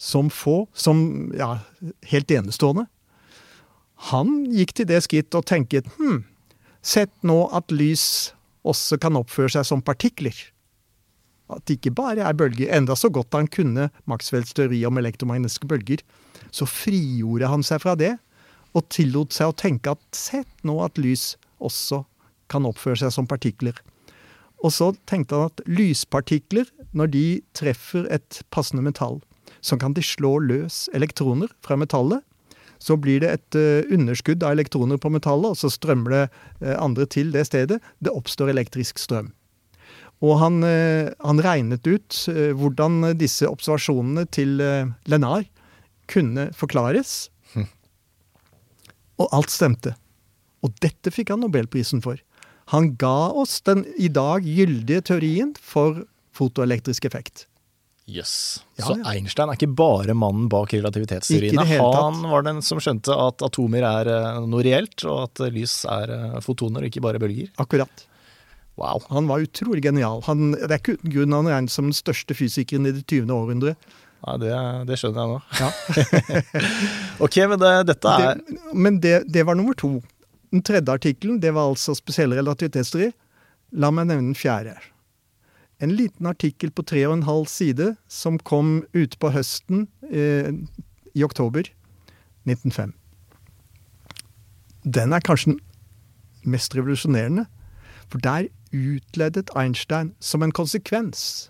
som 0.01 0.31
få, 0.33 0.65
som 0.73 1.29
ja, 1.37 1.59
helt 2.09 2.31
enestående, 2.33 2.87
han 4.09 4.47
gikk 4.49 4.73
til 4.73 4.87
det 4.89 5.03
skritt 5.05 5.35
og 5.37 5.45
tenkte 5.45 5.83
hm, 5.99 6.23
sett 6.81 7.13
nå 7.27 7.43
at 7.53 7.69
lys 7.73 8.33
også 8.65 8.97
kan 9.01 9.17
oppføre 9.19 9.53
seg 9.53 9.67
som 9.67 9.83
partikler. 9.85 10.33
At 11.51 11.65
det 11.67 11.77
ikke 11.77 11.93
bare 11.97 12.25
er 12.25 12.37
bølger. 12.37 12.71
Enda 12.73 12.95
så 12.97 13.11
godt 13.13 13.35
han 13.35 13.49
kunne 13.51 13.89
Maxwells 14.09 14.55
teori 14.57 14.81
om 14.87 14.97
elektromagnetiske 14.97 15.69
bølger, 15.69 16.01
så 16.49 16.65
frigjorde 16.65 17.49
han 17.51 17.65
seg 17.65 17.83
fra 17.83 17.93
det 17.99 18.15
og 18.77 18.87
tillot 18.93 19.35
seg 19.35 19.51
å 19.51 19.57
tenke 19.57 19.93
at 19.95 20.03
sett 20.15 20.51
nå 20.67 20.77
at 20.85 20.99
lys 21.01 21.35
også 21.61 22.03
kan 22.51 22.67
oppføre 22.67 22.99
seg 23.03 23.13
som 23.15 23.27
partikler. 23.29 23.75
Og 24.61 24.73
så 24.75 24.91
tenkte 25.09 25.37
han 25.37 25.49
at 25.49 25.63
lyspartikler, 25.69 26.67
når 26.93 27.13
de 27.13 27.25
treffer 27.57 28.05
et 28.13 28.41
passende 28.53 28.83
metall, 28.85 29.19
så 29.61 29.77
kan 29.79 29.95
de 29.97 30.03
slå 30.05 30.37
løs 30.43 30.85
elektroner 30.95 31.51
fra 31.65 31.77
metallet. 31.79 32.21
Så 32.81 32.97
blir 32.97 33.21
det 33.21 33.29
et 33.29 33.57
uh, 33.57 33.93
underskudd 33.93 34.41
av 34.45 34.55
elektroner 34.55 34.97
på 35.01 35.11
metallet, 35.13 35.53
og 35.53 35.59
så 35.59 35.69
strømmer 35.69 36.15
det 36.15 36.23
uh, 36.65 36.77
andre 36.81 37.05
til 37.05 37.29
det 37.33 37.45
stedet. 37.49 37.77
Det 38.01 38.13
oppstår 38.13 38.53
elektrisk 38.53 39.01
strøm. 39.01 39.29
Og 40.21 40.37
han, 40.41 40.61
uh, 40.65 41.09
han 41.21 41.41
regnet 41.41 41.85
ut 41.85 42.23
hvordan 42.57 43.13
disse 43.17 43.49
observasjonene 43.49 44.27
til 44.33 44.57
Lenard 45.09 45.49
kunne 46.11 46.49
forklares. 46.57 47.31
Og 49.21 49.29
alt 49.37 49.53
stemte. 49.53 49.95
Og 50.65 50.73
dette 50.83 51.13
fikk 51.13 51.33
han 51.33 51.41
nobelprisen 51.45 52.03
for. 52.03 52.19
Han 52.71 52.93
ga 52.99 53.31
oss 53.35 53.59
den 53.67 53.83
i 53.99 54.07
dag 54.13 54.45
gyldige 54.45 55.03
teorien 55.09 55.55
for 55.59 56.03
fotoelektrisk 56.37 57.07
effekt. 57.09 57.47
Yes. 58.11 58.63
Ja, 58.75 58.85
Så 58.89 58.95
Einstein 59.07 59.51
er 59.51 59.57
ikke 59.57 59.71
bare 59.77 60.15
mannen 60.17 60.49
bak 60.51 60.73
relativitetsteoriene. 60.73 61.63
Han 61.79 62.23
var 62.31 62.45
den 62.47 62.61
som 62.65 62.81
skjønte 62.81 63.15
at 63.15 63.43
atomer 63.45 63.85
er 63.87 64.09
eh, 64.11 64.39
noe 64.49 64.63
reelt, 64.65 65.05
og 65.07 65.27
at 65.29 65.43
lys 65.53 65.81
er 65.89 66.11
eh, 66.15 66.39
fotoner 66.43 66.83
og 66.83 66.91
ikke 66.91 67.03
bare 67.05 67.21
bølger? 67.21 67.51
Akkurat. 67.61 68.05
Wow. 68.79 69.03
Han 69.11 69.29
var 69.29 69.43
utrolig 69.45 69.83
genial. 69.85 70.23
Han, 70.27 70.55
det 70.57 70.69
er 70.71 70.79
ikke 70.79 70.97
uten 70.97 71.13
grunn 71.13 71.37
han 71.37 71.51
regnes 71.51 71.77
som 71.77 71.89
den 71.91 71.95
største 71.97 72.35
fysikeren 72.35 72.89
i 72.89 72.95
det 72.95 73.05
20. 73.05 73.31
århundre. 73.35 73.75
Ja, 74.21 74.37
det, 74.37 74.51
det, 74.85 74.97
skjønner 75.01 75.21
jeg 75.21 75.31
nå. 75.31 75.39
Ja. 75.57 75.69
ok, 77.25 77.37
men 77.49 77.61
det, 77.61 77.71
dette 77.89 78.13
er 78.13 78.37
det, 78.37 78.57
Men 78.73 78.99
det, 79.01 79.15
det, 79.33 79.45
var 79.47 79.57
nummer 79.57 79.77
to. 79.77 79.95
Den 80.53 80.61
tredje 80.67 80.93
artikkelen 80.93 81.39
det 81.41 81.53
var 81.55 81.71
altså 81.71 81.95
spesiell 81.97 82.35
relativitetsteori. 82.37 83.09
La 83.81 83.89
meg 83.89 84.11
nevne 84.11 84.29
den 84.29 84.37
fjerde. 84.37 84.75
En 85.81 85.95
liten 85.97 86.29
artikkel 86.29 86.69
på 86.69 86.85
tre 86.85 87.01
og 87.07 87.15
en 87.17 87.25
halv 87.25 87.47
side 87.49 87.95
som 88.11 88.37
kom 88.37 88.83
ute 88.93 89.17
på 89.17 89.31
høsten 89.33 89.87
eh, 90.11 90.51
i 91.17 91.25
oktober 91.25 91.65
1905. 92.45 92.93
Den 94.85 95.13
er 95.13 95.25
kanskje 95.25 95.55
den 95.55 95.61
mest 96.53 96.75
revolusjonerende. 96.77 97.47
For 98.11 98.21
der 98.21 98.51
utledet 98.71 99.49
Einstein 99.57 100.13
som 100.19 100.43
en 100.43 100.53
konsekvens 100.53 101.49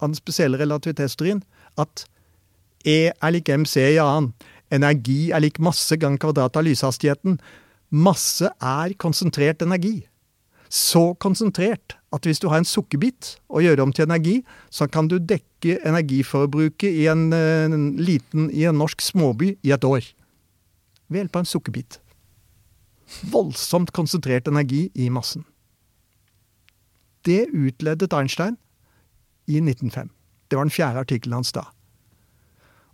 av 0.00 0.10
den 0.10 0.18
spesielle 0.18 0.58
relativitetsteorien 0.58 1.44
at 1.78 2.06
E 2.86 3.10
er 3.10 3.32
lik 3.34 3.48
mc 3.50 3.74
i 3.80 3.98
annen. 4.00 4.32
Energi 4.70 5.30
er 5.32 5.42
lik 5.42 5.58
masse 5.58 5.96
gang 6.00 6.18
kvadrat 6.20 6.56
av 6.56 6.66
lyshastigheten. 6.66 7.38
Masse 7.90 8.50
er 8.60 8.94
konsentrert 9.00 9.64
energi. 9.64 10.06
Så 10.68 11.14
konsentrert 11.16 11.96
at 12.12 12.24
hvis 12.28 12.40
du 12.40 12.48
har 12.52 12.60
en 12.60 12.68
sukkerbit 12.68 13.36
og 13.48 13.64
gjør 13.64 13.82
om 13.86 13.92
til 13.92 14.04
energi, 14.04 14.42
så 14.70 14.88
kan 14.88 15.08
du 15.08 15.16
dekke 15.18 15.78
energiforbruket 15.88 16.92
i 16.92 17.06
en, 17.08 17.32
en 17.32 17.96
liten 17.96 18.50
i 18.52 18.66
en 18.68 18.76
norsk 18.76 19.02
småby 19.04 19.54
i 19.64 19.72
et 19.72 19.84
år. 19.84 20.04
Ved 21.08 21.24
hjelp 21.24 21.40
av 21.40 21.44
en 21.44 21.48
sukkerbit. 21.48 22.00
Voldsomt 23.32 23.92
konsentrert 23.96 24.48
energi 24.48 24.90
i 24.94 25.08
massen. 25.08 25.46
Det 27.24 27.48
utledet 27.56 28.12
Einstein 28.12 28.60
i 29.48 29.60
1905. 29.64 30.12
Det 30.48 30.56
var 30.56 30.66
den 30.66 30.74
fjerde 30.74 31.04
artikkelen 31.04 31.38
hans 31.40 31.52
da. 31.56 31.66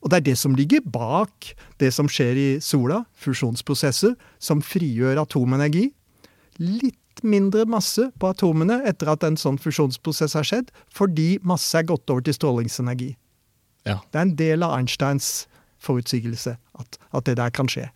Og 0.04 0.12
det 0.12 0.18
er 0.20 0.26
det 0.26 0.36
som 0.36 0.56
ligger 0.56 0.84
bak 0.84 1.54
det 1.80 1.88
som 1.96 2.10
skjer 2.12 2.36
i 2.36 2.48
sola, 2.60 3.04
fusjonsprosesser, 3.16 4.18
som 4.38 4.60
frigjør 4.60 5.22
atomenergi. 5.22 5.88
Litt 6.60 7.22
mindre 7.24 7.64
masse 7.70 8.10
på 8.20 8.28
atomene 8.28 8.82
etter 8.88 9.08
at 9.14 9.24
en 9.24 9.38
sånn 9.40 9.56
fusjonsprosess 9.62 10.36
har 10.36 10.44
skjedd, 10.44 10.70
fordi 10.92 11.38
masse 11.46 11.72
er 11.78 11.88
gått 11.88 12.10
over 12.12 12.26
til 12.26 12.36
strålingsenergi. 12.36 13.14
Ja. 13.88 14.00
Det 14.12 14.20
er 14.20 14.26
en 14.26 14.36
del 14.36 14.64
av 14.66 14.76
Einsteins 14.76 15.46
forutsigelse 15.84 16.56
at, 16.80 16.98
at 17.12 17.28
det 17.28 17.38
der 17.40 17.52
kan 17.54 17.68
skje. 17.70 17.88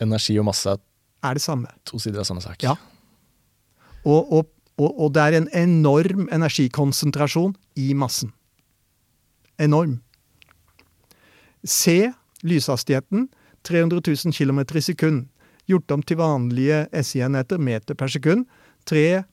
Energi 0.00 0.38
og 0.40 0.48
masse 0.48 0.72
er 1.24 1.36
det 1.36 1.44
samme. 1.44 1.68
to 1.84 2.00
sider 2.00 2.22
av 2.22 2.28
samme 2.28 2.44
sak. 2.44 2.62
Ja. 2.64 2.76
Og, 4.06 4.32
og, 4.32 4.50
og, 4.78 4.90
og 4.90 5.12
det 5.16 5.22
er 5.22 5.38
en 5.40 5.48
enorm 5.56 6.28
energikonsentrasjon 6.32 7.56
i 7.80 7.92
massen. 7.96 8.32
Enorm. 9.58 10.00
C. 11.64 12.12
lyshastigheten 12.42 13.28
300 13.66 14.00
000 14.06 14.32
km 14.32 14.76
i 14.76 14.80
sekund. 14.80 15.28
Gjort 15.66 15.90
om 15.90 16.02
til 16.02 16.20
vanlige 16.20 16.86
SI-enheter, 17.02 17.58
meter 17.58 17.94
per 17.94 18.06
sekund. 18.06 18.46
Tre 18.86 19.24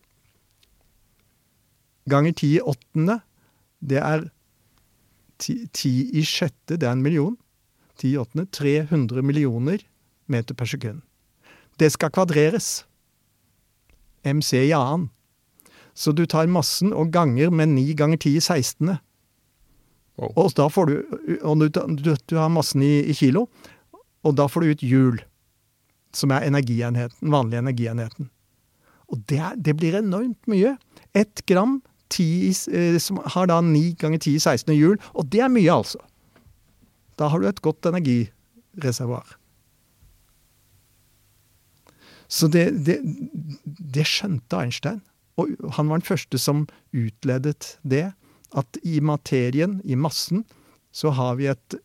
ganger 2.10 2.34
ti 2.34 2.56
i 2.58 2.62
åttende, 2.62 3.20
det 3.80 4.00
er 4.02 4.26
ti, 5.38 5.68
ti 5.74 6.10
i 6.18 6.24
sjette, 6.26 6.78
det 6.78 6.88
er 6.88 6.98
en 6.98 7.04
million. 7.06 7.38
Ti 8.00 8.16
i 8.16 8.18
åttende, 8.18 8.48
300 8.50 9.22
millioner 9.22 9.86
meter 10.26 10.58
per 10.58 10.66
sekund. 10.66 11.04
Det 11.80 11.92
skal 11.94 12.12
kvadreres. 12.14 12.86
MC 14.24 14.70
i 14.70 14.74
annen. 14.74 15.10
Så 15.94 16.12
du 16.16 16.26
tar 16.26 16.50
massen 16.50 16.94
og 16.94 17.12
ganger 17.14 17.52
med 17.54 17.76
9 17.76 17.94
ganger 17.94 18.18
10 18.18 18.38
i 18.38 18.42
16. 18.42 18.96
Wow. 20.20 20.34
Og 20.38 20.52
da 20.58 20.68
får 20.70 20.90
du 20.90 20.96
Og 21.42 21.64
du, 21.64 21.70
du, 21.98 22.12
du 22.16 22.36
har 22.38 22.52
massen 22.54 22.84
i, 22.86 23.02
i 23.10 23.16
kilo, 23.18 23.48
og 24.24 24.36
da 24.38 24.48
får 24.48 24.62
du 24.62 24.74
ut 24.74 24.84
hjul. 24.86 25.22
Som 26.14 26.32
er 26.32 26.46
energienheten, 26.46 27.32
vanlige 27.34 27.64
energienheten. 27.64 28.30
Og 29.10 29.24
det, 29.30 29.40
er, 29.42 29.56
det 29.58 29.76
blir 29.80 29.98
enormt 29.98 30.50
mye. 30.50 30.76
Ett 31.18 31.42
gram 31.50 31.82
10, 32.14 32.54
eh, 32.72 32.98
som 33.02 33.20
har 33.36 33.50
da 33.50 33.60
9 33.62 33.96
ganger 34.02 34.22
10 34.22 34.36
i 34.38 34.42
16 34.42 34.76
hjul, 34.78 35.00
og 35.14 35.30
det 35.34 35.42
er 35.42 35.52
mye, 35.54 35.74
altså. 35.74 36.02
Da 37.18 37.30
har 37.30 37.42
du 37.42 37.48
et 37.50 37.62
godt 37.66 37.86
energireservoar. 37.90 39.36
Så 42.34 42.50
det, 42.50 42.70
det, 42.86 43.00
det 43.66 44.06
skjønte 44.10 44.58
Einstein. 44.58 45.02
Og 45.38 45.54
han 45.78 45.90
var 45.90 46.02
den 46.02 46.08
første 46.08 46.40
som 46.42 46.66
utledet 46.94 47.76
det. 47.86 48.08
At 48.54 48.78
i 48.86 49.00
materien, 49.02 49.80
i 49.84 49.98
massen, 49.98 50.44
så 50.94 51.14
har 51.18 51.36
vi 51.40 51.50
et 51.50 51.78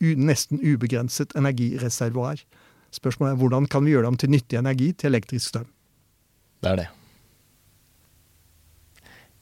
nesten 0.00 0.60
ubegrenset 0.60 1.34
energireservoar. 1.38 2.42
Spørsmålet 2.94 3.34
er 3.34 3.40
hvordan 3.40 3.68
kan 3.70 3.84
vi 3.84 3.94
gjøre 3.94 4.06
det 4.06 4.12
om 4.12 4.20
til 4.20 4.32
nyttig 4.32 4.60
energi 4.60 4.92
til 4.96 5.12
elektrisk 5.12 5.50
strøm? 5.50 5.68
Det 6.62 6.70
er 6.72 6.82
det. 6.82 6.88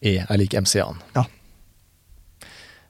E 0.07 0.15
er 0.23 0.39
lik 0.39 0.55
MCA-en. 0.55 1.01
Ja. 1.17 1.25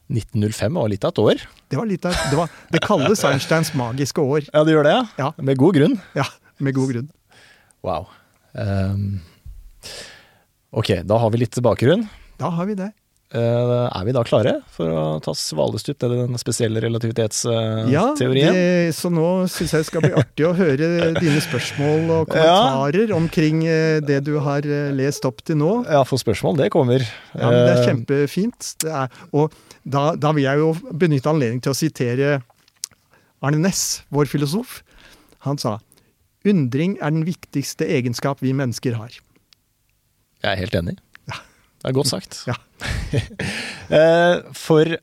1905 0.06 0.76
var 0.78 0.90
litt 0.90 1.04
av 1.06 1.14
et 1.14 1.22
år. 1.22 1.46
Det, 1.66 1.78
var 1.78 1.88
litt 1.90 2.04
av, 2.06 2.14
det, 2.30 2.36
var, 2.38 2.52
det 2.70 2.82
kalles 2.84 3.24
Einsteins 3.26 3.72
magiske 3.78 4.22
år. 4.22 4.46
Ja, 4.52 4.62
det 4.66 4.76
gjør 4.76 4.86
det, 4.86 4.98
Ja. 5.18 5.32
Med 5.38 5.58
god 5.58 5.78
grunn. 5.78 5.96
Ja, 6.14 6.26
med 6.62 6.76
god 6.76 6.92
grunn. 6.92 7.08
Wow. 7.86 8.06
Um, 8.54 9.20
ok, 10.70 11.02
da 11.06 11.18
har 11.22 11.34
vi 11.34 11.42
litt 11.42 11.58
bakgrunn. 11.62 12.06
Da 12.38 12.52
har 12.54 12.70
vi 12.70 12.78
det. 12.78 12.92
Eh, 13.34 13.40
er 13.90 14.04
vi 14.06 14.12
da 14.14 14.20
klare 14.22 14.52
for 14.70 14.86
å 14.86 15.00
ta 15.18 15.32
svalestup 15.34 15.98
til 15.98 16.12
den 16.14 16.38
spesielle 16.38 16.78
Ja, 16.78 16.84
relativitetsteorien? 16.86 18.54
det, 18.54 18.92
så 18.94 19.10
nå 19.10 19.24
syns 19.50 19.72
jeg 19.74 19.82
det 19.82 19.88
skal 19.88 20.04
bli 20.04 20.12
artig 20.14 20.46
å 20.46 20.52
høre 20.54 20.90
dine 21.18 21.40
spørsmål 21.42 22.12
og 22.20 22.28
kommentarer 22.32 23.10
omkring 23.16 23.64
eh, 23.66 23.98
det 24.06 24.20
du 24.28 24.36
har 24.44 24.62
eh, 24.62 24.92
lest 24.94 25.26
opp 25.26 25.42
til 25.42 25.58
nå. 25.58 25.72
Ja, 25.90 26.04
for 26.06 26.22
spørsmål, 26.22 26.54
det 26.62 26.70
kommer. 26.70 27.02
Ja, 27.34 27.50
men 27.50 27.58
Det 27.66 27.72
er 27.74 27.80
Eh, 27.82 27.88
kjempefint. 27.90 28.70
Det 28.84 28.94
er, 28.94 29.10
og 29.34 29.50
da, 29.82 30.12
da 30.14 30.30
vil 30.36 30.46
jeg 30.46 30.62
jo 30.62 30.70
benytte 30.94 31.32
anledningen 31.34 31.64
til 31.66 31.74
å 31.74 31.78
sitere 31.82 32.30
Arne 33.42 33.58
Næss, 33.58 34.04
vår 34.14 34.30
filosof. 34.30 34.84
Han 35.50 35.58
sa 35.58 35.80
undring 36.46 36.94
er 37.02 37.10
den 37.10 37.24
viktigste 37.26 37.90
egenskap 37.90 38.38
vi 38.38 38.54
mennesker 38.54 38.94
har. 38.94 39.10
Jeg 40.44 40.52
er 40.52 40.60
helt 40.62 40.74
enig. 40.78 40.94
Det 41.86 41.92
er 41.92 41.98
godt 42.00 42.10
sagt. 42.10 42.40
Ja. 42.50 42.56
Eh, 43.86 44.40
For 44.58 44.96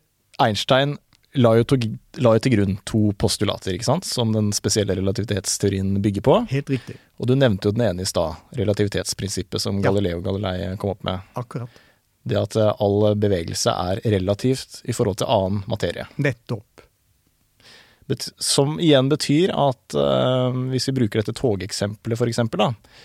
Einstein 0.44 0.98
la 1.40 1.54
jo, 1.56 1.64
til, 1.64 1.94
la 2.20 2.34
jo 2.36 2.42
til 2.44 2.52
grunn 2.52 2.74
to 2.84 2.98
postulater, 3.16 3.72
ikke 3.72 3.86
sant? 3.86 4.04
som 4.04 4.34
den 4.34 4.50
spesielle 4.52 4.92
relativitetsteorien 4.98 5.94
bygger 6.04 6.24
på. 6.26 6.34
Helt 6.50 6.68
riktig. 6.74 6.98
Og 7.16 7.30
du 7.30 7.32
nevnte 7.38 7.70
jo 7.70 7.72
den 7.72 7.86
ene 7.86 8.04
i 8.04 8.08
stad, 8.10 8.36
relativitetsprinsippet 8.60 9.64
som 9.64 9.78
Ja. 9.80 9.86
Galileo 9.88 10.20
Galilei 10.20 10.76
kom 10.76 10.92
opp 10.92 11.00
med. 11.08 11.24
Akkurat. 11.40 11.80
Det 12.28 12.36
at 12.42 12.58
eh, 12.60 12.68
all 12.84 13.14
bevegelse 13.16 13.72
er 13.72 14.02
relativt 14.18 14.82
i 14.84 14.92
forhold 14.92 15.22
til 15.22 15.32
annen 15.32 15.64
materie. 15.72 16.04
Nettopp. 16.20 16.84
Bet 18.12 18.28
som 18.36 18.76
igjen 18.76 19.08
betyr 19.08 19.48
at 19.56 19.96
uh, 19.96 20.52
hvis 20.68 20.90
vi 20.90 20.98
bruker 21.00 21.22
dette 21.22 21.32
togeksempelet 21.40 22.20
for 22.20 22.28
eksempel, 22.28 22.60
da, 22.60 22.98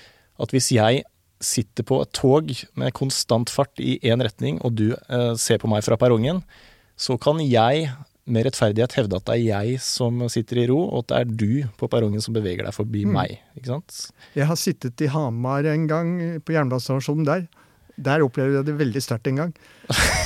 at 0.43 0.51
hvis 0.51 0.73
jeg 0.75 1.05
sitter 1.39 1.85
på 1.87 2.01
et 2.03 2.11
tog 2.17 2.51
med 2.79 2.93
konstant 2.97 3.49
fart 3.49 3.79
i 3.79 3.97
én 4.03 4.21
retning, 4.23 4.59
og 4.65 4.75
du 4.75 4.89
eh, 4.93 5.33
ser 5.39 5.57
på 5.61 5.69
meg 5.71 5.83
fra 5.85 5.97
perrongen, 5.99 6.43
så 6.99 7.15
kan 7.21 7.39
jeg 7.43 7.89
med 8.29 8.45
rettferdighet 8.45 8.93
hevde 8.93 9.17
at 9.17 9.25
det 9.25 9.35
er 9.39 9.45
jeg 9.63 9.79
som 9.81 10.19
sitter 10.29 10.59
i 10.61 10.67
ro, 10.69 10.81
og 10.91 10.99
at 11.01 11.07
det 11.09 11.17
er 11.21 11.31
du 11.39 11.53
på 11.79 11.87
perrongen 11.89 12.21
som 12.21 12.35
beveger 12.35 12.67
deg 12.67 12.75
forbi 12.75 13.05
Mm. 13.07 13.13
meg. 13.15 13.39
Ikke 13.57 13.71
sant? 13.71 14.11
Jeg 14.35 14.45
har 14.45 14.55
sittet 14.59 15.01
i 15.01 15.07
Hamar 15.09 15.65
en 15.65 15.87
gang, 15.89 16.11
på 16.45 16.53
jernbanestasjonen 16.53 17.25
der. 17.25 17.47
Der 17.97 18.21
opplevde 18.23 18.59
jeg 18.61 18.65
det 18.69 18.77
veldig 18.79 19.01
sterkt 19.01 19.27
en 19.27 19.35
gang. 19.41 19.53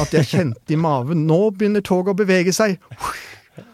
At 0.02 0.12
jeg 0.14 0.28
kjente 0.30 0.76
i 0.76 0.78
maven 0.78 1.24
Nå 1.26 1.40
begynner 1.56 1.82
toget 1.82 2.12
å 2.14 2.20
bevege 2.20 2.52
seg! 2.54 2.76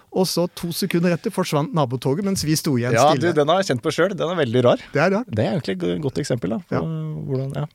Og 0.10 0.26
så 0.30 0.48
to 0.58 0.72
sekunder 0.74 1.14
etter 1.14 1.34
forsvant 1.34 1.74
nabotoget 1.78 2.26
mens 2.26 2.42
vi 2.48 2.56
sto 2.58 2.76
igjen 2.80 2.96
Ja, 2.96 3.12
stille. 3.14 3.34
den 3.38 3.52
har 3.52 3.62
jeg 3.62 3.72
kjent 3.74 3.84
på 3.86 3.94
sjøl. 3.94 4.16
Den 4.18 4.34
er 4.34 4.40
veldig 4.40 4.64
rar. 4.66 4.86
Det 4.94 5.04
er 5.04 5.14
rart. 5.14 5.30
Det 5.30 5.46
er 5.46 5.60
egentlig 5.60 5.78
et 5.78 6.02
godt 6.06 6.22
eksempel. 6.24 6.56
da. 6.58 6.62
Ja. 6.74 6.82
hvordan, 6.82 7.54
ja. 7.60 7.68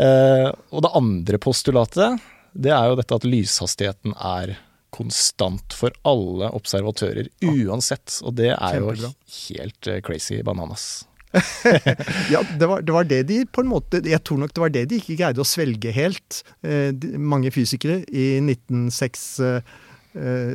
Eh, 0.00 0.48
og 0.70 0.86
det 0.86 0.94
andre 1.02 1.40
postulatet, 1.42 2.24
det 2.54 2.72
er 2.72 2.90
jo 2.90 2.98
dette 2.98 3.20
at 3.20 3.28
lyshastigheten 3.28 4.16
er 4.16 4.56
konstant 4.94 5.74
for 5.76 5.94
alle 6.08 6.50
observatører, 6.56 7.28
uansett. 7.46 8.18
Og 8.26 8.34
det 8.40 8.50
er 8.56 8.80
jo 8.80 9.12
helt 9.50 9.90
eh, 9.90 10.02
crazy 10.06 10.40
bananas. 10.46 11.04
Ja, 12.32 12.42
det 12.58 12.66
var, 12.66 12.82
det 12.82 12.92
var 12.92 13.04
det 13.06 13.20
de 13.28 13.36
på 13.46 13.62
en 13.62 13.68
måte 13.70 14.00
Jeg 14.02 14.18
tror 14.26 14.40
nok 14.42 14.50
det 14.50 14.62
var 14.64 14.72
det 14.74 14.88
de 14.90 14.96
ikke 14.98 15.14
greide 15.20 15.42
å 15.42 15.46
svelge 15.46 15.92
helt. 15.94 16.40
Eh, 16.66 16.90
de, 16.90 17.14
mange 17.18 17.52
fysikere 17.54 18.00
i 18.10 18.32
1906 18.42 19.28
eh, 19.46 19.60
eh, 19.60 19.78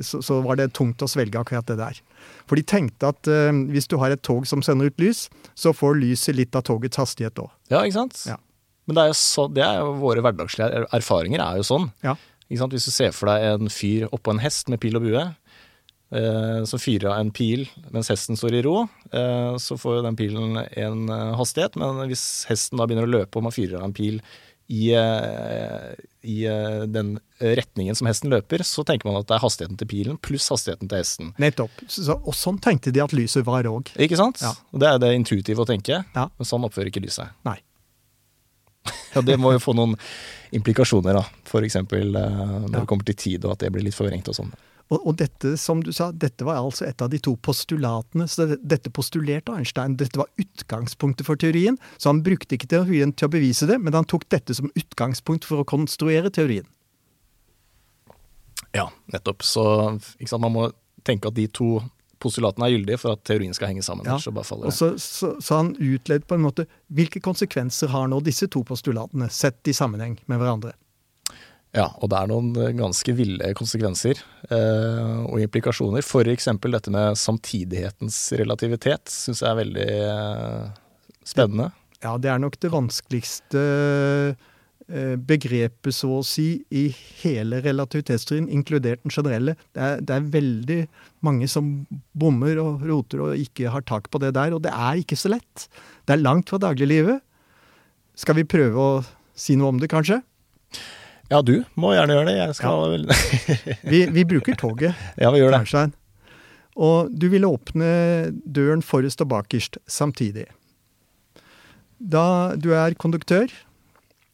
så, 0.04 0.20
så 0.26 0.42
var 0.44 0.58
det 0.60 0.70
tungt 0.76 1.02
å 1.02 1.08
svelge 1.08 1.40
akkurat 1.40 1.66
det 1.70 1.78
der. 1.80 2.00
For 2.50 2.60
de 2.60 2.64
tenkte 2.68 3.08
at 3.14 3.30
eh, 3.32 3.52
hvis 3.72 3.88
du 3.92 3.96
har 4.02 4.12
et 4.12 4.22
tog 4.26 4.46
som 4.50 4.62
sender 4.66 4.92
ut 4.92 5.00
lys, 5.02 5.28
så 5.56 5.72
får 5.76 6.00
lyset 6.02 6.36
litt 6.36 6.56
av 6.60 6.66
togets 6.68 7.00
hastighet 7.00 7.40
òg. 7.40 7.52
Ja, 7.72 7.84
ikke 7.86 8.00
sant? 8.02 8.20
Ja. 8.28 8.36
Men 8.86 9.00
det 9.00 9.04
er 9.10 9.16
så, 9.18 9.48
det 9.50 9.64
er 9.66 9.80
jo 9.82 9.96
våre 10.04 10.22
hverdagslige 10.22 10.68
er- 10.82 10.90
erfaringer 10.94 11.42
er 11.42 11.62
jo 11.62 11.66
sånn. 11.66 11.88
Ja. 12.06 12.14
Hvis 12.52 12.86
du 12.86 12.92
ser 12.94 13.16
for 13.16 13.32
deg 13.32 13.42
en 13.56 13.72
fyr 13.74 14.06
oppå 14.14 14.36
en 14.36 14.44
hest 14.44 14.70
med 14.70 14.78
pil 14.84 15.00
og 15.00 15.08
bue, 15.08 15.24
eh, 16.14 16.60
som 16.70 16.82
fyrer 16.82 17.10
av 17.10 17.20
en 17.24 17.32
pil 17.34 17.64
mens 17.96 18.12
hesten 18.14 18.38
står 18.38 18.60
i 18.60 18.62
ro, 18.68 18.84
eh, 19.10 19.56
så 19.58 19.78
får 19.82 19.98
jo 19.98 20.04
den 20.06 20.20
pilen 20.20 20.60
en 20.62 21.10
eh, 21.10 21.32
hastighet. 21.40 21.80
Men 21.82 22.04
hvis 22.12 22.46
hesten 22.52 22.78
da 22.78 22.86
begynner 22.86 23.08
å 23.10 23.14
løpe 23.16 23.40
og 23.42 23.48
man 23.48 23.56
fyrer 23.56 23.80
av 23.80 23.88
en 23.90 23.96
pil 23.98 24.20
i, 24.68 24.92
eh, 24.98 25.94
i 26.26 26.40
eh, 26.50 26.86
den 26.90 27.20
retningen 27.40 27.96
som 27.96 28.08
hesten 28.10 28.32
løper, 28.34 28.64
så 28.66 28.82
tenker 28.88 29.06
man 29.06 29.20
at 29.20 29.28
det 29.30 29.36
er 29.38 29.44
hastigheten 29.44 29.78
til 29.78 29.88
pilen 29.92 30.18
pluss 30.18 30.48
hastigheten 30.50 30.90
til 30.90 30.98
hesten. 31.04 31.34
Nettopp. 31.38 31.70
Så, 31.88 32.06
så- 32.08 32.18
og 32.26 32.34
sånn 32.34 32.58
tenkte 32.60 32.92
de 32.92 33.04
at 33.04 33.14
lyset 33.14 33.46
var 33.46 33.64
òg. 33.70 33.92
Ikke 34.02 34.18
sant? 34.18 34.42
Ja. 34.42 34.54
Det 34.74 34.88
er 34.90 34.98
det 35.04 35.14
intuitive 35.20 35.62
å 35.62 35.68
tenke, 35.70 36.04
Ja. 36.16 36.30
men 36.38 36.46
sånn 36.50 36.66
oppfører 36.66 36.90
ikke 36.90 37.04
lyset. 37.06 37.30
Nei. 37.46 37.60
Ja, 39.16 39.22
Det 39.22 39.38
må 39.40 39.54
jo 39.54 39.60
få 39.64 39.74
noen 39.78 39.96
implikasjoner, 40.52 41.14
da. 41.14 41.24
F.eks. 41.46 41.76
Eh, 41.76 41.86
når 41.86 42.72
Ja. 42.74 42.80
det 42.80 42.88
kommer 42.88 43.06
til 43.06 43.16
tid, 43.16 43.46
og 43.46 43.52
at 43.54 43.60
det 43.60 43.72
blir 43.72 43.84
litt 43.84 43.96
forvrengt 43.96 44.28
og 44.28 44.36
sånn. 44.36 44.52
Og, 44.94 45.00
og 45.02 45.16
dette, 45.18 45.56
som 45.58 45.82
du 45.82 45.90
sa, 45.96 46.12
dette 46.14 46.46
var 46.46 46.60
altså 46.62 46.86
et 46.86 47.02
av 47.02 47.10
de 47.10 47.18
to 47.24 47.34
postulatene. 47.42 48.28
Så 48.30 48.46
dette 48.62 48.92
postulerte 48.94 49.56
Einstein. 49.56 49.98
Dette 49.98 50.20
var 50.22 50.30
utgangspunktet 50.42 51.26
for 51.26 51.42
teorien. 51.42 51.80
Så 51.98 52.12
han 52.12 52.22
brukte 52.26 52.58
ikke 52.58 52.70
teorien 52.70 53.14
til 53.14 53.30
å 53.30 53.34
bevise 53.34 53.70
det, 53.70 53.80
men 53.82 53.98
han 53.98 54.06
tok 54.10 54.28
dette 54.30 54.58
som 54.58 54.70
utgangspunkt 54.78 55.48
for 55.50 55.64
å 55.64 55.68
konstruere 55.68 56.30
teorien. 56.34 56.68
Ja, 58.76 58.90
nettopp. 59.14 59.44
Så 59.48 59.66
sant? 60.22 60.42
man 60.44 60.54
må 60.54 60.70
tenke 61.06 61.32
at 61.32 61.38
de 61.38 61.48
to 61.50 61.80
postulatene 62.22 62.68
er 62.68 62.76
gyldige 62.76 63.02
for 63.02 63.16
at 63.16 63.26
teorien 63.28 63.54
skal 63.56 63.72
henge 63.72 63.84
sammen. 63.86 64.08
Ja, 64.08 64.18
så 64.22 64.32
så, 64.72 64.94
så, 65.02 65.36
så 65.42 65.60
han 65.60 65.76
utledet 65.76 66.28
på 66.30 66.38
en 66.38 66.46
måte 66.46 66.66
hvilke 66.94 67.22
konsekvenser 67.24 67.92
har 67.94 68.08
nå 68.10 68.22
disse 68.26 68.48
to 68.52 68.64
postulatene, 68.66 69.30
sett 69.34 69.68
i 69.68 69.76
sammenheng 69.76 70.18
med 70.30 70.42
hverandre. 70.42 70.74
Ja, 71.76 71.90
og 72.00 72.10
det 72.12 72.20
er 72.22 72.32
noen 72.32 72.54
eh, 72.56 72.72
ganske 72.78 73.14
ville 73.18 73.52
konsekvenser 73.58 74.22
eh, 74.48 75.24
og 75.28 75.42
implikasjoner. 75.44 76.06
Eksempel 76.32 76.76
dette 76.76 76.94
med 76.94 77.20
samtidighetens 77.20 78.20
relativitet 78.40 79.12
syns 79.12 79.44
jeg 79.44 79.52
er 79.52 79.60
veldig 79.60 79.90
eh, 80.06 80.70
spennende. 81.28 81.74
Ja, 82.06 82.16
det 82.22 82.32
er 82.32 82.40
nok 82.40 82.56
det 82.64 82.72
vanskeligste 82.72 83.62
eh, 84.88 85.16
begrepet, 85.20 85.92
så 85.98 86.22
å 86.22 86.24
si, 86.26 86.48
i 86.72 86.88
hele 87.24 87.60
relativitetsteorien, 87.66 88.48
inkludert 88.56 89.04
den 89.04 89.16
generelle. 89.16 89.58
Det 89.76 89.84
er, 89.84 90.04
det 90.06 90.16
er, 90.16 90.34
veldig 90.36 90.82
mange 91.28 91.50
som 91.52 91.74
bommer 92.16 92.62
og 92.62 92.86
roter 92.88 93.26
og 93.26 93.42
ikke 93.42 93.72
har 93.74 93.84
tak 93.90 94.08
på 94.14 94.22
det 94.24 94.36
der, 94.38 94.56
og 94.56 94.64
det 94.64 94.72
er 94.72 95.02
ikke 95.02 95.20
så 95.20 95.36
lett. 95.36 95.68
Det 96.08 96.16
er 96.16 96.24
langt 96.24 96.54
fra 96.54 96.62
dagliglivet. 96.62 97.24
Skal 98.16 98.40
vi 98.40 98.48
prøve 98.48 98.80
å 98.80 99.02
si 99.36 99.58
noe 99.60 99.74
om 99.74 99.82
det, 99.82 99.92
kanskje? 99.92 100.22
Ja, 101.32 101.42
du 101.42 101.64
må 101.80 101.94
gjerne 101.96 102.18
gjøre 102.18 102.28
det. 102.30 102.36
Jeg 102.38 102.58
skal 102.58 102.98
ja. 103.00 103.78
vi, 103.92 104.02
vi, 104.14 104.26
bruker 104.30 104.58
toget. 104.60 104.94
Ja, 105.22 105.32
vi 105.34 105.42
gjør 105.42 105.58
det. 105.58 105.86
Og 106.76 107.10
du 107.10 107.30
vil 107.32 107.48
åpne 107.48 107.88
døren 108.46 108.84
forrest 108.86 109.24
og 109.24 109.32
bakerst 109.32 109.80
samtidig. 109.88 110.46
Da 111.98 112.54
du 112.60 112.74
er 112.76 112.98
konduktør, 113.00 113.48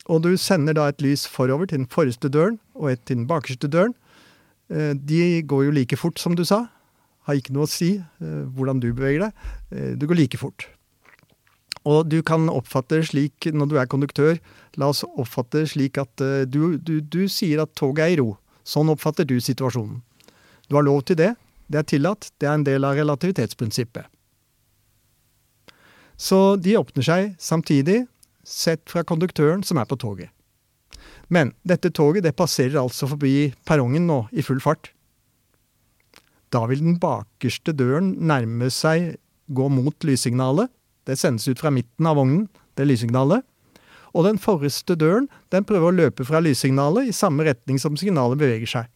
og 0.10 0.24
du 0.26 0.34
sender 0.42 0.76
da 0.76 0.90
et 0.90 1.04
lys 1.06 1.28
forover 1.30 1.70
til 1.70 1.84
den 1.84 1.90
forreste 1.92 2.32
døren 2.34 2.58
og 2.74 2.92
et 2.96 3.04
til 3.06 3.22
den 3.22 3.28
bakerste 3.30 3.70
døren, 3.72 3.94
eh, 4.74 4.98
de 4.98 5.44
går 5.46 5.70
jo 5.70 5.76
like 5.78 5.96
fort, 5.96 6.20
som 6.20 6.36
du 6.36 6.44
sa. 6.44 6.66
Har 7.30 7.38
ikke 7.38 7.54
noe 7.54 7.70
å 7.70 7.72
si 7.72 7.94
eh, 8.02 8.44
hvordan 8.58 8.82
du 8.82 8.90
beveger 8.92 9.28
deg. 9.30 9.50
Du 9.72 10.02
det 10.02 10.10
går 10.10 10.24
like 10.26 10.42
fort. 10.42 10.68
Og 11.90 12.06
du 12.10 12.20
kan 12.22 12.46
oppfatte 12.52 13.00
det 13.00 13.10
slik 13.10 13.48
når 13.50 13.70
du 13.72 13.76
er 13.82 13.90
konduktør, 13.90 14.38
la 14.78 14.92
oss 14.94 15.02
oppfatte 15.10 15.64
det 15.64 15.72
slik 15.74 15.98
at 15.98 16.22
du, 16.46 16.78
du, 16.78 17.00
du 17.02 17.24
sier 17.32 17.64
at 17.64 17.74
toget 17.80 18.06
er 18.06 18.16
i 18.16 18.20
ro. 18.22 18.36
Sånn 18.68 18.92
oppfatter 18.94 19.26
du 19.26 19.40
situasjonen. 19.42 20.02
Du 20.70 20.78
har 20.78 20.86
lov 20.86 21.02
til 21.10 21.18
det. 21.18 21.34
Det 21.72 21.82
er 21.82 21.88
tillatt. 21.88 22.30
Det 22.38 22.48
er 22.48 22.60
en 22.60 22.68
del 22.68 22.86
av 22.86 22.98
relativitetsprinsippet. 23.00 24.06
Så 26.22 26.56
de 26.62 26.78
åpner 26.78 27.06
seg 27.06 27.34
samtidig, 27.42 28.04
sett 28.46 28.84
fra 28.90 29.02
konduktøren 29.08 29.64
som 29.66 29.80
er 29.82 29.88
på 29.90 29.98
toget. 29.98 30.30
Men 31.34 31.54
dette 31.66 31.90
toget 31.96 32.26
det 32.28 32.36
passerer 32.38 32.82
altså 32.82 33.08
forbi 33.10 33.54
perrongen 33.66 34.06
nå 34.10 34.26
i 34.36 34.44
full 34.46 34.62
fart. 34.62 34.92
Da 36.52 36.66
vil 36.68 36.84
den 36.84 37.00
bakerste 37.02 37.74
døren 37.74 38.14
nærme 38.20 38.70
seg 38.74 39.16
gå 39.56 39.70
mot 39.72 39.96
lyssignalet. 40.06 40.70
Det 41.08 41.18
sendes 41.18 41.48
ut 41.48 41.60
fra 41.60 41.72
midten 41.74 42.08
av 42.08 42.20
vognen, 42.20 42.48
det 42.78 42.88
lyssignalet. 42.88 43.46
Og 44.12 44.26
den 44.28 44.40
forreste 44.42 44.98
døren 45.00 45.30
den 45.54 45.66
prøver 45.68 45.90
å 45.90 45.98
løpe 45.98 46.26
fra 46.28 46.42
lyssignalet 46.44 47.10
i 47.10 47.16
samme 47.16 47.46
retning 47.48 47.80
som 47.80 47.98
signalet 48.00 48.42
beveger 48.42 48.70
seg. 48.70 48.90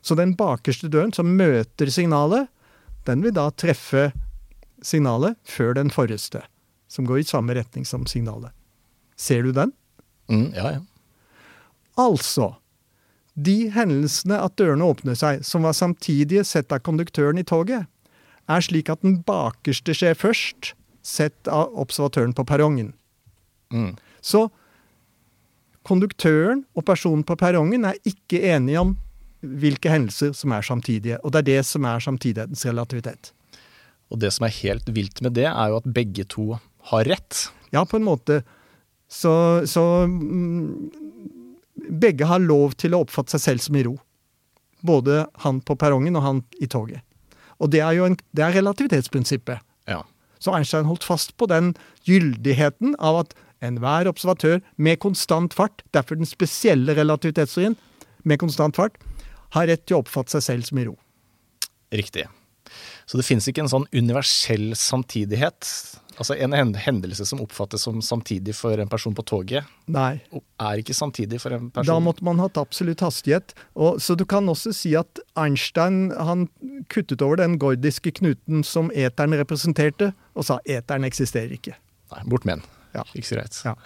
Så 0.00 0.16
den 0.18 0.36
bakerste 0.38 0.88
døren 0.92 1.12
som 1.12 1.34
møter 1.36 1.90
signalet, 1.90 2.46
den 3.06 3.22
vil 3.24 3.34
da 3.34 3.48
treffe 3.50 4.10
signalet 4.82 5.38
før 5.46 5.74
den 5.78 5.90
forreste, 5.92 6.44
som 6.88 7.08
går 7.08 7.22
i 7.22 7.26
samme 7.26 7.56
retning 7.58 7.86
som 7.88 8.06
signalet. 8.08 8.54
Ser 9.16 9.42
du 9.42 9.52
den? 9.56 9.72
Mm, 10.30 10.52
ja, 10.54 10.76
ja. 10.76 10.80
Altså, 11.96 12.52
de 13.34 13.70
hendelsene 13.72 14.38
at 14.44 14.56
dørene 14.60 14.84
åpner 14.84 15.16
seg, 15.18 15.42
som 15.46 15.64
var 15.64 15.76
samtidige 15.76 16.44
sett 16.44 16.72
av 16.72 16.82
konduktøren 16.84 17.40
i 17.40 17.46
toget, 17.46 17.88
er 18.48 18.62
slik 18.64 18.90
at 18.92 19.02
den 19.04 19.20
bakerste 19.26 19.94
skjer 19.96 20.16
først, 20.18 20.74
sett 21.06 21.50
av 21.50 21.74
observatøren 21.78 22.34
på 22.34 22.44
perrongen. 22.46 22.92
Mm. 23.70 23.94
Så 24.22 24.46
konduktøren 25.86 26.64
og 26.74 26.86
personen 26.88 27.22
på 27.26 27.36
perrongen 27.38 27.86
er 27.86 27.98
ikke 28.06 28.42
enige 28.54 28.82
om 28.82 28.96
hvilke 29.46 29.92
hendelser 29.92 30.32
som 30.34 30.54
er 30.56 30.66
samtidige. 30.66 31.20
Og 31.22 31.32
det 31.32 31.44
er 31.44 31.48
det 31.50 31.62
som 31.68 31.86
er 31.86 32.02
samtidighetens 32.02 32.66
relativitet. 32.66 33.32
Og 34.10 34.20
det 34.22 34.32
som 34.34 34.46
er 34.46 34.54
helt 34.62 34.88
vilt 34.94 35.22
med 35.22 35.36
det, 35.38 35.46
er 35.50 35.70
jo 35.70 35.80
at 35.80 35.90
begge 35.94 36.26
to 36.30 36.56
har 36.90 37.06
rett. 37.06 37.46
Ja, 37.74 37.84
på 37.84 37.98
en 37.98 38.06
måte. 38.06 38.40
Så, 39.10 39.62
så 39.66 39.82
mm, 40.10 40.90
begge 42.02 42.26
har 42.26 42.42
lov 42.42 42.74
til 42.78 42.94
å 42.94 43.02
oppfatte 43.04 43.36
seg 43.36 43.44
selv 43.44 43.66
som 43.66 43.78
i 43.78 43.84
ro. 43.86 43.96
Både 44.86 45.24
han 45.42 45.60
på 45.62 45.76
perrongen 45.78 46.18
og 46.18 46.26
han 46.26 46.42
i 46.62 46.68
toget. 46.70 47.02
Og 47.62 47.72
det 47.72 47.82
er 47.84 47.96
jo 47.96 48.06
en, 48.08 48.18
det 48.36 48.44
er 48.44 48.56
relativitetsprinsippet. 48.58 49.62
Ja. 49.88 50.02
Så 50.42 50.52
Einstein 50.54 50.88
holdt 50.88 51.06
fast 51.06 51.34
på 51.40 51.48
den 51.50 51.74
gyldigheten 52.08 52.94
av 53.00 53.22
at 53.24 53.36
enhver 53.64 54.08
observatør 54.10 54.60
med 54.76 55.00
konstant 55.00 55.56
fart, 55.56 55.82
derfor 55.96 56.18
den 56.18 56.28
spesielle 56.28 56.96
relativitetsteorien 56.98 57.76
med 58.24 58.40
konstant 58.42 58.76
fart, 58.76 58.98
har 59.56 59.68
rett 59.70 59.86
til 59.86 59.96
å 59.96 60.02
oppfatte 60.04 60.36
seg 60.36 60.44
selv 60.44 60.68
som 60.68 60.80
i 60.82 60.86
ro. 60.88 60.96
Riktig. 61.94 62.26
Så 63.06 63.18
det 63.18 63.24
finnes 63.26 63.46
ikke 63.48 63.62
en 63.64 63.70
sånn 63.70 63.86
universell 63.94 64.72
samtidighet. 64.76 65.68
Altså 66.16 66.32
En 66.40 66.74
hendelse 66.74 67.26
som 67.28 67.40
oppfattes 67.44 67.82
som 67.84 68.00
samtidig 68.02 68.54
for 68.56 68.80
en 68.80 68.88
person 68.88 69.14
på 69.14 69.22
toget, 69.28 69.64
Nei. 69.92 70.20
er 70.60 70.76
ikke 70.80 70.94
samtidig 70.96 71.40
for 71.42 71.52
en 71.52 71.70
person 71.70 71.86
Da 71.90 71.98
måtte 72.00 72.24
man 72.24 72.38
hatt 72.40 72.56
absolutt 72.60 73.00
hastighet. 73.04 73.54
Og, 73.74 74.00
så 74.00 74.14
du 74.16 74.24
kan 74.28 74.48
også 74.48 74.72
si 74.76 74.94
at 74.96 75.20
Einstein 75.36 76.12
han 76.16 76.48
kuttet 76.92 77.22
over 77.24 77.36
den 77.42 77.58
gordiske 77.60 78.10
knuten 78.16 78.64
som 78.64 78.90
eteren 78.94 79.34
representerte, 79.36 80.12
og 80.36 80.44
sa 80.48 80.58
eteren 80.64 81.04
eksisterer 81.08 81.52
ikke. 81.56 81.74
Nei, 82.14 82.22
bort 82.30 82.44
med 82.48 82.54
den. 82.60 82.66
Ja. 82.96 83.02
Ikke 83.12 83.28
så 83.28 83.36
greit. 83.36 83.54
Ja. 83.66 83.74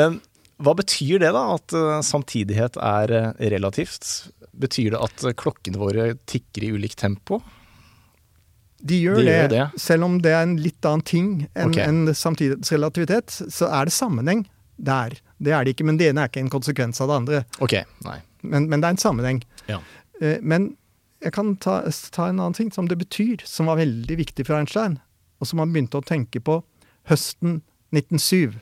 Men 0.00 0.20
hva 0.60 0.74
betyr 0.76 1.18
det, 1.22 1.30
da? 1.36 1.42
At 1.54 1.72
uh, 1.76 2.00
samtidighet 2.04 2.76
er 2.82 3.06
uh, 3.14 3.30
relativt? 3.54 4.04
Betyr 4.60 4.90
det 4.96 5.00
at 5.00 5.16
klokkene 5.40 5.78
våre 5.80 6.04
tikker 6.28 6.64
i 6.66 6.72
ulikt 6.74 6.98
tempo? 7.00 7.40
De 8.80 8.96
gjør, 8.96 9.20
De 9.20 9.26
det, 9.26 9.36
gjør 9.36 9.50
det, 9.52 9.64
selv 9.82 10.06
om 10.06 10.18
det 10.24 10.32
er 10.32 10.46
en 10.46 10.56
litt 10.60 10.86
annen 10.88 11.04
ting 11.04 11.30
enn 11.52 11.74
okay. 11.74 11.84
en 11.84 12.14
samtidighetsrelativitet, 12.16 13.34
så 13.52 13.68
er 13.68 13.88
det 13.90 13.92
sammenheng 13.92 14.46
der. 14.80 15.18
Det 15.36 15.52
er 15.52 15.64
det 15.64 15.74
ikke, 15.74 15.86
men 15.88 15.98
det 16.00 16.10
ene 16.10 16.24
er 16.24 16.32
ikke 16.32 16.40
en 16.40 16.52
konsekvens 16.52 17.00
av 17.04 17.10
det 17.10 17.18
andre. 17.20 17.42
Ok, 17.60 17.76
nei. 18.06 18.18
Men, 18.40 18.70
men 18.72 18.80
det 18.80 18.88
er 18.88 18.96
en 18.96 19.02
sammenheng. 19.02 19.42
Ja. 19.68 19.80
Eh, 20.20 20.38
Men 20.40 20.74
jeg 21.20 21.34
kan 21.36 21.54
ta, 21.60 21.82
ta 22.12 22.28
en 22.28 22.40
annen 22.40 22.56
ting 22.56 22.70
som 22.72 22.88
det 22.88 22.96
betyr, 23.00 23.44
som 23.44 23.68
var 23.68 23.80
veldig 23.80 24.16
viktig 24.16 24.46
for 24.48 24.56
Einstein, 24.56 24.98
og 25.40 25.48
som 25.50 25.60
han 25.60 25.72
begynte 25.74 26.00
å 26.00 26.06
tenke 26.06 26.40
på 26.40 26.62
høsten 27.10 27.60
1907. 27.92 28.60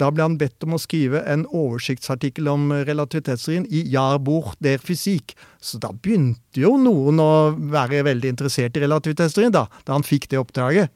Da 0.00 0.08
ble 0.10 0.24
han 0.26 0.38
bedt 0.40 0.64
om 0.66 0.74
å 0.74 0.80
skrive 0.82 1.20
en 1.30 1.44
oversiktsartikkel 1.54 2.48
om 2.50 2.72
relativitetsteorien 2.88 3.66
i 3.70 3.84
Jahrbuch 3.92 4.56
der 4.64 4.82
Physik. 4.82 5.36
Så 5.62 5.78
da 5.82 5.92
begynte 5.94 6.64
jo 6.64 6.74
noen 6.80 7.22
å 7.22 7.30
være 7.54 8.02
veldig 8.08 8.32
interessert 8.34 8.74
i 8.74 8.82
relativitetsteorien, 8.82 9.54
da, 9.54 9.68
da 9.86 9.94
han 9.94 10.06
fikk 10.06 10.26
det 10.32 10.42
oppdraget. 10.42 10.90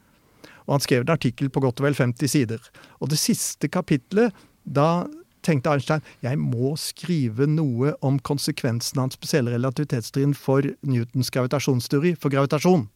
Og 0.66 0.74
han 0.76 0.84
skrev 0.84 1.06
en 1.06 1.14
artikkel 1.14 1.48
på 1.52 1.62
godt 1.64 1.80
og 1.80 1.86
vel 1.86 1.96
50 1.96 2.34
sider. 2.34 2.66
Og 2.98 3.12
det 3.12 3.20
siste 3.22 3.70
kapitlet, 3.72 4.34
da 4.64 5.06
tenkte 5.46 5.72
Einstein 5.72 6.02
jeg 6.24 6.40
må 6.42 6.74
skrive 6.80 7.46
noe 7.48 7.94
om 8.04 8.18
konsekvensen 8.18 8.98
av 8.98 9.08
den 9.08 9.16
spesielle 9.16 9.54
relativitetsteorien 9.54 10.34
for 10.36 10.66
Newtons 10.82 11.30
gravitasjonsteori, 11.32 12.16
for 12.18 12.34
gravitasjon. 12.34 12.88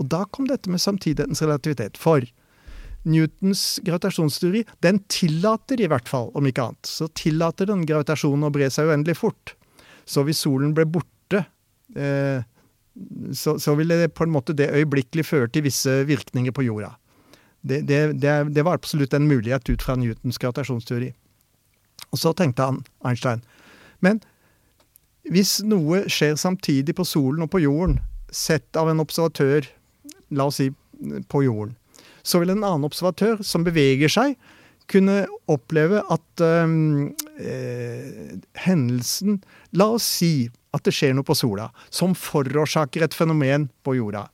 Og 0.00 0.10
da 0.12 0.24
kom 0.32 0.48
dette 0.48 0.72
med 0.72 0.82
samtidighetens 0.82 1.44
relativitet. 1.44 2.00
For 2.00 2.24
Newtons 3.06 3.78
gravitasjonsteori, 3.86 4.64
den 4.82 4.98
tillater 5.12 5.80
i 5.80 5.88
hvert 5.90 6.08
fall, 6.10 6.32
om 6.34 6.48
ikke 6.48 6.64
annet, 6.64 6.90
så 6.90 7.08
tillater 7.14 7.70
den 7.70 7.84
gravitasjonen 7.86 8.48
å 8.48 8.52
bre 8.54 8.68
seg 8.72 8.90
uendelig 8.90 9.18
fort. 9.20 9.54
Så 10.06 10.24
hvis 10.26 10.42
solen 10.42 10.74
ble 10.74 10.86
borte, 10.90 11.44
eh, 11.94 12.42
så, 13.36 13.56
så 13.62 13.74
ville 13.78 13.98
det 14.00 14.14
på 14.16 14.26
en 14.26 14.32
måte 14.34 14.56
det 14.56 14.72
øyeblikkelig 14.74 15.26
føre 15.26 15.50
til 15.52 15.66
visse 15.66 16.00
virkninger 16.08 16.54
på 16.54 16.66
jorda. 16.66 16.94
Det, 17.66 17.82
det, 17.86 18.00
det, 18.22 18.34
det 18.54 18.64
var 18.66 18.78
absolutt 18.78 19.14
en 19.14 19.26
mulighet 19.26 19.68
ut 19.68 19.82
fra 19.82 19.96
Newtons 19.98 20.38
gravitasjonsteori. 20.42 21.12
Og 22.12 22.20
så 22.20 22.32
tenkte 22.36 22.68
han, 22.68 22.82
Einstein, 23.06 23.42
men 24.04 24.20
hvis 25.30 25.58
noe 25.66 26.04
skjer 26.12 26.36
samtidig 26.38 26.94
på 26.94 27.06
solen 27.06 27.42
og 27.46 27.50
på 27.50 27.64
jorden, 27.64 27.98
sett 28.30 28.78
av 28.78 28.90
en 28.90 29.02
observatør, 29.02 29.66
la 30.30 30.46
oss 30.46 30.60
si 30.60 30.68
på 31.30 31.42
jorden, 31.42 31.74
så 32.26 32.42
vil 32.42 32.52
en 32.52 32.64
annen 32.64 32.86
observatør 32.88 33.42
som 33.46 33.64
beveger 33.66 34.10
seg, 34.12 34.36
kunne 34.90 35.24
oppleve 35.50 36.02
at 36.14 36.42
øhm, 36.46 37.10
eh, 37.42 38.36
hendelsen 38.62 39.40
La 39.74 39.88
oss 39.96 40.06
si 40.20 40.46
at 40.76 40.86
det 40.86 40.94
skjer 40.94 41.16
noe 41.16 41.26
på 41.26 41.34
sola 41.34 41.66
som 41.90 42.14
forårsaker 42.14 43.02
et 43.02 43.16
fenomen 43.16 43.66
på 43.86 43.96
jorda. 43.98 44.26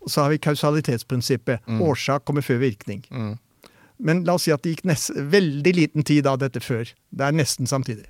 Og 0.00 0.12
så 0.12 0.24
har 0.24 0.32
vi 0.32 0.38
kausalitetsprinsippet. 0.40 1.66
Årsak 1.82 2.24
kommer 2.24 2.44
før 2.44 2.62
virkning. 2.62 3.02
Mm. 3.10 3.34
Men 4.00 4.22
la 4.24 4.38
oss 4.38 4.46
si 4.46 4.54
at 4.54 4.62
det 4.64 4.76
gikk 4.76 4.86
nest, 4.88 5.10
veldig 5.12 5.74
liten 5.76 6.06
tid 6.06 6.28
av 6.30 6.38
dette 6.40 6.62
før. 6.64 6.88
Det 7.10 7.26
er 7.26 7.36
nesten 7.36 7.68
samtidig. 7.68 8.06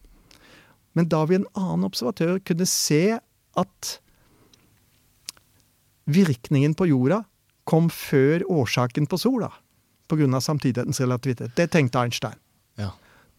Men 0.94 1.08
da 1.10 1.24
vil 1.26 1.40
en 1.40 1.50
annen 1.58 1.88
observatør 1.88 2.38
kunne 2.46 2.68
se 2.68 3.18
at 3.58 3.90
virkningen 6.10 6.76
på 6.78 6.90
jorda 6.90 7.24
kom 7.70 7.90
før 7.94 8.42
årsaken 8.50 9.06
på 9.10 9.18
sola. 9.20 9.52
Pga. 10.10 10.40
samtidighetens 10.42 11.00
relativitet. 11.00 11.54
Det 11.56 11.70
tenkte 11.70 12.02
Einstein. 12.02 12.38
Ja. 12.80 12.90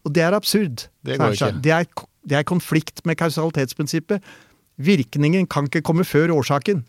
Og 0.06 0.14
det 0.16 0.22
er 0.24 0.32
absurd. 0.32 0.88
Det. 1.04 1.18
Det 1.62 1.72
er, 1.72 1.86
det 2.24 2.38
er 2.38 2.48
konflikt 2.48 3.04
med 3.04 3.18
kausalitetsprinsippet. 3.20 4.24
Virkningen 4.80 5.46
kan 5.46 5.68
ikke 5.68 5.84
komme 5.84 6.04
før 6.04 6.32
årsaken. 6.38 6.84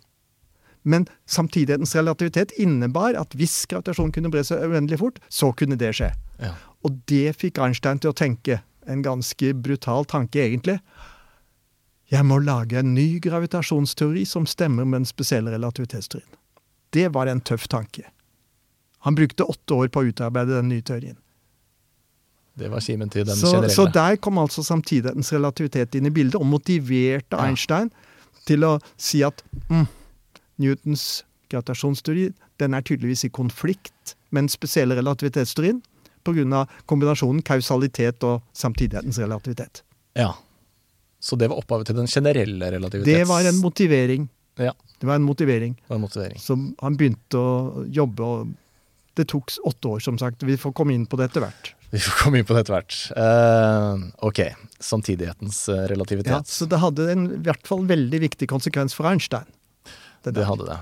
Men 0.84 1.08
samtidighetens 1.28 1.96
relativitet 1.96 2.52
innebar 2.60 3.16
at 3.20 3.36
hvis 3.40 3.66
gravitasjonen 3.72 4.12
kunne 4.16 4.32
bre 4.32 4.44
seg 4.48 4.64
uendelig 4.68 5.00
fort, 5.00 5.20
så 5.32 5.52
kunne 5.56 5.80
det 5.80 5.94
skje. 5.96 6.12
Ja. 6.40 6.54
Og 6.84 7.00
det 7.08 7.36
fikk 7.40 7.60
Einstein 7.64 8.02
til 8.04 8.12
å 8.12 8.18
tenke. 8.18 8.62
En 8.88 9.04
ganske 9.04 9.54
brutal 9.56 10.08
tanke, 10.12 10.44
egentlig. 10.44 10.80
Jeg 12.12 12.28
må 12.28 12.42
lage 12.44 12.82
en 12.82 12.92
ny 12.96 13.20
gravitasjonsteori 13.24 14.26
som 14.28 14.48
stemmer 14.50 14.84
med 14.84 15.02
den 15.02 15.08
spesielle 15.08 15.54
relativitetsteorien. 15.56 16.40
Det 16.94 17.10
var 17.14 17.30
en 17.32 17.42
tøff 17.42 17.68
tanke. 17.72 18.06
Han 19.04 19.18
brukte 19.18 19.44
åtte 19.44 19.76
år 19.76 19.90
på 19.92 20.04
å 20.04 20.10
utarbeide 20.12 20.56
den 20.60 20.70
nye 20.72 20.86
teorien. 20.86 21.18
Det 22.54 22.70
var 22.70 22.84
kimen 22.86 23.10
til 23.10 23.26
den 23.26 23.36
Så, 23.36 23.50
generelle. 23.50 23.74
så 23.74 23.88
der 23.90 24.16
kom 24.22 24.38
altså 24.38 24.62
samtidighetens 24.64 25.34
relativitet 25.34 25.96
inn 25.98 26.06
i 26.06 26.14
bildet, 26.14 26.38
og 26.38 26.46
motiverte 26.46 27.34
Ja. 27.34 27.48
Einstein 27.50 27.90
til 28.46 28.64
å 28.68 28.76
si 28.98 29.24
at 29.26 29.42
mm, 29.72 29.88
Newtons 30.62 31.24
gravitasjonsteori 31.50 32.30
den 32.62 32.78
er 32.78 32.86
tydeligvis 32.86 33.26
i 33.26 33.32
konflikt 33.34 34.16
med 34.30 34.44
den 34.46 34.54
spesielle 34.54 34.96
relativitetsteorien 35.00 35.82
pga. 36.24 36.68
kombinasjonen 36.86 37.42
kausalitet 37.42 38.24
og 38.24 38.42
samtidighetens 38.54 39.20
relativitet. 39.20 39.84
Ja. 40.16 40.34
Så 41.20 41.36
det 41.36 41.50
var 41.50 41.58
opphavet 41.58 41.88
til 41.88 41.96
den 41.96 42.08
generelle 42.08 42.72
relativitets... 42.72 43.18
Det 43.18 43.28
var 43.28 43.46
en 43.48 43.60
motivering. 43.64 44.30
Ja, 44.60 44.74
Det 45.00 45.08
var 45.10 45.20
en 45.20 45.26
motivering. 45.28 45.76
det 45.76 45.90
var 45.92 46.00
en 46.00 46.06
motivering. 46.06 46.40
Så 46.40 46.58
han 46.82 46.98
begynte 47.00 47.40
å 47.40 47.86
jobbe, 47.92 48.24
og 48.24 48.54
det 49.20 49.28
tok 49.30 49.52
åtte 49.64 49.96
år, 49.96 50.04
som 50.04 50.20
sagt. 50.22 50.44
Vi 50.44 50.58
får 50.58 50.74
komme 50.78 50.96
inn 50.96 51.06
på 51.10 51.20
det 51.20 51.32
etter 51.32 51.46
hvert. 51.46 51.74
Vi 51.94 52.00
får 52.02 52.24
komme 52.24 52.40
inn 52.42 52.48
på 52.50 52.56
det 52.56 52.64
etter 52.64 52.74
hvert. 52.74 52.96
Uh, 53.14 54.08
ok, 54.26 54.40
samtidighetens 54.82 55.68
eh, 55.70 55.84
relativitet. 55.92 56.34
Ja, 56.34 56.42
så 56.42 56.66
det 56.66 56.80
hadde 56.82 57.12
en 57.12 57.28
i 57.36 57.42
hvert 57.46 57.68
fall 57.70 57.84
veldig 57.90 58.24
viktig 58.24 58.50
konsekvens 58.50 58.98
for 58.98 59.06
Einstein. 59.12 59.46
Det 60.26 60.34
Det 60.34 60.48
hadde 60.48 60.66
det. 60.72 60.80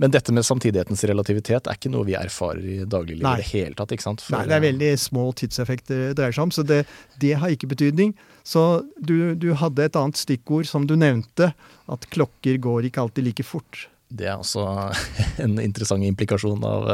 Men 0.00 0.12
dette 0.14 0.32
med 0.32 0.46
samtidighetens 0.46 1.04
relativitet 1.08 1.68
er 1.68 1.76
ikke 1.78 1.90
noe 1.92 2.06
vi 2.08 2.14
erfarer 2.18 2.62
i 2.64 2.76
dagliglivet 2.88 3.26
Nei. 3.26 3.34
i 3.38 3.42
det 3.42 3.48
hele 3.52 3.76
tatt, 3.78 3.92
ikke 3.94 4.06
sant? 4.06 4.24
For- 4.24 4.36
Nei, 4.36 4.46
det 4.48 4.56
er 4.56 4.64
veldig 4.64 4.90
små 5.00 5.28
tidseffekter 5.38 6.02
det 6.08 6.16
dreier 6.18 6.36
seg 6.36 6.46
om, 6.46 6.54
så 6.54 6.64
det, 6.66 6.82
det 7.22 7.34
har 7.42 7.52
ikke 7.52 7.70
betydning. 7.74 8.14
Så 8.46 8.64
du, 8.98 9.34
du 9.38 9.52
hadde 9.60 9.84
et 9.86 9.98
annet 9.98 10.18
stikkord 10.18 10.66
som 10.70 10.88
du 10.88 10.96
nevnte, 10.98 11.52
at 11.92 12.08
klokker 12.14 12.58
går 12.62 12.88
ikke 12.88 13.04
alltid 13.04 13.28
like 13.28 13.46
fort. 13.46 13.86
Det 14.12 14.28
er 14.28 14.36
også 14.40 14.64
en 15.44 15.58
interessant 15.62 16.04
implikasjon 16.04 16.64
av, 16.68 16.90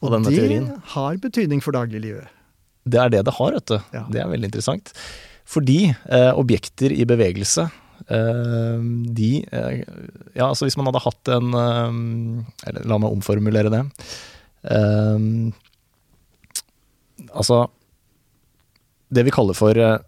denne 0.00 0.32
teorien. 0.32 0.68
Og 0.68 0.74
det 0.74 0.94
har 0.94 1.20
betydning 1.24 1.64
for 1.64 1.76
dagliglivet. 1.76 2.28
Det 2.84 3.00
er 3.00 3.12
det 3.12 3.22
det 3.24 3.34
har, 3.38 3.56
vet 3.56 3.70
du. 3.72 3.78
Ja. 3.96 4.04
Det 4.12 4.20
er 4.20 4.28
veldig 4.28 4.50
interessant. 4.50 4.92
Fordi 5.48 5.78
eh, 5.92 6.30
objekter 6.36 6.92
i 6.92 7.04
bevegelse, 7.08 7.66
de 8.08 9.28
eh, 9.50 9.82
Ja, 10.36 10.48
altså 10.50 10.66
hvis 10.66 10.76
man 10.76 10.86
hadde 10.90 11.00
hatt 11.04 11.30
en 11.34 11.54
eh, 11.56 12.68
Eller 12.68 12.88
la 12.90 12.98
meg 13.00 13.14
omformulere 13.16 13.70
det. 13.72 13.82
Eh, 14.64 15.18
altså 17.34 17.62
Det 19.14 19.24
vi 19.26 19.32
kaller 19.34 19.56
for 19.56 19.76
eh, 19.78 19.98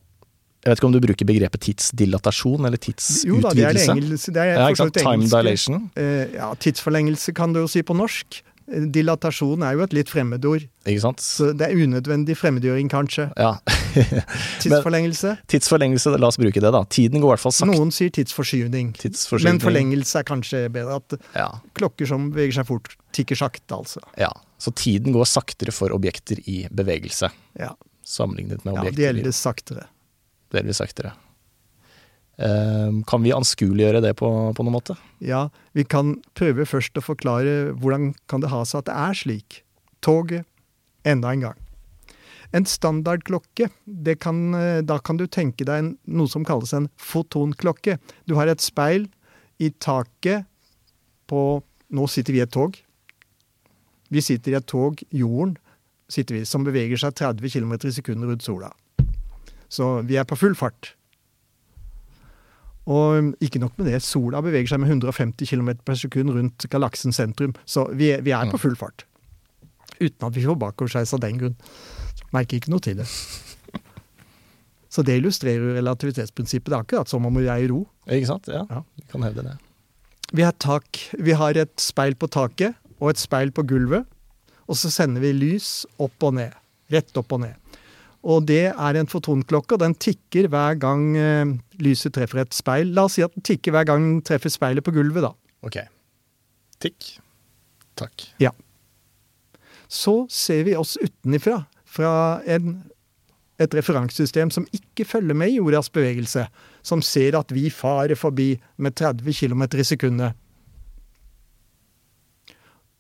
Jeg 0.65 0.71
vet 0.73 0.81
ikke 0.81 0.89
om 0.91 0.97
du 0.97 1.01
bruker 1.05 1.29
begrepet 1.29 1.63
tidsdilatasjon 1.69 2.67
eller 2.67 2.81
Jo 2.83 3.39
da, 3.45 3.53
det 3.55 3.65
er 3.65 3.77
tidsutvidelse? 3.77 3.93
engelske. 3.97 4.33
Det 4.35 4.43
er 4.43 4.53
Ja, 4.59 4.91
Time 4.99 5.29
dilation. 5.31 5.91
Eh, 5.97 6.35
ja, 6.35 6.51
tidsforlengelse 6.59 7.35
kan 7.37 7.53
du 7.55 7.61
jo 7.63 7.69
si 7.71 7.83
på 7.87 7.95
norsk. 7.95 8.41
Dilatasjon 8.67 9.63
er 9.63 9.77
jo 9.79 9.85
et 9.85 9.93
litt 9.95 10.09
fremmedord, 10.11 10.65
Ikke 10.87 11.01
sant? 11.05 11.21
så 11.23 11.53
det 11.55 11.69
er 11.69 11.77
unødvendig 11.87 12.35
fremmedgjøring, 12.37 12.89
kanskje. 12.91 13.29
Ja. 13.39 13.53
Tidsforlengelse. 14.63 15.37
Tidsforlengelse, 15.51 16.13
la 16.19 16.27
oss 16.31 16.39
bruke 16.41 16.61
det, 16.63 16.73
da. 16.75 16.83
Tiden 16.91 17.21
går 17.23 17.31
i 17.31 17.35
hvert 17.37 17.45
fall 17.45 17.55
sakte. 17.55 17.71
Noen 17.77 17.93
sier 17.95 18.11
tidsforskyvning. 18.17 18.91
Tidsforskyvning. 18.99 19.59
Men 19.59 19.63
forlengelse 19.63 20.19
er 20.21 20.27
kanskje 20.29 20.65
bedre. 20.75 20.99
At 20.99 21.17
Ja. 21.37 21.49
klokker 21.79 22.07
som 22.11 22.31
beveger 22.33 22.59
seg 22.61 22.67
fort, 22.67 22.97
tikker 23.17 23.37
sakte, 23.39 23.71
altså. 23.77 24.03
ja. 24.19 24.33
Så 24.59 24.73
tiden 24.75 25.13
går 25.13 25.27
saktere 25.29 25.71
for 25.73 25.93
objekter 25.93 26.39
i 26.49 26.67
bevegelse, 26.73 27.29
Ja, 27.61 27.75
sammenlignet 28.05 28.65
med 28.65 28.75
ja 28.75 28.81
objekter 28.81 28.97
De 28.97 29.03
i 29.03 29.09
eldes 29.11 29.37
saktere. 29.37 29.87
delvis 30.51 30.79
saktere. 30.81 31.13
Ehm, 32.37 33.01
kan 33.09 33.23
vi 33.25 33.33
anskueliggjøre 33.33 34.03
det 34.05 34.13
på, 34.21 34.29
på 34.53 34.65
noen 34.65 34.77
måte? 34.77 34.97
Ja, 35.25 35.47
vi 35.77 35.87
kan 35.89 36.19
prøve 36.37 36.67
først 36.69 36.99
å 37.01 37.05
forklare 37.05 37.73
hvordan 37.81 38.11
kan 38.29 38.45
det 38.45 38.53
ha 38.53 38.63
seg 38.69 38.83
at 38.83 38.91
det 38.91 38.97
er 39.07 39.21
slik. 39.23 39.61
Toget, 40.05 40.45
enda 41.09 41.33
en 41.33 41.47
gang. 41.49 41.63
En 42.55 42.67
standardklokke, 42.69 43.71
kan, 44.23 44.43
eh, 44.55 44.83
da 44.85 44.99
kan 45.03 45.19
du 45.19 45.27
tenke 45.27 45.65
deg 45.67 45.81
en, 45.81 45.95
noe 46.07 46.31
som 46.31 46.45
kalles 46.47 46.75
en 46.77 46.91
fotonklokke. 47.01 47.97
Du 48.29 48.37
har 48.39 48.53
et 48.53 48.63
speil 48.63 49.09
i 49.59 49.73
taket 49.81 50.47
på 51.31 51.63
Nå 51.87 52.03
sitter 52.11 52.35
vi 52.35 52.41
i 52.41 52.43
et 52.43 52.51
tog. 52.51 52.75
Vi 54.11 54.19
sitter 54.19 54.51
i 54.51 54.57
et 54.59 54.65
tog, 54.67 54.99
jorden, 55.15 55.53
vi, 56.11 56.41
som 56.43 56.65
beveger 56.67 56.99
seg 56.99 57.15
30 57.15 57.53
km 57.55 57.77
i 57.79 57.93
sekundet 57.95 58.27
rundt 58.27 58.43
sola. 58.43 58.73
Så 59.71 60.01
vi 60.03 60.19
er 60.19 60.27
på 60.27 60.35
full 60.35 60.57
fart. 60.59 60.97
Og 62.87 63.33
ikke 63.43 63.59
nok 63.59 63.75
med 63.81 63.89
det, 63.91 63.99
sola 64.07 64.39
beveger 64.45 64.69
seg 64.71 64.79
med 64.83 64.93
150 64.93 65.49
km 65.51 65.73
per 65.85 65.99
sekund 65.99 66.31
rundt 66.31 66.69
galaksens 66.71 67.19
sentrum, 67.19 67.55
så 67.67 67.89
vi 67.99 68.13
er, 68.15 68.21
vi 68.23 68.31
er 68.37 68.47
på 68.53 68.61
full 68.63 68.77
fart. 68.79 69.03
Uten 69.99 70.29
at 70.29 70.35
vi 70.37 70.45
får 70.45 70.59
bakoversveis 70.61 71.15
av 71.17 71.21
den 71.25 71.41
grunn. 71.41 71.57
Merker 72.37 72.61
ikke 72.61 72.71
noe 72.71 72.85
til 72.85 73.01
det. 73.01 73.09
Så 74.93 75.03
det 75.05 75.17
illustrerer 75.19 75.61
jo 75.61 75.75
relativitetsprinsippet. 75.77 76.71
Det 76.71 76.77
er 76.77 76.85
akkurat 76.85 77.11
som 77.11 77.27
om 77.27 77.35
vi 77.37 77.49
er 77.51 77.65
i 77.65 77.69
ro. 77.69 77.83
Ikke 78.07 78.29
sant? 78.31 78.47
Ja, 78.49 78.63
Ja. 78.71 78.83
vi 78.97 79.03
kan 79.11 79.23
hevde 79.27 79.43
det. 79.43 79.57
Vi 80.33 80.43
har, 80.43 80.53
tak, 80.53 80.99
vi 81.19 81.33
har 81.39 81.57
et 81.59 81.75
speil 81.81 82.15
på 82.15 82.29
taket 82.31 82.75
og 83.01 83.11
et 83.11 83.19
speil 83.21 83.51
på 83.53 83.63
gulvet, 83.67 84.07
og 84.67 84.75
så 84.79 84.91
sender 84.91 85.21
vi 85.23 85.33
lys 85.33 85.87
opp 86.03 86.23
og 86.27 86.35
ned. 86.39 86.55
Rett 86.91 87.17
opp 87.19 87.33
og 87.33 87.41
ned. 87.41 87.55
Og 88.27 88.47
det 88.49 88.73
er 88.73 88.99
en 88.99 89.07
fotonklokke, 89.11 89.77
og 89.77 89.83
den 89.85 89.95
tikker 90.03 90.49
hver 90.51 90.79
gang 90.83 91.05
eh, 91.21 91.53
lyset 91.83 92.17
treffer 92.17 92.43
et 92.43 92.57
speil. 92.57 92.91
La 92.97 93.07
oss 93.07 93.19
si 93.19 93.25
at 93.27 93.35
den 93.37 93.47
tikker 93.47 93.75
hver 93.77 93.87
gang 93.87 94.03
den 94.03 94.23
treffer 94.27 94.51
speilet 94.51 94.85
på 94.87 94.95
gulvet, 94.97 95.23
da. 95.29 95.31
Ok. 95.67 95.79
Tikk. 96.83 97.13
Takk. 97.97 98.27
Så 99.89 100.27
ser 100.33 100.67
vi 100.67 100.75
oss 100.77 100.97
utenifra, 100.99 101.63
fra 101.87 102.43
en, 102.51 102.81
et 103.63 103.75
referansesystem 103.79 104.51
som 104.53 104.67
ikke 104.75 105.07
følger 105.07 105.39
med 105.39 105.53
i 105.53 105.61
jordas 105.61 105.89
bevegelse, 105.95 106.49
som 106.83 107.05
ser 107.07 107.39
at 107.39 107.55
vi 107.55 107.71
farer 107.71 108.19
forbi 108.19 108.57
med 108.83 108.99
30 108.99 109.39
km 109.39 109.63
i 109.79 109.87
sekundet. 109.87 110.35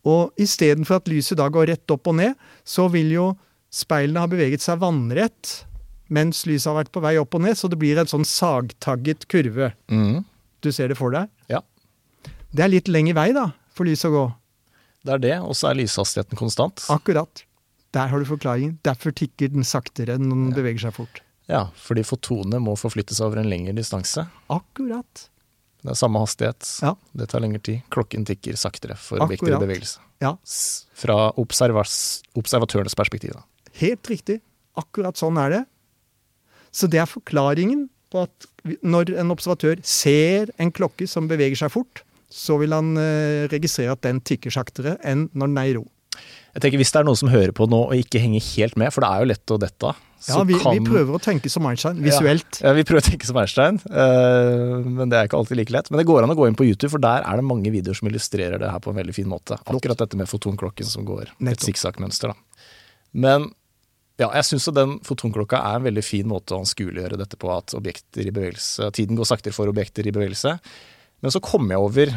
Og 0.06 0.30
istedenfor 0.38 1.00
at 1.00 1.10
lyset 1.10 1.38
da 1.38 1.48
går 1.50 1.66
rett 1.72 1.90
opp 1.90 2.06
og 2.06 2.16
ned, 2.20 2.38
så 2.62 2.86
vil 2.92 3.10
jo 3.10 3.26
speilene 3.72 4.22
har 4.22 4.30
beveget 4.32 4.64
seg 4.64 4.80
vannrett 4.82 5.62
mens 6.12 6.44
lyset 6.46 6.70
har 6.70 6.78
vært 6.80 6.92
på 6.94 7.02
vei 7.02 7.16
opp 7.18 7.34
og 7.34 7.42
ned, 7.42 7.56
så 7.58 7.68
det 7.70 7.78
blir 7.80 7.98
en 7.98 8.10
sånn 8.10 8.26
sagtagget 8.26 9.26
kurve. 9.30 9.72
Mm. 9.90 10.22
Du 10.62 10.70
ser 10.74 10.92
det 10.92 10.98
for 10.98 11.14
deg? 11.14 11.30
Ja. 11.50 11.62
Det 12.54 12.62
er 12.62 12.70
litt 12.72 12.90
lengre 12.90 13.16
vei, 13.18 13.30
da, 13.34 13.48
for 13.74 13.88
lyset 13.88 14.10
å 14.10 14.14
gå. 14.14 14.24
Det 15.06 15.16
er 15.16 15.22
det, 15.22 15.36
og 15.42 15.54
så 15.58 15.70
er 15.70 15.80
lyshastigheten 15.80 16.38
konstant. 16.38 16.84
Akkurat. 16.94 17.42
Der 17.94 18.10
har 18.10 18.22
du 18.22 18.26
forklaringen. 18.28 18.76
Derfor 18.86 19.14
tikker 19.14 19.52
den 19.54 19.66
saktere 19.66 20.18
når 20.18 20.34
den 20.34 20.54
beveger 20.56 20.86
seg 20.86 20.96
fort. 20.98 21.22
Ja, 21.50 21.68
fordi 21.78 22.02
fotonene 22.06 22.58
må 22.62 22.74
forflyttes 22.78 23.20
over 23.22 23.38
en 23.38 23.50
lengre 23.50 23.74
distanse. 23.76 24.26
Akkurat. 24.50 25.28
Det 25.82 25.92
er 25.92 25.98
samme 25.98 26.18
hastighet. 26.22 26.66
Ja. 26.82 26.96
Det 27.14 27.28
tar 27.30 27.42
lengre 27.44 27.62
tid. 27.62 27.84
Klokken 27.94 28.26
tikker 28.26 28.58
saktere 28.58 28.96
for 28.98 29.22
objekter 29.22 29.54
i 29.54 29.60
bevegelse. 29.62 30.02
Ja, 30.22 30.32
Fra 30.96 31.16
observatørenes 31.38 32.96
perspektiv, 32.98 33.36
da. 33.36 33.44
Helt 33.80 34.10
riktig. 34.12 34.40
Akkurat 34.76 35.18
sånn 35.18 35.38
er 35.40 35.52
det. 35.52 35.62
Så 36.76 36.88
det 36.92 37.00
er 37.00 37.08
forklaringen 37.08 37.86
på 38.12 38.26
at 38.26 38.48
når 38.86 39.14
en 39.20 39.32
observatør 39.34 39.80
ser 39.86 40.52
en 40.62 40.72
klokke 40.74 41.08
som 41.10 41.28
beveger 41.30 41.58
seg 41.62 41.72
fort, 41.74 42.02
så 42.32 42.58
vil 42.60 42.74
han 42.74 42.96
eh, 43.00 43.46
registrere 43.52 43.94
at 43.94 44.02
den 44.04 44.20
tikker 44.26 44.52
saktere 44.52 44.96
enn 45.06 45.28
når 45.32 45.52
den 45.52 45.60
er 45.62 45.70
i 45.70 45.76
ro. 45.78 45.86
Jeg 46.56 46.64
tenker 46.64 46.80
Hvis 46.80 46.92
det 46.94 47.00
er 47.02 47.06
noen 47.06 47.18
som 47.20 47.28
hører 47.28 47.52
på 47.52 47.66
nå 47.68 47.78
og 47.90 47.98
ikke 47.98 48.20
henger 48.22 48.44
helt 48.56 48.78
med, 48.80 48.92
for 48.94 49.04
det 49.04 49.08
er 49.10 49.22
jo 49.22 49.30
lett 49.32 49.52
å 49.52 49.58
dette 49.60 49.90
av, 49.90 49.98
Ja, 50.26 50.38
vi, 50.48 50.56
vi 50.56 50.80
prøver 50.80 51.18
å 51.18 51.20
tenke 51.20 51.50
som 51.52 51.66
Einstein, 51.68 52.00
visuelt. 52.02 52.60
Ja, 52.64 52.72
vi 52.74 52.84
prøver 52.88 53.04
å 53.04 53.06
tenke 53.10 53.28
som 53.28 53.36
Einstein, 53.42 53.76
uh, 53.92 54.80
men 54.80 55.12
det 55.12 55.18
er 55.18 55.28
ikke 55.28 55.36
alltid 55.36 55.60
like 55.60 55.74
lett. 55.76 55.90
Men 55.92 56.00
det 56.00 56.06
går 56.08 56.24
an 56.24 56.32
å 56.32 56.38
gå 56.38 56.48
inn 56.48 56.56
på 56.56 56.64
YouTube, 56.64 56.88
for 56.94 57.04
der 57.04 57.26
er 57.28 57.38
det 57.38 57.44
mange 57.46 57.70
videoer 57.74 57.98
som 58.00 58.08
illustrerer 58.08 58.56
det 58.62 58.72
her 58.72 58.80
på 58.82 58.90
en 58.94 58.98
veldig 58.98 59.14
fin 59.14 59.28
måte. 59.28 59.60
Akkurat 59.68 60.00
dette 60.00 60.18
med 60.18 60.30
fotonklokken 60.32 60.88
som 60.88 61.04
går 61.06 61.28
et 61.28 61.44
Nettopp. 61.50 61.68
sikksakk-mønster. 61.68 62.32
da. 62.32 62.72
Men 63.12 63.50
ja, 64.16 64.30
jeg 64.32 64.46
syns 64.48 64.68
den 64.72 64.96
fotonklokka 65.04 65.58
er 65.60 65.78
en 65.78 65.86
veldig 65.86 66.04
fin 66.04 66.28
måte 66.30 66.54
å 66.56 66.62
anskueliggjøre 66.62 67.18
dette 67.20 67.36
på, 67.40 67.50
at 67.52 67.74
objekter 67.76 68.24
i 68.24 68.32
bevegelse, 68.32 68.88
tiden 68.96 69.18
går 69.18 69.28
saktere 69.28 69.56
for 69.56 69.68
objekter 69.68 70.08
i 70.08 70.14
bevegelse. 70.14 70.54
Men 71.20 71.34
så 71.34 71.42
kom 71.44 71.68
jeg 71.68 71.82
over 71.82 72.14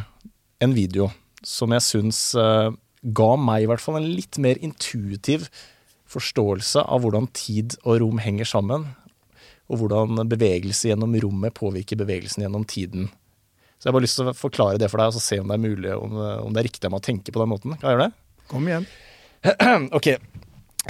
en 0.63 0.75
video 0.75 1.09
som 1.43 1.75
jeg 1.75 1.83
syns 1.83 2.21
uh, 2.39 2.71
ga 3.03 3.29
meg 3.39 3.65
i 3.65 3.69
hvert 3.71 3.83
fall 3.83 3.99
en 3.99 4.07
litt 4.07 4.39
mer 4.39 4.59
intuitiv 4.63 5.47
forståelse 6.09 6.83
av 6.87 7.03
hvordan 7.03 7.29
tid 7.35 7.75
og 7.83 7.99
rom 8.01 8.23
henger 8.23 8.47
sammen, 8.47 8.87
og 9.69 9.83
hvordan 9.83 10.23
bevegelse 10.31 10.89
gjennom 10.89 11.13
rommet 11.21 11.53
påvirker 11.57 11.99
bevegelsen 11.99 12.47
gjennom 12.47 12.63
tiden. 12.67 13.11
Så 13.77 13.87
jeg 13.87 13.91
har 13.91 13.99
bare 13.99 14.07
lyst 14.07 14.17
til 14.19 14.31
å 14.31 14.35
forklare 14.35 14.79
det 14.81 14.89
for 14.91 14.99
deg, 14.99 15.11
og 15.11 15.19
så 15.19 15.21
se 15.23 15.37
om 15.39 15.51
det 15.51 15.59
er 15.59 15.67
mulig, 15.67 15.91
om, 15.95 16.15
om 16.47 16.55
det 16.55 16.63
er 16.63 16.67
riktig 16.71 16.87
av 16.87 16.95
meg 16.95 17.03
å 17.03 17.05
tenke 17.05 17.31
på 17.31 17.43
den 17.43 17.51
måten. 17.51 17.75
Kan 17.77 17.91
jeg 17.91 17.95
gjøre 17.95 18.07
det? 18.07 18.43
Kom 18.49 18.71
igjen. 18.71 18.89
Ok, 19.99 20.09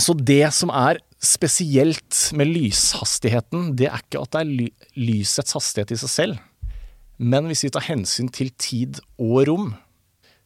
så 0.02 0.14
det 0.16 0.54
som 0.56 0.70
er 0.74 1.00
spesielt 1.24 2.30
med 2.38 2.47
lyshastigheten, 2.54 3.74
det 3.80 3.88
er 3.89 4.00
ikke 4.04 4.22
at 4.24 4.32
det 4.36 4.41
er 4.41 4.50
ly 4.50 4.68
lysets 5.00 5.54
hastighet 5.58 5.91
i 5.95 6.00
seg 6.02 6.10
selv. 6.14 6.39
Men 7.20 7.50
hvis 7.50 7.66
vi 7.66 7.72
tar 7.76 7.84
hensyn 7.89 8.30
til 8.32 8.52
tid 8.56 9.00
og 9.20 9.41
rom, 9.50 9.70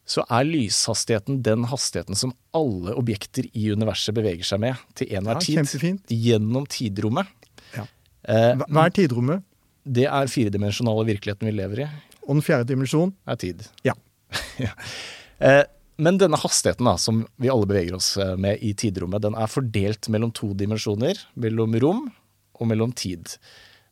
så 0.10 0.24
er 0.28 0.44
lyshastigheten 0.48 1.38
den 1.46 1.64
hastigheten 1.70 2.18
som 2.20 2.34
alle 2.58 2.96
objekter 3.00 3.46
i 3.56 3.70
universet 3.72 4.16
beveger 4.18 4.44
seg 4.48 4.60
med 4.66 4.82
til 5.00 5.14
enhver 5.16 5.38
Ja, 5.38 5.44
tid. 5.46 5.60
kjempefint. 5.62 6.10
Gjennom 6.12 6.66
tidrommet. 6.68 7.30
Ja. 7.78 7.86
Eh, 8.28 8.56
Hva 8.68 8.88
er 8.90 8.96
tidrommet? 8.98 9.44
det 9.86 10.06
er 10.08 10.28
firedimensjonale 10.32 11.06
virkeligheten 11.08 11.48
vi 11.50 11.52
lever 11.56 11.84
i, 11.86 11.88
Og 12.28 12.36
den 12.38 12.42
fjerde 12.46 12.68
dimensjon? 12.74 13.14
er 13.28 13.36
tid. 13.36 13.64
Ja. 13.84 13.94
Ja. 14.60 14.74
Men 16.02 16.18
denne 16.18 16.40
hastigheten 16.42 16.88
da, 16.88 16.96
som 16.98 17.24
vi 17.38 17.50
alle 17.54 17.68
beveger 17.70 17.94
oss 17.98 18.16
eh, 18.18 18.34
med 18.40 18.62
i 18.66 18.72
tidrommet, 18.74 19.22
den 19.22 19.36
er 19.38 19.52
fordelt 19.52 20.10
mellom 20.10 20.32
to 20.34 20.54
dimensjoner, 20.58 21.20
mellom 21.38 21.76
rom 21.84 22.02
og 22.60 22.68
mellom 22.70 22.94
tid. 22.98 23.36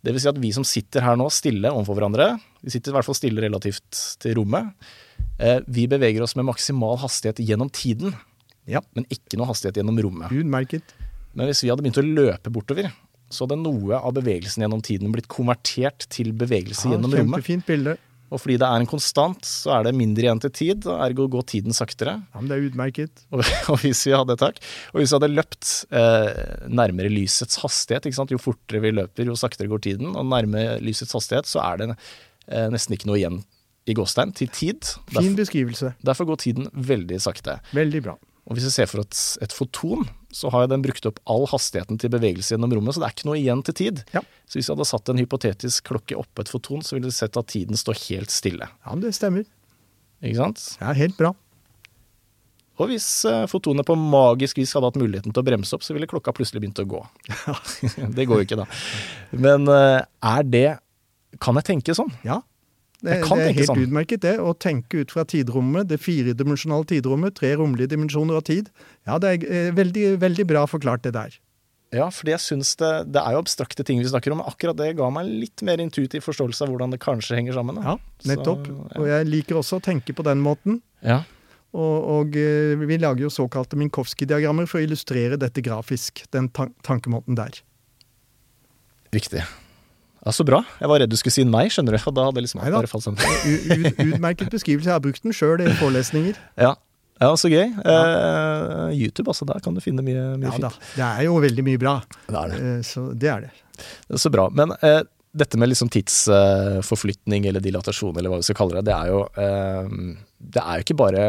Det 0.02 0.16
vil 0.16 0.22
si 0.24 0.30
at 0.32 0.40
vi 0.42 0.50
som 0.56 0.66
sitter 0.66 1.04
her 1.06 1.20
nå 1.20 1.28
stille 1.30 1.70
overfor 1.70 2.00
hverandre, 2.00 2.32
vi 2.66 2.74
sitter 2.74 2.90
i 2.90 2.96
hvert 2.98 3.06
fall 3.06 3.18
stille 3.20 3.44
relativt 3.44 4.00
til 4.24 4.34
rommet, 4.40 4.72
eh, 5.38 5.60
vi 5.70 5.86
beveger 5.92 6.26
oss 6.26 6.34
med 6.40 6.48
maksimal 6.50 6.98
hastighet 7.04 7.38
gjennom 7.46 7.70
tiden, 7.70 8.16
Ja. 8.70 8.82
men 8.96 9.06
ikke 9.10 9.38
noe 9.38 9.48
hastighet 9.50 9.78
gjennom 9.78 9.98
rommet. 10.02 10.32
Utmerket. 10.34 10.82
Men 11.34 11.48
hvis 11.48 11.62
vi 11.64 11.70
hadde 11.70 11.82
begynt 11.86 12.02
å 12.02 12.06
løpe 12.06 12.50
bortover, 12.54 12.92
så 13.32 13.46
hadde 13.46 13.62
noe 13.62 13.96
av 13.96 14.14
bevegelsen 14.18 14.62
gjennom 14.66 14.82
tiden 14.84 15.12
blitt 15.14 15.28
konvertert 15.32 16.08
til 16.12 16.34
bevegelse 16.34 16.86
Ja, 16.90 16.98
gjennom 16.98 17.14
rommet. 17.14 17.42
kjempefint 17.46 17.66
bilde. 17.66 17.98
Og 18.32 18.40
fordi 18.40 18.56
det 18.62 18.68
er 18.68 18.80
en 18.80 18.88
konstant, 18.88 19.44
så 19.44 19.74
er 19.76 19.86
det 19.88 19.92
mindre 20.00 20.24
igjen 20.24 20.40
til 20.40 20.54
tid, 20.56 20.86
og 20.88 21.02
ergo 21.04 21.28
går 21.34 21.44
tiden 21.52 21.76
saktere. 21.76 22.14
Ja, 22.32 22.40
men 22.40 22.48
det 22.48 22.58
er 22.58 22.68
utmerket. 22.70 23.24
Og, 23.36 23.44
og 23.74 23.82
hvis 23.84 24.06
vi 24.08 24.14
hadde 24.16 24.38
takk, 24.40 24.60
og 24.94 25.02
hvis 25.02 25.12
vi 25.12 25.18
hadde 25.20 25.32
løpt 25.36 25.72
eh, 26.00 26.42
nærmere 26.72 27.12
lysets 27.12 27.60
hastighet, 27.62 28.08
jo 28.32 28.40
fortere 28.42 28.80
vi 28.84 28.94
løper, 28.96 29.28
jo 29.28 29.36
saktere 29.40 29.68
går 29.72 29.84
tiden, 29.84 30.16
og 30.16 30.28
nærme 30.32 30.80
lysets 30.84 31.12
hastighet, 31.18 31.50
så 31.52 31.60
er 31.66 31.82
det 31.82 31.90
eh, 31.92 32.68
nesten 32.72 32.96
ikke 32.96 33.12
noe 33.12 33.20
igjen 33.20 33.42
i 33.90 33.96
gåstein 33.98 34.32
til 34.38 34.48
tid. 34.54 34.94
Fin 35.10 35.16
Derfor, 35.18 35.38
beskrivelse. 35.42 35.94
derfor 36.06 36.30
går 36.32 36.44
tiden 36.48 36.70
veldig 36.74 37.20
sakte. 37.24 37.60
Veldig 37.76 38.04
bra. 38.08 38.16
Og 38.50 38.58
hvis 38.58 38.66
vi 38.68 38.74
ser 38.74 38.90
for 38.90 39.04
oss 39.04 39.36
et 39.44 39.54
foton, 39.54 40.08
så 40.34 40.50
har 40.54 40.66
den 40.72 40.82
brukt 40.84 41.06
opp 41.06 41.20
all 41.30 41.46
hastigheten 41.52 42.00
til 42.02 42.12
bevegelse 42.14 42.56
gjennom 42.56 42.74
rommet, 42.74 42.96
så 42.96 43.04
det 43.04 43.10
er 43.10 43.16
ikke 43.16 43.30
noe 43.30 43.40
igjen 43.40 43.62
til 43.68 43.78
tid. 43.78 44.02
Ja. 44.16 44.24
Så 44.50 44.58
hvis 44.58 44.70
vi 44.70 44.74
hadde 44.74 44.88
satt 44.90 45.12
en 45.12 45.22
hypotetisk 45.22 45.92
klokke 45.92 46.18
oppå 46.18 46.44
et 46.44 46.52
foton, 46.52 46.82
så 46.86 46.98
ville 46.98 47.12
vi 47.12 47.16
sett 47.16 47.38
at 47.38 47.52
tiden 47.54 47.78
står 47.78 48.00
helt 48.08 48.34
stille. 48.34 48.68
Ja, 48.82 48.96
men 48.96 49.06
det 49.06 49.14
stemmer. 49.18 49.46
Ikke 50.22 50.40
sant? 50.40 50.66
Ja, 50.82 50.96
helt 50.98 51.18
bra. 51.20 51.36
Og 52.82 52.90
hvis 52.90 53.08
eh, 53.30 53.44
fotonet 53.52 53.86
på 53.86 53.96
magisk 54.00 54.58
vis 54.58 54.72
hadde 54.74 54.90
hatt 54.90 54.98
muligheten 54.98 55.34
til 55.34 55.44
å 55.44 55.46
bremse 55.46 55.76
opp, 55.78 55.84
så 55.86 55.94
ville 55.94 56.10
klokka 56.10 56.34
plutselig 56.34 56.64
begynt 56.64 56.82
å 56.82 56.88
gå. 56.90 57.02
det 58.18 58.26
går 58.26 58.42
jo 58.42 58.48
ikke, 58.48 58.62
da. 58.64 58.66
Men 59.38 59.70
eh, 59.70 60.00
er 60.32 60.48
det 60.48 60.70
Kan 61.42 61.56
jeg 61.60 61.68
tenke 61.70 61.94
sånn? 61.96 62.10
Ja. 62.28 62.42
Det, 63.02 63.16
det 63.26 63.38
er 63.42 63.56
helt 63.58 63.72
sånn. 63.72 63.86
utmerket, 63.88 64.22
det. 64.22 64.36
Å 64.38 64.54
tenke 64.54 65.02
ut 65.02 65.14
fra 65.14 65.24
tidrommet, 65.26 65.90
det 65.90 65.98
firedimensjonale 66.02 66.86
tidrommet, 66.92 67.34
tre 67.40 67.56
romlige 67.58 67.90
dimensjoner 67.96 68.38
av 68.38 68.46
tid. 68.46 68.70
Ja, 69.10 69.18
det 69.22 69.32
er 69.32 69.46
eh, 69.50 69.72
veldig, 69.74 70.06
veldig 70.22 70.46
bra 70.52 70.68
forklart, 70.70 71.02
det 71.08 71.16
der. 71.18 71.40
Ja, 71.92 72.06
fordi 72.14 72.32
jeg 72.32 72.40
syns 72.40 72.70
det 72.80 72.90
Det 73.12 73.20
er 73.20 73.34
jo 73.36 73.42
abstrakte 73.42 73.84
ting 73.84 74.00
vi 74.00 74.08
snakker 74.08 74.32
om, 74.32 74.40
men 74.40 74.48
akkurat 74.48 74.78
det 74.80 74.94
ga 74.96 75.10
meg 75.12 75.28
litt 75.28 75.60
mer 75.68 75.82
intuitiv 75.84 76.24
forståelse 76.24 76.64
av 76.64 76.72
hvordan 76.72 76.94
det 76.94 77.02
kanskje 77.04 77.36
henger 77.36 77.58
sammen. 77.58 77.82
Da. 77.82 77.94
Ja, 77.98 78.22
nettopp. 78.32 78.70
Så, 78.70 79.02
Og 79.02 79.10
jeg 79.10 79.28
liker 79.28 79.60
også 79.60 79.82
å 79.82 79.84
tenke 79.84 80.16
på 80.16 80.26
den 80.28 80.44
måten. 80.46 80.82
ja. 81.04 81.24
Og, 81.72 82.04
og 82.12 82.34
eh, 82.36 82.76
vi 82.76 82.98
lager 83.00 83.24
jo 83.24 83.30
såkalte 83.32 83.78
Minkowski-diagrammer 83.80 84.66
for 84.68 84.82
å 84.82 84.84
illustrere 84.84 85.38
dette 85.40 85.64
grafisk, 85.64 86.20
den 86.36 86.50
tan 86.52 86.74
tankemåten 86.84 87.38
der. 87.40 87.62
Riktig. 89.16 89.46
Ja, 90.26 90.32
Så 90.36 90.46
bra. 90.46 90.62
Jeg 90.80 90.90
var 90.92 91.02
redd 91.02 91.10
du 91.10 91.18
skulle 91.18 91.34
si 91.34 91.44
nei, 91.48 91.66
skjønner 91.74 91.98
du. 91.98 92.04
Og 92.12 92.16
da 92.18 92.28
hadde 92.30 92.44
liksom 92.46 92.62
Nei, 92.62 92.70
da. 92.70 92.80
bare 92.82 92.92
falt 92.92 93.08
sammen. 93.08 93.22
Utmerket 94.12 94.52
beskrivelse. 94.54 94.90
Jeg 94.92 94.96
har 94.98 95.04
brukt 95.04 95.24
den 95.26 95.34
sjøl 95.36 95.64
i 95.66 95.70
forelesninger. 95.80 96.38
Ja. 96.62 96.76
ja, 97.22 97.32
så 97.40 97.50
gøy. 97.52 97.72
Eh, 97.72 98.92
YouTube, 99.00 99.32
altså. 99.34 99.48
Der 99.50 99.64
kan 99.66 99.78
du 99.78 99.82
finne 99.84 100.06
mye, 100.06 100.28
mye 100.42 100.52
Ja 100.52 100.62
da. 100.68 100.72
Det 100.98 101.08
er 101.08 101.26
jo 101.30 101.40
veldig 101.42 101.66
mye 101.72 101.82
bra. 101.82 101.96
Det 102.28 102.38
er 102.44 102.54
det. 102.54 102.62
Eh, 102.62 102.86
Så 102.86 103.08
det 103.18 103.34
er 103.34 103.48
det. 103.48 103.52
Så 104.22 104.30
bra. 104.34 104.46
Men 104.54 104.76
eh, 104.86 105.02
dette 105.32 105.58
med 105.58 105.72
liksom 105.72 105.90
tidsforflytning 105.90 107.46
eller 107.50 107.64
dilatasjon, 107.64 108.14
eller 108.20 108.30
hva 108.34 108.42
vi 108.42 108.48
skal 108.50 108.58
kalle 108.62 108.78
det, 108.80 108.90
det 108.90 108.96
er 108.98 109.12
jo 109.14 109.22
eh, 109.40 109.94
Det 110.54 110.64
er 110.64 110.80
jo 110.82 110.86
ikke 110.86 110.98
bare 111.00 111.26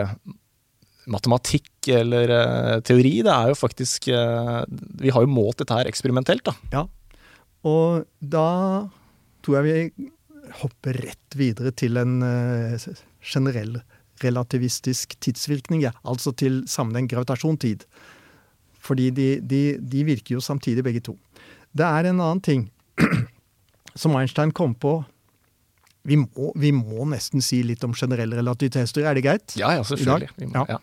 matematikk 1.12 1.88
eller 1.90 2.30
eh, 2.36 2.80
teori, 2.86 3.14
det 3.26 3.32
er 3.32 3.50
jo 3.50 3.56
faktisk 3.58 4.08
eh, 4.14 4.58
Vi 5.02 5.10
har 5.14 5.24
jo 5.24 5.30
målt 5.32 5.58
dette 5.62 5.74
her 5.80 5.88
eksperimentelt, 5.90 6.44
da. 6.46 6.54
Ja. 6.74 6.84
Og 7.68 8.04
da 8.20 8.88
tror 9.42 9.58
jeg 9.60 9.90
vi 9.98 10.08
hopper 10.62 10.98
rett 11.04 11.36
videre 11.38 11.70
til 11.78 11.96
en 12.00 12.16
eh, 12.26 12.82
generell 13.22 13.78
relativistisk 14.22 15.14
tidsvirkning, 15.22 15.82
ja. 15.82 15.90
altså 16.06 16.32
til 16.38 16.60
sammenheng 16.70 17.08
gravitasjon-tid. 17.10 17.86
Fordi 18.82 19.08
de, 19.14 19.28
de, 19.40 19.62
de 19.78 20.04
virker 20.06 20.36
jo 20.36 20.42
samtidig, 20.42 20.84
begge 20.86 21.00
to. 21.06 21.16
Det 21.74 21.86
er 21.86 22.10
en 22.10 22.20
annen 22.20 22.42
ting 22.42 22.66
som 23.98 24.14
Einstein 24.18 24.52
kom 24.54 24.74
på. 24.74 25.00
Vi 26.06 26.16
må, 26.18 26.50
vi 26.58 26.72
må 26.74 27.06
nesten 27.10 27.42
si 27.42 27.60
litt 27.66 27.82
om 27.86 27.94
generell 27.94 28.34
relativitetsteori, 28.34 29.06
er 29.06 29.18
det 29.18 29.24
greit? 29.26 29.54
Ja, 29.58 29.72
ja, 29.78 29.82
selvfølgelig. 29.86 30.30
Vi 30.38 30.50
må- 30.50 30.66
Ja. 30.66 30.76
ja. 30.76 30.78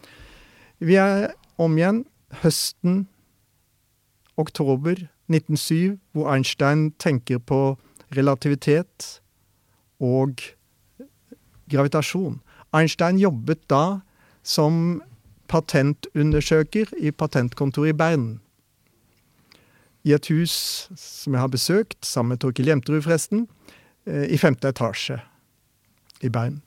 Vi 0.79 0.95
er 0.95 1.25
om 1.59 1.73
igjen 1.75 2.05
høsten, 2.39 3.01
oktober 4.39 5.01
1907, 5.29 5.97
hvor 6.13 6.31
Einstein 6.33 6.91
tenker 6.99 7.39
på 7.39 7.77
relativitet 8.15 9.21
og 9.99 10.41
gravitasjon. 11.69 12.39
Einstein 12.73 13.19
jobbet 13.21 13.61
da 13.69 14.01
som 14.43 15.01
patentundersøker 15.49 16.93
i 16.97 17.11
patentkontoret 17.11 17.93
i 17.93 17.97
Bern. 17.97 18.29
I 20.05 20.13
et 20.15 20.29
hus 20.31 20.87
som 20.95 21.35
jeg 21.35 21.43
har 21.43 21.51
besøkt, 21.51 22.05
sammen 22.05 22.33
med 22.33 22.41
Torkil 22.43 22.69
Jemterud 22.71 23.03
forresten, 23.03 23.47
eh, 24.05 24.29
i 24.33 24.37
femte 24.37 24.69
etasje 24.69 25.19
i 26.21 26.29
Bern. 26.29 26.61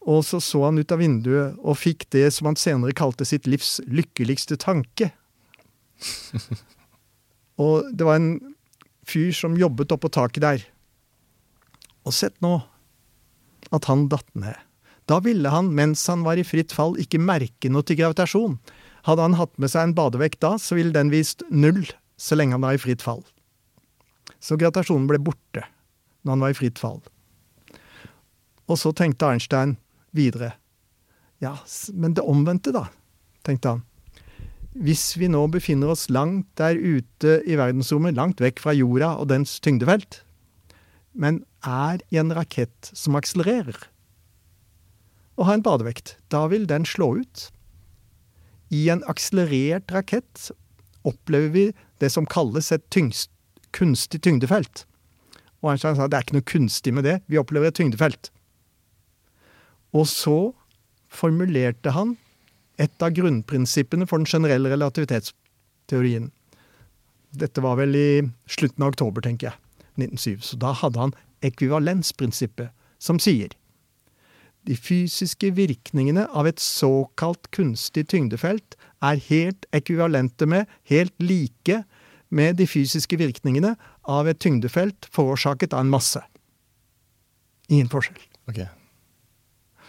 Og 0.00 0.24
så 0.24 0.40
så 0.40 0.64
han 0.64 0.78
ut 0.78 0.92
av 0.92 0.98
vinduet 0.98 1.58
og 1.60 1.76
fikk 1.76 2.06
det 2.10 2.30
som 2.32 2.48
han 2.48 2.56
senere 2.56 2.96
kalte 2.96 3.26
sitt 3.28 3.46
livs 3.46 3.80
lykkeligste 3.86 4.56
tanke. 4.56 5.12
og 7.60 7.90
det 7.92 8.06
var 8.08 8.18
en 8.20 8.32
fyr 9.08 9.32
som 9.36 9.58
jobbet 9.58 9.92
oppå 9.92 10.10
taket 10.12 10.44
der. 10.44 10.66
Og 12.08 12.16
sett 12.16 12.36
nå 12.44 12.56
at 13.74 13.86
han 13.90 14.08
datt 14.10 14.28
ned. 14.38 14.56
Da 15.10 15.18
ville 15.24 15.50
han, 15.50 15.72
mens 15.74 16.06
han 16.08 16.22
var 16.24 16.38
i 16.38 16.46
fritt 16.46 16.72
fall, 16.72 16.94
ikke 17.02 17.20
merke 17.20 17.70
noe 17.72 17.84
til 17.86 17.98
gravitasjon. 17.98 18.56
Hadde 19.08 19.24
han 19.26 19.36
hatt 19.40 19.52
med 19.58 19.72
seg 19.72 19.88
en 19.88 19.96
badevekt 19.96 20.40
da, 20.44 20.54
så 20.60 20.78
ville 20.78 20.94
den 20.94 21.10
vist 21.12 21.42
null 21.50 21.82
så 22.20 22.36
lenge 22.36 22.56
han 22.56 22.64
var 22.64 22.76
i 22.76 22.80
fritt 22.80 23.02
fall. 23.02 23.22
Så 24.40 24.58
gravitasjonen 24.60 25.08
ble 25.10 25.20
borte 25.24 25.64
når 26.22 26.34
han 26.34 26.44
var 26.44 26.54
i 26.54 26.58
fritt 26.58 26.80
fall. 26.80 27.00
Og 28.70 28.78
så 28.78 28.92
tenkte 28.94 29.32
Einstein 29.32 29.74
videre. 30.14 30.52
Ja, 31.42 31.56
men 31.96 32.14
det 32.14 32.26
omvendte, 32.28 32.74
da, 32.76 32.86
tenkte 33.46 33.74
han. 33.74 33.82
Hvis 34.70 35.16
vi 35.18 35.26
nå 35.26 35.48
befinner 35.50 35.90
oss 35.90 36.06
langt 36.14 36.46
der 36.60 36.78
ute 36.78 37.40
i 37.42 37.56
verdensrommet, 37.58 38.14
langt 38.14 38.38
vekk 38.42 38.60
fra 38.62 38.74
jorda 38.76 39.16
og 39.18 39.26
dens 39.32 39.56
tyngdefelt, 39.58 40.20
men 41.10 41.42
er 41.66 41.98
i 42.14 42.20
en 42.22 42.30
rakett 42.36 42.92
som 42.94 43.18
akselererer, 43.18 43.74
og 45.34 45.48
har 45.48 45.58
en 45.58 45.64
badevekt, 45.66 46.14
da 46.30 46.44
vil 46.52 46.68
den 46.70 46.84
slå 46.86 47.16
ut. 47.22 47.48
I 48.70 48.86
en 48.92 49.02
akselerert 49.10 49.90
rakett 49.90 50.50
opplever 51.08 51.50
vi 51.50 51.66
det 51.98 52.12
som 52.12 52.28
kalles 52.28 52.70
et 52.70 52.84
tyngst, 52.94 53.32
kunstig 53.74 54.20
tyngdefelt. 54.22 54.84
Og 55.64 55.72
Einstein 55.72 55.96
sa 55.96 56.06
det 56.06 56.18
er 56.18 56.26
ikke 56.28 56.38
noe 56.38 56.50
kunstig 56.52 56.94
med 56.94 57.08
det, 57.08 57.18
vi 57.26 57.40
opplever 57.40 57.72
et 57.72 57.78
tyngdefelt. 57.80 58.30
Og 59.96 60.06
så 60.06 60.52
formulerte 61.10 61.96
han 61.96 62.14
et 62.80 63.04
av 63.04 63.14
grunnprinsippene 63.16 64.08
for 64.08 64.22
den 64.22 64.28
generelle 64.30 64.72
relativitetsteorien. 64.72 66.30
Dette 67.36 67.62
var 67.62 67.76
vel 67.78 67.94
i 67.94 68.10
slutten 68.50 68.86
av 68.86 68.94
oktober, 68.94 69.22
tenker 69.24 69.50
jeg, 69.50 69.58
1907. 70.00 70.46
Så 70.48 70.60
da 70.60 70.72
hadde 70.74 71.02
han 71.04 71.16
ekvivalensprinsippet, 71.46 72.72
som 73.00 73.20
sier 73.22 73.52
de 74.68 74.76
fysiske 74.76 75.52
virkningene 75.56 76.26
av 76.36 76.48
et 76.50 76.60
såkalt 76.60 77.48
kunstig 77.54 78.06
tyngdefelt 78.12 78.76
er 79.04 79.20
helt 79.30 79.64
ekvivalente 79.76 80.48
med, 80.48 80.68
helt 80.90 81.14
like 81.22 81.82
med 82.28 82.58
de 82.60 82.66
fysiske 82.68 83.16
virkningene 83.18 83.74
av 84.04 84.28
et 84.28 84.40
tyngdefelt 84.42 85.08
forårsaket 85.14 85.72
av 85.74 85.86
en 85.86 85.94
masse. 85.94 86.20
Ingen 87.70 87.88
forskjell. 87.90 88.20
Okay. 88.50 88.68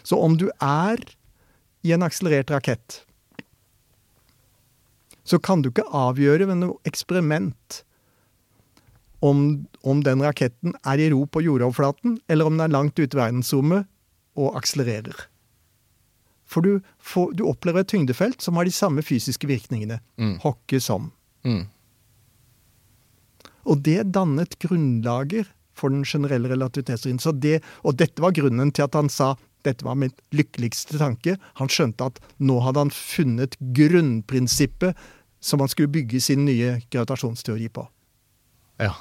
Så 0.07 0.17
om 0.17 0.37
du 0.39 0.47
er 0.61 1.03
i 1.81 1.93
en 1.95 2.05
akselerert 2.05 2.51
rakett, 2.53 3.01
så 5.23 5.39
kan 5.39 5.61
du 5.61 5.69
ikke 5.69 5.87
avgjøre 5.95 6.47
ved 6.49 6.59
noe 6.61 6.89
eksperiment 6.89 7.81
om, 9.21 9.67
om 9.85 10.01
den 10.03 10.23
raketten 10.25 10.73
er 10.81 11.01
i 11.01 11.09
ro 11.13 11.23
på 11.29 11.43
jordoverflaten, 11.45 12.17
eller 12.27 12.49
om 12.49 12.57
den 12.57 12.65
er 12.65 12.73
langt 12.73 12.97
ute 12.99 13.13
i 13.13 13.19
verdensrommet 13.19 13.85
og 14.39 14.57
akselererer. 14.57 15.27
For 16.51 16.65
du, 16.65 16.81
får, 16.99 17.35
du 17.37 17.45
opplever 17.47 17.85
et 17.85 17.91
tyngdefelt 17.93 18.41
som 18.43 18.57
har 18.59 18.67
de 18.67 18.73
samme 18.75 19.05
fysiske 19.05 19.47
virkningene. 19.47 20.01
Mm. 20.19 20.35
Hokke 20.43 20.81
som. 20.83 21.11
Mm. 21.47 21.63
Og 23.69 23.85
det 23.85 24.09
dannet 24.11 24.57
grunnlaget 24.59 25.53
for 25.77 25.93
den 25.93 26.03
generelle 26.03 26.49
relativitetsteorien. 26.51 27.21
Det, 27.39 27.61
og 27.87 27.95
dette 28.01 28.23
var 28.23 28.35
grunnen 28.35 28.73
til 28.75 28.83
at 28.83 28.97
han 28.97 29.09
sa 29.09 29.35
dette 29.63 29.85
var 29.85 29.95
mitt 29.95 30.17
lykkeligste 30.35 30.97
tanke. 31.01 31.37
Han 31.59 31.69
skjønte 31.71 32.07
at 32.11 32.19
nå 32.39 32.59
hadde 32.65 32.79
han 32.85 32.91
funnet 32.95 33.57
grunnprinsippet 33.77 34.97
som 35.41 35.59
han 35.63 35.69
skulle 35.71 35.89
bygge 35.91 36.21
sin 36.21 36.45
nye 36.45 36.79
gravitasjonsteori 36.93 37.69
på. 37.73 37.87
Ja. 38.81 38.93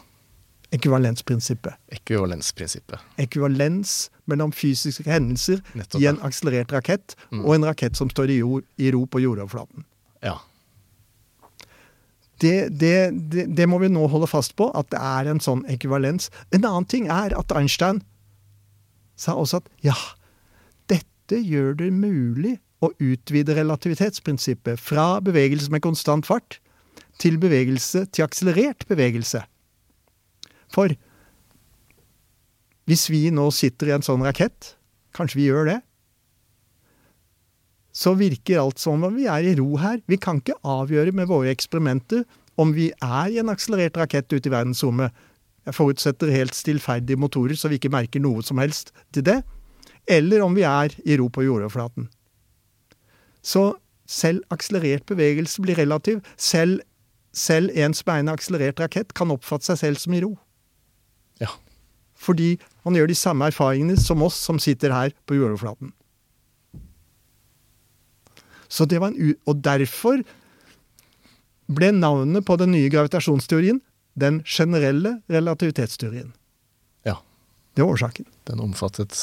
Ekvivalensprinsippet. 0.72 1.74
Ekvivalensprinsippet. 1.96 3.00
Ekvivalens 3.18 4.10
mellom 4.30 4.52
fysiske 4.54 5.08
hendelser 5.10 5.60
Nettopp. 5.74 6.00
i 6.00 6.06
en 6.06 6.20
akselerert 6.22 6.72
rakett 6.72 7.16
Mm. 7.32 7.44
og 7.44 7.54
en 7.54 7.64
rakett 7.64 7.96
som 7.96 8.10
står 8.10 8.30
i, 8.30 8.36
jord, 8.38 8.64
i 8.78 8.90
ro 8.94 9.04
på 9.06 9.20
jordoverflaten. 9.20 9.84
Ja. 10.22 10.38
Det, 12.40 12.68
det, 12.80 13.10
det, 13.30 13.44
det 13.56 13.66
må 13.68 13.78
vi 13.82 13.88
nå 13.92 14.06
holde 14.08 14.26
fast 14.30 14.54
på, 14.56 14.70
at 14.74 14.88
det 14.90 15.00
er 15.00 15.28
en 15.28 15.40
sånn 15.44 15.64
ekvivalens. 15.68 16.30
En 16.56 16.64
annen 16.64 16.86
ting 16.88 17.08
er 17.12 17.34
at 17.36 17.52
Einstein 17.52 18.00
sa 19.20 19.34
også 19.36 19.60
at 19.60 19.68
ja, 19.84 19.96
dette 21.30 21.46
gjør 21.46 21.76
det 21.78 21.92
mulig 21.94 22.56
å 22.82 22.90
utvide 22.98 23.54
relativitetsprinsippet 23.54 24.80
fra 24.80 25.20
bevegelse 25.22 25.70
med 25.70 25.82
konstant 25.84 26.26
fart 26.26 26.58
til 27.22 27.36
bevegelse 27.38 28.06
til 28.10 28.24
akselerert 28.24 28.86
bevegelse. 28.90 29.44
For 30.72 30.96
hvis 32.90 33.06
vi 33.12 33.28
nå 33.30 33.46
sitter 33.54 33.90
i 33.90 33.94
en 33.94 34.06
sånn 34.06 34.24
rakett, 34.26 34.74
kanskje 35.14 35.38
vi 35.38 35.46
gjør 35.50 35.70
det, 35.70 35.78
så 37.94 38.16
virker 38.18 38.62
alt 38.62 38.82
som 38.82 39.02
om 39.06 39.14
vi 39.14 39.28
er 39.30 39.46
i 39.46 39.54
ro 39.58 39.76
her. 39.78 40.00
Vi 40.10 40.18
kan 40.18 40.40
ikke 40.40 40.58
avgjøre 40.66 41.14
med 41.14 41.30
våre 41.30 41.50
eksperimenter 41.54 42.24
om 42.58 42.74
vi 42.74 42.88
er 42.90 43.30
i 43.30 43.38
en 43.42 43.50
akselerert 43.52 43.98
rakett 43.98 44.30
ute 44.32 44.50
i 44.50 44.54
verdensrommet. 44.54 45.14
Jeg 45.66 45.76
forutsetter 45.76 46.32
helt 46.32 46.56
stillferdige 46.56 47.20
motorer, 47.20 47.54
så 47.58 47.68
vi 47.70 47.78
ikke 47.78 47.92
merker 47.92 48.22
noe 48.22 48.42
som 48.46 48.58
helst 48.62 48.94
til 49.14 49.26
det. 49.26 49.40
Eller 50.10 50.42
om 50.42 50.56
vi 50.56 50.66
er 50.66 50.94
i 51.06 51.16
ro 51.20 51.28
på 51.30 51.44
jordoverflaten. 51.46 52.08
Så 53.42 53.76
selv 54.10 54.42
akselerert 54.50 55.06
bevegelse 55.06 55.62
blir 55.62 55.78
relativ. 55.78 56.20
Selv, 56.36 56.82
selv 57.32 57.70
en 57.78 57.94
en 57.94 58.28
akselerert 58.28 58.80
rakett, 58.80 59.14
kan 59.14 59.30
oppfatte 59.30 59.70
seg 59.70 59.78
selv 59.78 59.96
som 60.02 60.14
i 60.14 60.20
ro. 60.20 60.36
Ja. 61.40 61.48
Fordi 62.14 62.58
han 62.84 62.94
gjør 62.94 63.06
de 63.06 63.14
samme 63.14 63.46
erfaringene 63.46 63.96
som 63.96 64.22
oss 64.22 64.34
som 64.34 64.58
sitter 64.58 64.90
her 64.90 65.14
på 65.26 65.34
jordoverflaten. 65.34 65.92
Så 68.68 68.84
det 68.84 69.00
var 69.00 69.08
en 69.10 69.18
u 69.18 69.34
og 69.46 69.62
derfor 69.62 70.22
ble 71.70 71.92
navnet 71.92 72.44
på 72.46 72.56
den 72.56 72.72
nye 72.74 72.90
gravitasjonsteorien 72.90 73.80
den 74.14 74.42
generelle 74.44 75.20
relativitetsteorien. 75.30 76.32
Ja. 77.06 77.22
Det 77.74 77.82
var 77.82 77.94
årsaken. 77.94 78.26
Den 78.44 78.60
omfattet 78.60 79.16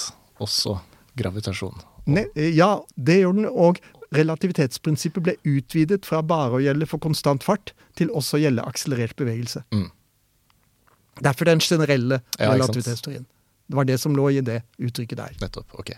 også 0.43 0.77
gravitasjon. 1.17 1.77
Ne 2.07 2.25
ja, 2.35 2.77
det 2.95 3.21
gjorde 3.21 3.43
den. 3.43 3.49
Og 3.51 3.81
relativitetsprinsippet 4.15 5.23
ble 5.23 5.35
utvidet 5.47 6.05
fra 6.07 6.21
bare 6.23 6.59
å 6.59 6.63
gjelde 6.63 6.87
for 6.87 7.01
konstant 7.03 7.43
fart 7.43 7.73
til 7.99 8.11
også 8.15 8.37
å 8.37 8.43
gjelde 8.45 8.65
akselerert 8.69 9.17
bevegelse. 9.19 9.63
Mm. 9.75 9.89
Derfor 11.25 11.49
den 11.49 11.63
generelle 11.63 12.21
Ja, 12.37 12.53
relativitetsteorien. 12.53 13.25
Det 13.67 13.75
var 13.75 13.87
det 13.89 13.97
som 13.99 14.15
lå 14.15 14.29
i 14.31 14.41
det 14.41 14.61
uttrykket 14.77 15.17
der. 15.17 15.35
Nettopp. 15.41 15.73
Ok. 15.81 15.91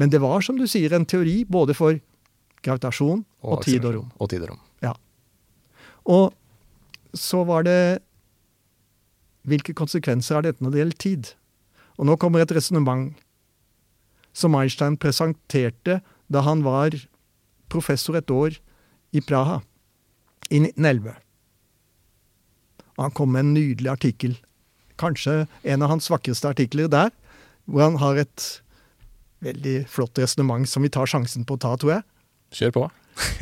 Men 0.00 0.10
det 0.10 0.22
var, 0.22 0.40
som 0.40 0.56
du 0.56 0.66
sier, 0.70 0.94
en 0.94 1.04
teori 1.06 1.44
både 1.44 1.74
for 1.76 1.98
gravitasjon 2.64 3.24
og, 3.44 3.62
tid 3.66 3.84
og 3.84 3.98
rom. 3.98 4.08
Og 4.18 4.30
tid 4.32 4.46
og 4.46 4.54
rom. 4.54 4.62
Ja. 4.82 4.94
Og 6.08 6.32
så 7.14 7.44
var 7.46 7.66
det 7.68 8.02
Hvilke 9.44 9.74
konsekvenser 9.76 10.38
har 10.38 10.44
dette 10.46 10.64
når 10.64 10.72
det 10.72 10.78
gjelder 10.78 11.00
tid? 11.02 11.26
Og 12.00 12.06
nå 12.08 12.14
kommer 12.16 12.40
et 12.40 12.52
resonnement 12.56 13.10
som 14.34 14.56
Einstein 14.58 14.98
presenterte 15.00 16.00
da 16.32 16.42
han 16.44 16.64
var 16.66 16.96
professor 17.72 18.18
et 18.18 18.30
år 18.30 18.58
i 19.14 19.22
Praha 19.22 19.60
i 20.50 20.60
1911. 20.60 21.14
Han 22.98 23.14
kom 23.14 23.32
med 23.34 23.46
en 23.46 23.54
nydelig 23.54 23.90
artikkel, 23.90 24.36
kanskje 25.00 25.44
en 25.62 25.82
av 25.82 25.90
hans 25.94 26.10
vakreste 26.10 26.50
artikler 26.50 26.90
der, 26.90 27.10
hvor 27.64 27.86
han 27.88 27.98
har 28.02 28.20
et 28.22 28.44
veldig 29.44 29.76
flott 29.90 30.18
resonnement 30.20 30.68
som 30.68 30.84
vi 30.84 30.92
tar 30.92 31.10
sjansen 31.10 31.46
på 31.46 31.56
å 31.56 31.62
ta, 31.64 31.74
tror 31.80 31.96
jeg. 31.96 32.06
Kjør 32.54 32.74
på. 32.76 32.84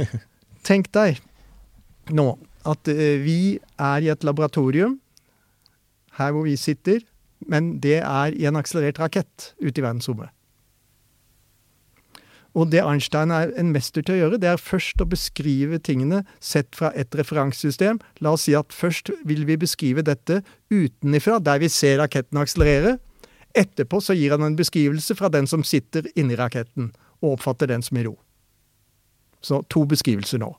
Tenk 0.68 0.88
deg 0.94 1.20
nå 2.12 2.34
at 2.68 2.88
eh, 2.90 3.18
vi 3.22 3.58
er 3.80 4.04
i 4.04 4.10
et 4.12 4.24
laboratorium, 4.26 4.98
her 6.18 6.32
hvor 6.34 6.46
vi 6.46 6.56
sitter, 6.60 7.02
men 7.48 7.76
det 7.82 7.98
er 8.04 8.36
i 8.36 8.46
en 8.46 8.58
akselerert 8.60 9.00
rakett 9.02 9.52
ute 9.58 9.80
i 9.80 9.84
verdensrommet. 9.84 10.30
Og 12.52 12.68
det 12.68 12.82
Einstein 12.84 13.32
er 13.32 13.52
en 13.56 13.70
mester 13.72 14.04
til 14.04 14.14
å 14.14 14.18
gjøre, 14.18 14.40
det 14.42 14.50
er 14.50 14.60
først 14.60 15.00
å 15.00 15.08
beskrive 15.08 15.78
tingene 15.80 16.20
sett 16.36 16.76
fra 16.76 16.90
et 16.98 17.14
referansesystem. 17.16 18.00
La 18.20 18.34
oss 18.36 18.44
si 18.44 18.56
at 18.56 18.74
først 18.76 19.08
vil 19.28 19.46
vi 19.48 19.56
beskrive 19.60 20.04
dette 20.04 20.42
utenifra, 20.72 21.38
der 21.40 21.62
vi 21.62 21.70
ser 21.72 21.98
raketten 22.02 22.42
akselerere. 22.42 22.98
Etterpå 23.56 24.00
så 24.04 24.16
gir 24.16 24.36
han 24.36 24.44
en 24.44 24.58
beskrivelse 24.58 25.16
fra 25.16 25.32
den 25.32 25.48
som 25.48 25.64
sitter 25.64 26.08
inni 26.12 26.36
raketten, 26.36 26.92
og 27.24 27.38
oppfatter 27.38 27.72
den 27.72 27.84
som 27.84 27.96
i 28.00 28.04
ro. 28.04 28.18
Så 29.40 29.62
to 29.72 29.86
beskrivelser 29.88 30.40
nå. 30.44 30.52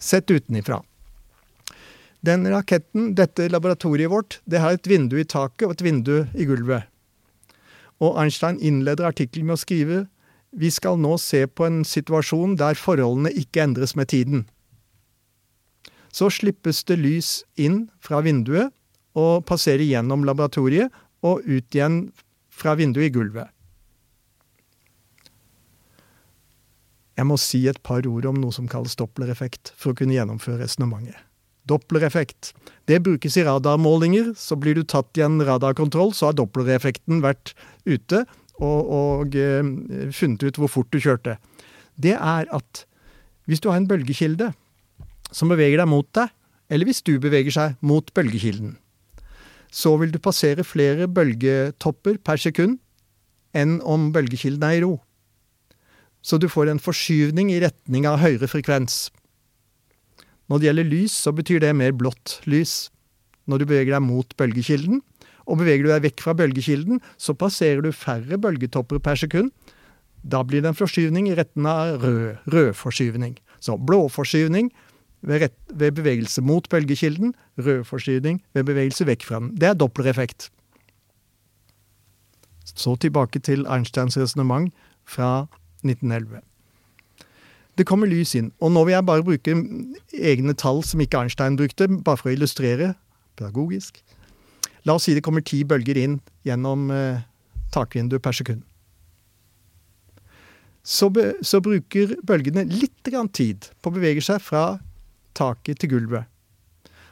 Sett 0.00 0.30
utenifra. 0.30 0.82
Den 2.20 2.44
raketten, 2.52 3.14
dette 3.16 3.48
laboratoriet 3.48 4.12
vårt, 4.12 4.40
det 4.44 4.60
har 4.60 4.76
et 4.76 4.88
vindu 4.88 5.16
i 5.20 5.24
taket 5.24 5.66
og 5.66 5.78
et 5.78 5.84
vindu 5.84 6.14
i 6.36 6.44
gulvet. 6.48 6.84
Og 8.00 8.16
Einstein 8.20 8.60
innleder 8.60 9.08
artikkelen 9.08 9.48
med 9.48 9.56
å 9.56 9.60
skrive 9.60 10.00
vi 10.50 10.70
skal 10.70 10.98
nå 10.98 11.16
se 11.22 11.44
på 11.46 11.66
en 11.66 11.84
situasjon 11.86 12.56
der 12.58 12.78
forholdene 12.78 13.32
ikke 13.38 13.62
endres 13.64 13.94
med 13.98 14.10
tiden. 14.10 14.48
Så 16.10 16.30
slippes 16.34 16.82
det 16.88 16.98
lys 16.98 17.30
inn 17.54 17.84
fra 18.02 18.22
vinduet 18.26 18.74
og 19.18 19.46
passerer 19.46 19.86
gjennom 19.86 20.26
laboratoriet 20.26 20.90
og 21.26 21.46
ut 21.46 21.76
igjen 21.76 22.02
fra 22.50 22.74
vinduet 22.78 23.10
i 23.10 23.14
gulvet. 23.14 23.48
Jeg 27.20 27.28
må 27.28 27.36
si 27.36 27.66
et 27.68 27.78
par 27.84 28.06
ord 28.08 28.26
om 28.30 28.38
noe 28.40 28.54
som 28.54 28.68
kalles 28.70 28.96
dopplereffekt, 28.96 29.74
for 29.76 29.92
å 29.92 29.98
kunne 29.98 30.16
gjennomføre 30.16 30.62
resonnementet. 30.62 31.18
Dopplereffekt. 31.68 32.54
Det 32.88 33.02
brukes 33.04 33.36
i 33.36 33.44
radarmålinger. 33.44 34.32
Så 34.40 34.56
blir 34.56 34.78
du 34.78 34.82
tatt 34.88 35.18
i 35.20 35.24
en 35.26 35.36
radarkontroll, 35.44 36.14
så 36.16 36.30
har 36.30 36.38
dopplereffekten 36.38 37.20
vært 37.22 37.52
ute 37.84 38.24
og, 38.60 38.92
og 38.92 39.36
eh, 39.38 39.64
funnet 40.14 40.44
ut 40.44 40.60
hvor 40.60 40.70
fort 40.70 40.92
du 40.92 41.00
kjørte. 41.00 41.38
Det 42.00 42.14
er 42.16 42.48
at 42.52 42.84
hvis 43.48 43.62
du 43.62 43.70
har 43.70 43.80
en 43.80 43.88
bølgekilde 43.88 44.52
som 45.34 45.50
beveger 45.50 45.80
deg 45.80 45.88
mot 45.90 46.06
deg, 46.16 46.30
eller 46.70 46.86
hvis 46.86 47.02
du 47.02 47.16
beveger 47.22 47.54
seg 47.54 47.76
mot 47.82 48.06
bølgekilden, 48.14 48.76
så 49.70 49.94
vil 49.98 50.12
du 50.14 50.18
passere 50.22 50.66
flere 50.66 51.08
bølgetopper 51.10 52.18
per 52.26 52.40
sekund 52.42 52.78
enn 53.56 53.78
om 53.86 54.10
bølgekilden 54.14 54.66
er 54.66 54.78
i 54.78 54.82
ro. 54.84 54.96
Så 56.22 56.38
du 56.38 56.48
får 56.52 56.70
en 56.70 56.82
forskyvning 56.82 57.50
i 57.50 57.60
retning 57.62 58.06
av 58.06 58.20
høyere 58.20 58.50
frekvens. 58.50 59.08
Når 60.50 60.58
det 60.58 60.68
gjelder 60.68 60.90
lys, 60.90 61.14
så 61.14 61.32
betyr 61.34 61.62
det 61.62 61.76
mer 61.78 61.94
blått 61.96 62.40
lys 62.50 62.90
når 63.50 63.62
du 63.62 63.70
beveger 63.70 63.96
deg 63.96 64.04
mot 64.04 64.34
bølgekilden. 64.38 65.00
Og 65.50 65.58
beveger 65.58 65.86
du 65.86 65.90
deg 65.90 66.04
vekk 66.06 66.22
fra 66.24 66.34
bølgekilden, 66.38 67.00
så 67.18 67.34
passerer 67.34 67.82
du 67.82 67.90
færre 67.94 68.38
bølgetopper 68.38 69.02
per 69.02 69.18
sekund. 69.18 69.50
Da 70.22 70.42
blir 70.46 70.62
det 70.62 70.70
en 70.72 70.78
forskyvning 70.78 71.30
i 71.30 71.34
retten 71.38 71.66
av 71.66 72.04
rød, 72.04 72.38
rødforskyvning. 72.52 73.38
Så 73.60 73.76
blåforskyvning 73.76 74.70
ved, 75.26 75.46
rett, 75.46 75.56
ved 75.72 75.96
bevegelse 75.98 76.44
mot 76.44 76.68
bølgekilden, 76.70 77.34
rødforskyvning 77.58 78.42
ved 78.54 78.68
bevegelse 78.68 79.08
vekk 79.08 79.26
fra 79.26 79.40
den. 79.40 79.54
Det 79.58 79.72
er 79.72 79.78
dopplereffekt. 79.80 80.50
Så 82.70 82.94
tilbake 83.00 83.40
til 83.42 83.66
Einsteins 83.66 84.18
resonnement 84.20 84.70
fra 85.08 85.48
1911. 85.82 86.44
Det 87.78 87.86
kommer 87.88 88.10
lys 88.10 88.34
inn, 88.36 88.50
og 88.60 88.74
nå 88.74 88.84
vil 88.84 88.92
jeg 88.92 89.06
bare 89.08 89.24
bruke 89.24 89.54
egne 90.12 90.54
tall 90.58 90.82
som 90.84 91.00
ikke 91.00 91.24
Einstein 91.24 91.56
brukte, 91.56 91.88
bare 91.88 92.20
for 92.20 92.30
å 92.30 92.34
illustrere 92.34 92.94
pedagogisk. 93.40 94.02
La 94.88 94.96
oss 94.96 95.06
si 95.08 95.14
det 95.16 95.24
kommer 95.24 95.44
ti 95.44 95.62
bølger 95.68 95.98
inn 96.00 96.18
gjennom 96.46 96.88
eh, 96.94 97.22
takvinduet 97.74 98.22
per 98.24 98.36
sekund. 98.36 98.64
Så, 100.80 101.10
be, 101.12 101.34
så 101.44 101.60
bruker 101.62 102.16
bølgene 102.26 102.64
litt 102.68 103.04
tid 103.36 103.68
på 103.82 103.90
å 103.90 103.94
bevege 103.94 104.22
seg 104.24 104.40
fra 104.40 104.80
taket 105.36 105.82
til 105.82 105.92
gulvet. 105.94 106.24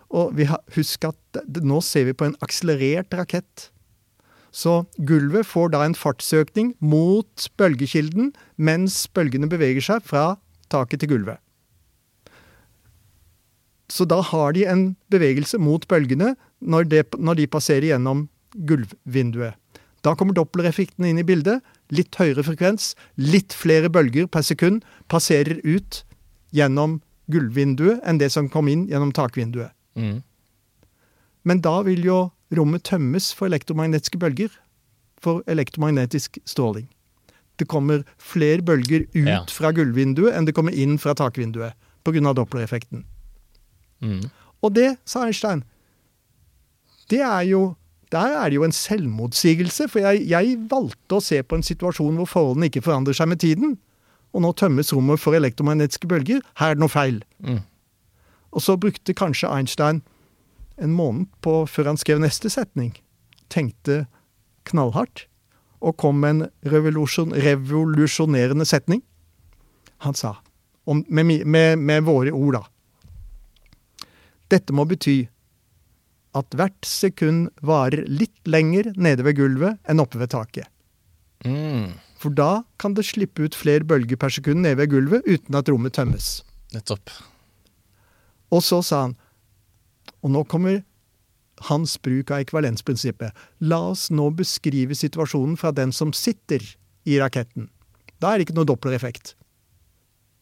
Og 0.09 0.33
vi 0.39 0.47
har, 0.49 0.62
husk 0.73 1.05
at 1.05 1.43
nå 1.61 1.83
ser 1.85 2.09
vi 2.09 2.16
på 2.16 2.25
en 2.25 2.37
akselerert 2.45 3.12
rakett. 3.12 3.69
Så 4.51 4.87
gulvet 4.97 5.47
får 5.47 5.75
da 5.75 5.83
en 5.85 5.97
fartsøkning 5.97 6.73
mot 6.81 7.49
bølgekilden 7.61 8.33
mens 8.57 9.03
bølgene 9.12 9.51
beveger 9.51 9.85
seg 9.85 10.09
fra 10.09 10.39
taket 10.73 11.05
til 11.05 11.12
gulvet. 11.12 11.43
Så 13.89 14.05
da 14.09 14.20
har 14.20 14.53
de 14.53 14.66
en 14.68 14.97
bevegelse 15.12 15.59
mot 15.59 15.86
bølgene 15.89 16.34
når, 16.61 16.89
det, 16.93 17.05
når 17.18 17.41
de 17.41 17.47
passerer 17.47 17.89
gjennom 17.89 18.26
gulvvinduet. 18.68 19.57
Da 20.05 20.14
kommer 20.14 20.36
dopplereffekten 20.36 21.07
inn 21.09 21.18
i 21.18 21.26
bildet. 21.26 21.64
Litt 21.91 22.14
høyere 22.20 22.45
frekvens, 22.47 22.93
litt 23.16 23.57
flere 23.57 23.89
bølger 23.91 24.28
per 24.30 24.45
sekund 24.47 24.84
passerer 25.11 25.59
ut 25.64 26.03
gjennom 26.55 27.01
gulvvinduet 27.32 28.05
enn 28.09 28.20
det 28.20 28.30
som 28.32 28.49
kom 28.53 28.68
inn 28.70 28.86
gjennom 28.89 29.12
takvinduet. 29.16 29.72
Mm. 29.99 30.20
Men 31.49 31.61
da 31.64 31.80
vil 31.86 32.05
jo 32.05 32.20
rommet 32.55 32.84
tømmes 32.89 33.32
for 33.36 33.49
elektromagnetiske 33.51 34.20
bølger. 34.20 34.53
For 35.18 35.43
elektromagnetisk 35.51 36.39
stråling. 36.47 36.86
Det 37.59 37.66
kommer 37.66 38.05
flere 38.22 38.62
bølger 38.62 39.09
ut 39.16 39.26
Ja. 39.26 39.45
fra 39.51 39.72
gulvvinduet 39.74 40.36
enn 40.36 40.45
det 40.47 40.55
kommer 40.55 40.72
inn 40.72 40.99
fra 40.99 41.14
takvinduet 41.14 41.74
pga. 42.05 42.32
dopplereffekten. 42.34 43.05
Mm. 44.05 44.29
Og 44.63 44.75
det, 44.75 44.97
sa 45.07 45.27
Einstein, 45.27 45.63
det 47.11 47.23
er 47.25 47.45
jo 47.49 47.63
der 48.13 48.39
er 48.41 48.49
det 48.49 48.57
jo 48.57 48.65
en 48.65 48.73
selvmotsigelse, 48.73 49.89
for 49.89 50.01
jeg, 50.01 50.23
jeg 50.31 50.57
valgte 50.71 51.19
å 51.19 51.21
se 51.21 51.43
på 51.45 51.59
en 51.59 51.65
situasjon 51.65 52.17
hvor 52.17 52.29
forholdene 52.31 52.71
ikke 52.71 52.81
forandrer 52.87 53.17
seg 53.17 53.29
med 53.29 53.41
tiden. 53.43 53.75
Og 54.33 54.45
nå 54.45 54.53
tømmes 54.57 54.93
rommet 54.97 55.21
for 55.21 55.37
elektromagnetiske 55.37 56.09
bølger. 56.09 56.41
Her 56.57 56.73
er 56.73 56.79
det 56.79 56.85
noe 56.85 56.93
feil. 56.93 57.19
Mm. 57.45 57.61
Og 58.57 58.65
så 58.65 58.79
brukte 58.81 59.17
kanskje 59.17 59.51
Einstein 59.53 60.01
en 60.81 60.95
måned 60.97 61.29
på 61.45 61.67
før 61.69 61.93
han 61.93 62.01
skrev 62.01 62.23
neste 62.23 62.49
setning. 62.53 62.95
Tenkte 63.53 64.07
knallhardt. 64.69 65.27
Og 65.85 65.99
kom 66.01 66.25
med 66.25 66.31
en 66.31 66.73
revolusjon, 66.73 67.37
revolusjonerende 67.37 68.65
setning. 68.67 69.05
Han 70.07 70.17
sa, 70.17 70.39
om, 70.89 71.05
med, 71.13 71.45
med, 71.45 71.77
med 71.77 72.09
våre 72.09 72.33
ord, 72.33 72.57
da 72.57 72.65
Dette 74.53 74.75
må 74.75 74.87
bety 74.89 75.21
at 76.37 76.57
hvert 76.57 76.87
sekund 76.87 77.49
varer 77.65 78.05
litt 78.09 78.37
lenger 78.49 78.93
nede 78.97 79.25
ved 79.27 79.39
gulvet 79.41 79.79
enn 79.89 80.03
oppe 80.03 80.21
ved 80.21 80.33
taket. 80.35 80.69
Mm. 81.47 81.95
For 82.19 82.35
da 82.35 82.65
kan 82.83 82.97
det 82.99 83.07
slippe 83.09 83.47
ut 83.47 83.57
flere 83.57 83.87
bølger 83.87 84.19
per 84.21 84.33
sekund 84.35 84.65
nede 84.65 84.81
ved 84.81 84.93
gulvet 84.93 85.27
uten 85.29 85.59
at 85.59 85.71
rommet 85.71 85.97
tømmes. 85.97 86.41
Nettopp. 86.75 87.13
Og 88.55 88.65
så 88.65 88.81
sa 88.85 89.07
han, 89.07 89.17
og 90.25 90.33
nå 90.35 90.45
kommer 90.51 90.83
hans 91.69 91.97
bruk 92.03 92.31
av 92.33 92.43
ekvivalensprinsippet. 92.45 93.35
La 93.61 93.81
oss 93.91 94.09
nå 94.15 94.29
beskrive 94.39 94.97
situasjonen 94.99 95.57
fra 95.59 95.73
den 95.75 95.93
som 95.95 96.15
sitter 96.17 96.63
i 97.09 97.19
raketten. 97.21 97.69
Da 98.19 98.33
er 98.33 98.39
det 98.39 98.49
ikke 98.49 98.59
noe 98.59 98.69
dopplereffekt. 98.69 99.35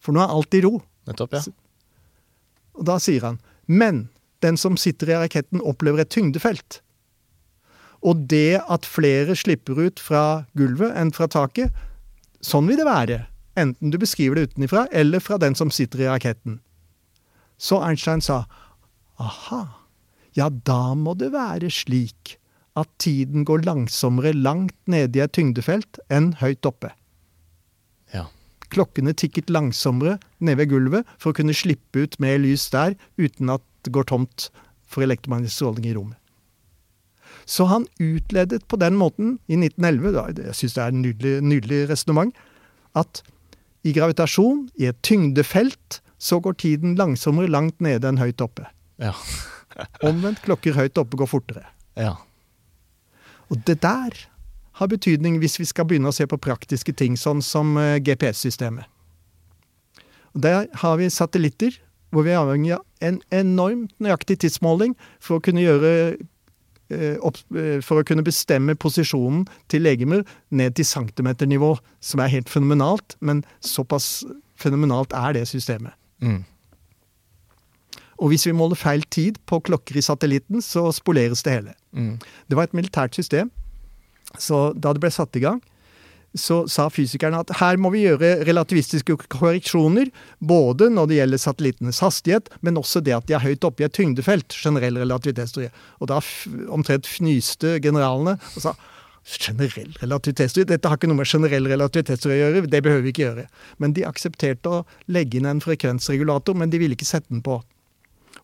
For 0.01 0.15
nå 0.15 0.23
er 0.23 0.33
alt 0.33 0.57
i 0.57 0.61
ro. 0.65 0.77
Nettopp, 1.09 1.37
ja. 1.37 1.43
Og 2.77 2.85
da 2.87 2.97
sier 3.01 3.25
han, 3.25 3.39
men 3.67 4.07
den 4.43 4.57
som 4.57 4.77
sitter 4.77 5.11
i 5.11 5.19
raketten 5.21 5.61
opplever 5.61 6.03
et 6.03 6.11
tyngdefelt. 6.13 6.81
Og 8.05 8.27
det 8.31 8.61
at 8.69 8.85
flere 8.85 9.35
slipper 9.35 9.79
ut 9.87 10.01
fra 10.01 10.45
gulvet 10.57 10.93
enn 10.97 11.11
fra 11.15 11.27
taket, 11.31 11.73
sånn 12.41 12.69
vil 12.69 12.79
det 12.79 12.87
være. 12.87 13.19
Enten 13.57 13.91
du 13.91 13.97
beskriver 13.97 14.37
det 14.37 14.51
utenifra, 14.51 14.85
eller 14.91 15.23
fra 15.23 15.39
den 15.41 15.57
som 15.57 15.73
sitter 15.73 16.05
i 16.05 16.09
raketten. 16.11 16.59
Så 17.57 17.79
Einstein 17.81 18.21
sa, 18.21 18.43
aha, 19.17 19.63
ja 20.37 20.49
da 20.49 20.93
må 20.93 21.15
det 21.17 21.31
være 21.33 21.71
slik 21.73 22.37
at 22.77 22.89
tiden 23.01 23.45
går 23.49 23.65
langsommere 23.65 24.35
langt 24.37 24.77
nede 24.85 25.17
i 25.17 25.23
et 25.25 25.33
tyngdefelt 25.33 25.97
enn 26.13 26.35
høyt 26.43 26.69
oppe. 26.69 26.91
Klokkene 28.73 29.13
tikket 29.15 29.51
langsommere 29.53 30.17
ned 30.43 30.59
ved 30.59 30.71
gulvet 30.73 31.07
for 31.17 31.31
å 31.31 31.37
kunne 31.37 31.55
slippe 31.55 32.03
ut 32.03 32.17
mer 32.23 32.39
lys 32.43 32.67
der 32.73 32.97
uten 33.19 33.53
at 33.53 33.63
det 33.87 33.93
går 33.95 34.09
tomt 34.09 34.49
for 34.87 35.05
elektromagnetisk 35.05 35.61
stråling 35.61 35.87
i 35.87 35.95
rommet. 35.95 36.19
Så 37.47 37.67
han 37.71 37.85
utledet 38.03 38.65
på 38.67 38.79
den 38.79 38.97
måten 38.99 39.37
i 39.47 39.55
1911, 39.55 40.11
da, 40.15 40.25
jeg 40.49 40.55
syns 40.57 40.75
det 40.75 40.83
er 40.83 40.91
et 40.91 40.99
nydelig, 40.99 41.33
nydelig 41.47 41.81
resonnement, 41.91 42.33
at 42.97 43.21
i 43.87 43.93
gravitasjon, 43.95 44.65
i 44.75 44.89
et 44.89 44.99
tyngdefelt, 45.05 46.01
så 46.19 46.41
går 46.43 46.57
tiden 46.59 46.97
langsommere 46.99 47.51
langt 47.51 47.79
nede 47.83 48.09
enn 48.09 48.19
høyt 48.19 48.41
oppe. 48.43 48.67
Ja. 48.99 49.13
Omvendt, 50.03 50.41
klokker 50.43 50.75
høyt 50.75 50.99
oppe 50.99 51.19
går 51.19 51.29
fortere. 51.29 51.67
ja. 51.95 52.17
Og 53.47 53.61
det 53.63 53.77
der 53.79 54.11
har 54.77 54.91
betydning 54.91 55.39
hvis 55.41 55.57
vi 55.59 55.67
skal 55.67 55.87
begynne 55.89 56.11
å 56.11 56.15
se 56.15 56.27
på 56.29 56.39
praktiske 56.41 56.93
ting, 56.97 57.17
sånn 57.17 57.41
som 57.45 57.75
eh, 57.81 57.97
GPS-systemet. 58.03 58.85
Der 60.37 60.67
har 60.83 60.97
vi 60.99 61.09
satellitter 61.09 61.79
hvor 62.13 62.23
vi 62.23 62.31
er 62.31 62.39
avhengig 62.39 62.75
av 62.77 62.83
en 63.03 63.19
enormt 63.35 63.93
nøyaktig 64.03 64.39
tidsmåling 64.43 64.93
for 65.23 65.37
å 65.37 65.43
kunne 65.43 65.63
gjøre 65.63 65.91
eh, 66.93 67.17
eh, 67.17 67.79
For 67.83 67.99
å 67.99 68.05
kunne 68.07 68.25
bestemme 68.25 68.77
posisjonen 68.79 69.47
til 69.71 69.83
legemer 69.83 70.23
ned 70.49 70.77
til 70.77 70.87
centimeternivå, 70.87 71.73
som 71.99 72.21
er 72.23 72.31
helt 72.31 72.49
fenomenalt, 72.49 73.17
men 73.19 73.43
såpass 73.59 74.23
fenomenalt 74.57 75.13
er 75.13 75.35
det 75.35 75.47
systemet. 75.49 75.97
Mm. 76.21 76.45
Og 78.17 78.31
hvis 78.31 78.47
vi 78.47 78.55
måler 78.55 78.79
feil 78.79 79.03
tid 79.13 79.37
på 79.45 79.59
klokker 79.61 79.99
i 79.99 80.05
satellitten, 80.05 80.61
så 80.63 80.87
spoleres 80.95 81.43
det 81.45 81.53
hele. 81.53 81.75
Mm. 81.93 82.15
Det 82.49 82.57
var 82.57 82.69
et 82.69 82.77
militært 82.77 83.17
system. 83.17 83.51
Så 84.35 84.71
da 84.75 84.93
det 84.93 85.03
ble 85.03 85.11
satt 85.13 85.35
i 85.39 85.43
gang, 85.45 85.61
så 86.37 86.59
sa 86.69 86.87
fysikerne 86.91 87.39
at 87.41 87.53
her 87.59 87.79
må 87.81 87.89
vi 87.93 88.03
gjøre 88.03 88.43
relativistiske 88.47 89.15
korreksjoner, 89.31 90.11
både 90.39 90.89
når 90.93 91.09
det 91.09 91.17
gjelder 91.21 91.41
satellittenes 91.41 92.01
hastighet, 92.03 92.51
men 92.61 92.77
også 92.79 93.01
det 93.01 93.15
at 93.15 93.29
de 93.29 93.37
er 93.37 93.45
høyt 93.45 93.65
oppe 93.67 93.83
i 93.83 93.87
et 93.87 93.95
tyngdefelt, 93.95 94.53
generell 94.53 94.99
relativitetsteori. 95.01 95.71
Og 96.01 96.11
da 96.11 96.19
omtrent 96.73 97.09
fnyste 97.09 97.77
generalene 97.83 98.37
og 98.53 98.67
sa 98.67 98.75
generell 99.27 99.95
relativitetsteori, 99.99 100.67
dette 100.69 100.87
har 100.87 100.99
ikke 100.99 101.09
noe 101.09 101.19
med 101.19 101.31
generell 101.31 101.67
relativitetsteori 101.67 102.35
å 102.37 102.43
gjøre, 102.43 102.67
det 102.71 102.83
behøver 102.83 103.03
vi 103.03 103.15
ikke 103.15 103.25
gjøre. 103.25 103.47
Men 103.83 103.95
de 103.97 104.05
aksepterte 104.07 104.71
å 104.71 104.83
legge 105.11 105.39
inn 105.39 105.49
en 105.49 105.63
frekvensregulator, 105.63 106.55
men 106.55 106.71
de 106.71 106.79
ville 106.79 106.95
ikke 106.95 107.09
sette 107.09 107.31
den 107.33 107.43
på. 107.43 107.59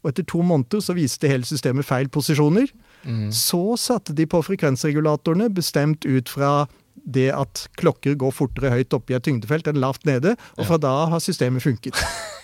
Og 0.02 0.10
etter 0.12 0.26
to 0.28 0.42
måneder 0.44 0.82
så 0.84 0.96
viste 0.98 1.30
hele 1.32 1.48
systemet 1.48 1.88
feil 1.88 2.10
posisjoner. 2.12 2.68
Mm. 3.04 3.30
Så 3.36 3.76
satte 3.80 4.16
de 4.16 4.28
på 4.30 4.42
frekvensregulatorene, 4.46 5.50
bestemt 5.54 6.08
ut 6.08 6.32
fra 6.32 6.54
det 6.94 7.30
at 7.36 7.66
klokker 7.80 8.16
går 8.20 8.32
fortere 8.36 8.72
høyt 8.72 8.94
oppe 8.96 9.14
i 9.14 9.18
et 9.18 9.26
tyngdefelt 9.26 9.68
enn 9.68 9.82
lavt 9.82 10.06
nede, 10.08 10.36
og 10.58 10.70
fra 10.70 10.78
da 10.82 10.94
har 11.12 11.24
systemet 11.24 11.66
funket. 11.66 11.98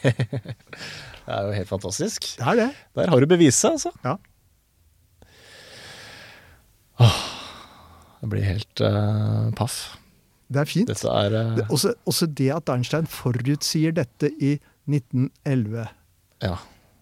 Det 1.30 1.38
er 1.38 1.46
jo 1.46 1.54
helt 1.54 1.70
fantastisk. 1.70 2.26
Det 2.40 2.46
er 2.50 2.56
det. 2.58 2.70
Der 2.98 3.12
har 3.12 3.22
du 3.22 3.28
beviset, 3.30 3.76
altså. 3.76 3.92
Ja. 4.02 4.16
Jeg 8.24 8.30
blir 8.32 8.48
helt 8.48 8.82
uh, 8.82 9.52
paff. 9.54 9.76
Det 10.50 10.64
er 10.64 10.72
fint. 10.72 10.90
Dette 10.90 11.12
er 11.14 11.36
uh... 11.38 11.52
Det, 11.60 11.68
også, 11.70 11.94
også 12.10 12.26
det 12.40 12.50
at 12.56 12.72
Einstein 12.74 13.06
forutsier 13.06 13.94
dette 13.94 14.32
i 14.42 14.56
1911. 14.90 15.86
Ja. 16.42 16.56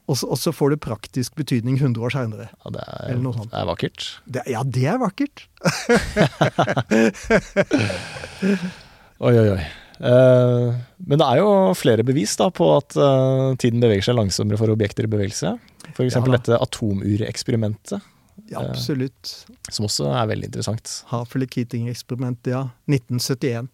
Og 0.07 0.15
så- 0.15 0.29
og 0.31 0.37
så 0.39 0.53
får 0.55 0.69
det 0.71 0.79
praktisk 0.85 1.35
betydning 1.35 1.75
100 1.81 1.99
år 2.07 2.11
seinere. 2.15 2.47
ja 2.65 2.71
det, 2.71 2.79
er, 2.87 3.09
Eller 3.11 3.21
noe 3.23 3.33
sånt. 3.35 3.51
det 3.51 3.59
er 3.59 3.65
vakkert. 3.67 4.07
Ja, 4.47 4.63
det 4.63 4.85
er 4.87 4.97
vakkert. 4.97 5.47
Oi, 9.19 9.33
oi, 9.33 9.49
oi. 9.55 9.63
Eh, 9.97 10.75
men 11.09 11.17
det 11.17 11.25
er 11.25 11.39
jo 11.41 11.73
flere 11.77 12.03
bevis 12.05 12.35
da 12.37 12.51
på 12.53 12.67
at 12.77 12.93
eh, 13.01 13.55
tiden 13.57 13.81
beveger 13.81 14.05
seg 14.05 14.17
langsommere 14.19 14.59
for 14.61 14.69
objekter 14.69 15.07
i 15.07 15.09
bevegelse. 15.09 15.55
F.eks. 15.95 16.13
Ja 16.13 16.21
da. 16.21 16.35
dette 16.37 16.59
atomureksperimentet, 16.61 17.97
Ja, 18.51 18.61
absolutt. 18.61 19.31
som 19.73 19.87
også 19.87 20.11
er 20.13 20.27
veldig 20.29 20.51
interessant. 20.51 20.99
Havel-Keating-eksperimentet, 21.09 22.51
ja. 22.53 22.61
1971. 22.87 23.67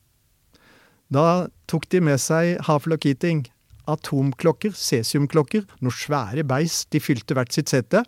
Da 1.14 1.26
tok 1.70 1.90
de 1.92 2.00
med 2.02 2.18
seg 2.24 2.56
Havel 2.70 2.96
og 2.96 3.04
Keating 3.04 3.44
atomklokker, 3.90 4.74
cesiumklokker, 4.78 5.66
noen 5.84 5.96
svære 5.96 6.46
beis. 6.48 6.84
De 6.92 7.02
fylte 7.04 7.36
hvert 7.38 7.54
sitt 7.56 7.72
sete. 7.74 8.04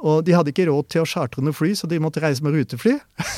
Og 0.00 0.22
de 0.24 0.32
hadde 0.32 0.52
ikke 0.52 0.64
råd 0.70 0.86
til 0.92 1.02
å 1.02 1.08
chartre 1.08 1.42
noe 1.44 1.52
fly, 1.52 1.74
så 1.76 1.88
de 1.90 1.98
måtte 2.00 2.22
reise 2.24 2.44
med 2.44 2.54
rutefly. 2.56 2.94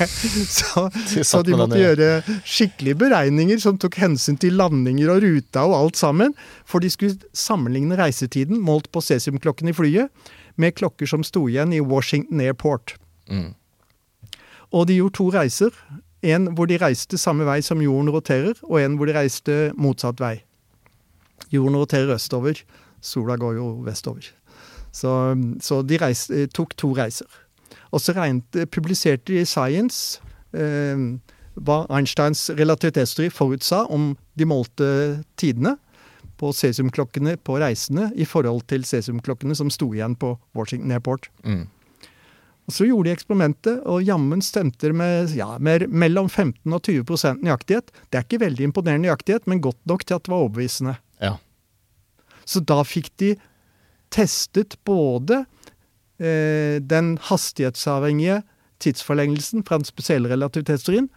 så, 0.57 0.85
De 1.11 1.23
så 1.27 1.41
de 1.43 1.57
måtte 1.59 1.79
gjøre 1.79 2.21
skikkelige 2.47 3.01
beregninger 3.01 3.59
som 3.59 3.79
tok 3.81 3.97
hensyn 3.99 4.39
til 4.39 4.55
landinger 4.59 5.11
og 5.11 5.25
ruta 5.25 5.65
og 5.67 5.75
alt 5.81 5.99
sammen. 5.99 6.31
For 6.69 6.83
de 6.83 6.91
skulle 6.93 7.19
sammenligne 7.35 7.99
reisetiden 7.99 8.63
målt 8.63 8.87
på 8.95 9.03
cesiumklokken 9.03 9.73
i 9.73 9.75
flyet 9.75 10.31
med 10.55 10.77
klokker 10.77 11.09
som 11.09 11.25
sto 11.27 11.43
igjen 11.49 11.73
i 11.75 11.83
Washington 11.83 12.39
Airport. 12.45 12.95
Mm. 13.27 13.51
Og 14.73 14.87
de 14.87 15.01
gjorde 15.01 15.17
to 15.19 15.29
reiser. 15.35 15.75
En 16.23 16.53
hvor 16.55 16.69
de 16.71 16.79
reiste 16.79 17.19
samme 17.19 17.43
vei 17.43 17.59
som 17.65 17.81
jorden 17.83 18.13
roterer, 18.13 18.55
og 18.63 18.79
en 18.79 18.95
hvor 18.95 19.09
de 19.09 19.17
reiste 19.17 19.57
motsatt 19.75 20.21
vei. 20.23 20.37
Jorden 21.53 21.77
roterer 21.77 22.15
østover, 22.15 22.63
sola 23.03 23.37
går 23.37 23.59
jo 23.59 23.67
vestover. 23.85 24.31
Så, 24.93 25.11
så 25.61 25.81
de 25.85 25.97
reiste, 26.01 26.47
tok 26.53 26.75
to 26.77 26.93
reiser. 26.97 27.29
Og 27.93 28.01
så 28.01 28.13
regnet, 28.17 28.57
publiserte 28.73 29.31
de 29.31 29.41
i 29.41 29.47
Science 29.49 30.21
eh, 30.53 30.97
hva 31.53 31.83
Einsteins 31.93 32.47
relativitetsteori 32.57 33.29
forutsa 33.33 33.83
om 33.93 34.13
de 34.39 34.47
målte 34.49 34.87
tidene 35.37 35.75
på 36.41 36.49
cesiumklokkene 36.57 37.37
på 37.45 37.59
reisende 37.61 38.09
i 38.17 38.25
forhold 38.25 38.65
til 38.71 38.85
cesiumklokkene 38.87 39.55
som 39.57 39.69
sto 39.73 39.91
igjen 39.93 40.17
på 40.19 40.33
Washington 40.57 40.91
Airport. 40.95 41.29
Mm. 41.45 41.67
Og 42.63 42.73
Så 42.73 42.87
gjorde 42.87 43.09
de 43.09 43.13
eksperimentet, 43.13 43.81
og 43.83 44.05
jammen 44.07 44.41
stemte 44.41 44.87
det 44.87 44.95
med, 44.95 45.33
ja, 45.35 45.57
med 45.59 45.89
mellom 45.91 46.29
15 46.29 46.73
og 46.73 46.81
20% 46.87 47.43
nøyaktighet. 47.43 47.91
Det 48.09 48.19
er 48.19 48.23
ikke 48.23 48.39
veldig 48.45 48.69
imponerende 48.69 49.09
nøyaktighet, 49.09 49.47
men 49.47 49.61
godt 49.61 49.79
nok 49.85 50.05
til 50.05 50.15
at 50.15 50.23
det 50.23 50.31
var 50.31 50.45
overbevisende. 50.45 50.95
Ja. 51.23 51.37
Så 52.45 52.59
da 52.67 52.81
fikk 52.83 53.09
de 53.21 53.33
testet 54.13 54.75
både 54.85 55.45
eh, 56.19 56.79
den 56.83 57.15
hastighetsavhengige 57.29 58.41
tidsforlengelsen 58.83 59.63
fra 59.65 59.79
den 59.79 59.87
spesielle 59.87 60.29
relativitetsteorien 60.33 61.07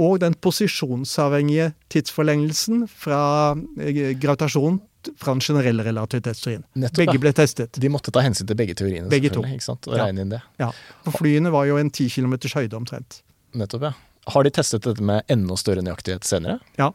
og 0.00 0.20
den 0.22 0.32
posisjonsavhengige 0.40 1.72
tidsforlengelsen 1.92 2.86
fra 2.88 3.56
eh, 3.80 4.14
gravitasjon 4.20 4.78
fra 5.16 5.32
den 5.32 5.40
generelle 5.40 5.84
relativitetsteorien. 5.86 6.62
Nettopp, 6.76 7.00
Begge 7.06 7.20
ble 7.22 7.32
testet. 7.36 7.76
De 7.80 7.88
måtte 7.92 8.12
ta 8.12 8.20
hensyn 8.24 8.46
til 8.50 8.56
begge 8.58 8.74
teoriene, 8.76 9.08
Begge 9.12 9.30
to. 9.32 9.40
ikke 9.48 9.64
sant? 9.64 9.88
og 9.88 9.96
Ja. 9.96 10.04
regne 10.06 10.20
inn 10.26 10.32
det. 10.34 10.42
Ja, 10.60 10.70
For 11.04 11.16
flyene 11.22 11.50
var 11.52 11.64
jo 11.66 11.78
en 11.80 11.90
10 11.90 12.08
km 12.12 12.34
høyde 12.54 12.76
omtrent. 12.76 13.22
Nettopp, 13.56 13.82
ja. 13.88 13.92
Har 14.28 14.44
de 14.44 14.50
testet 14.52 14.84
dette 14.84 15.00
med 15.02 15.24
enda 15.32 15.56
større 15.56 15.80
nøyaktighet 15.82 16.24
senere? 16.28 16.60
Ja. 16.78 16.90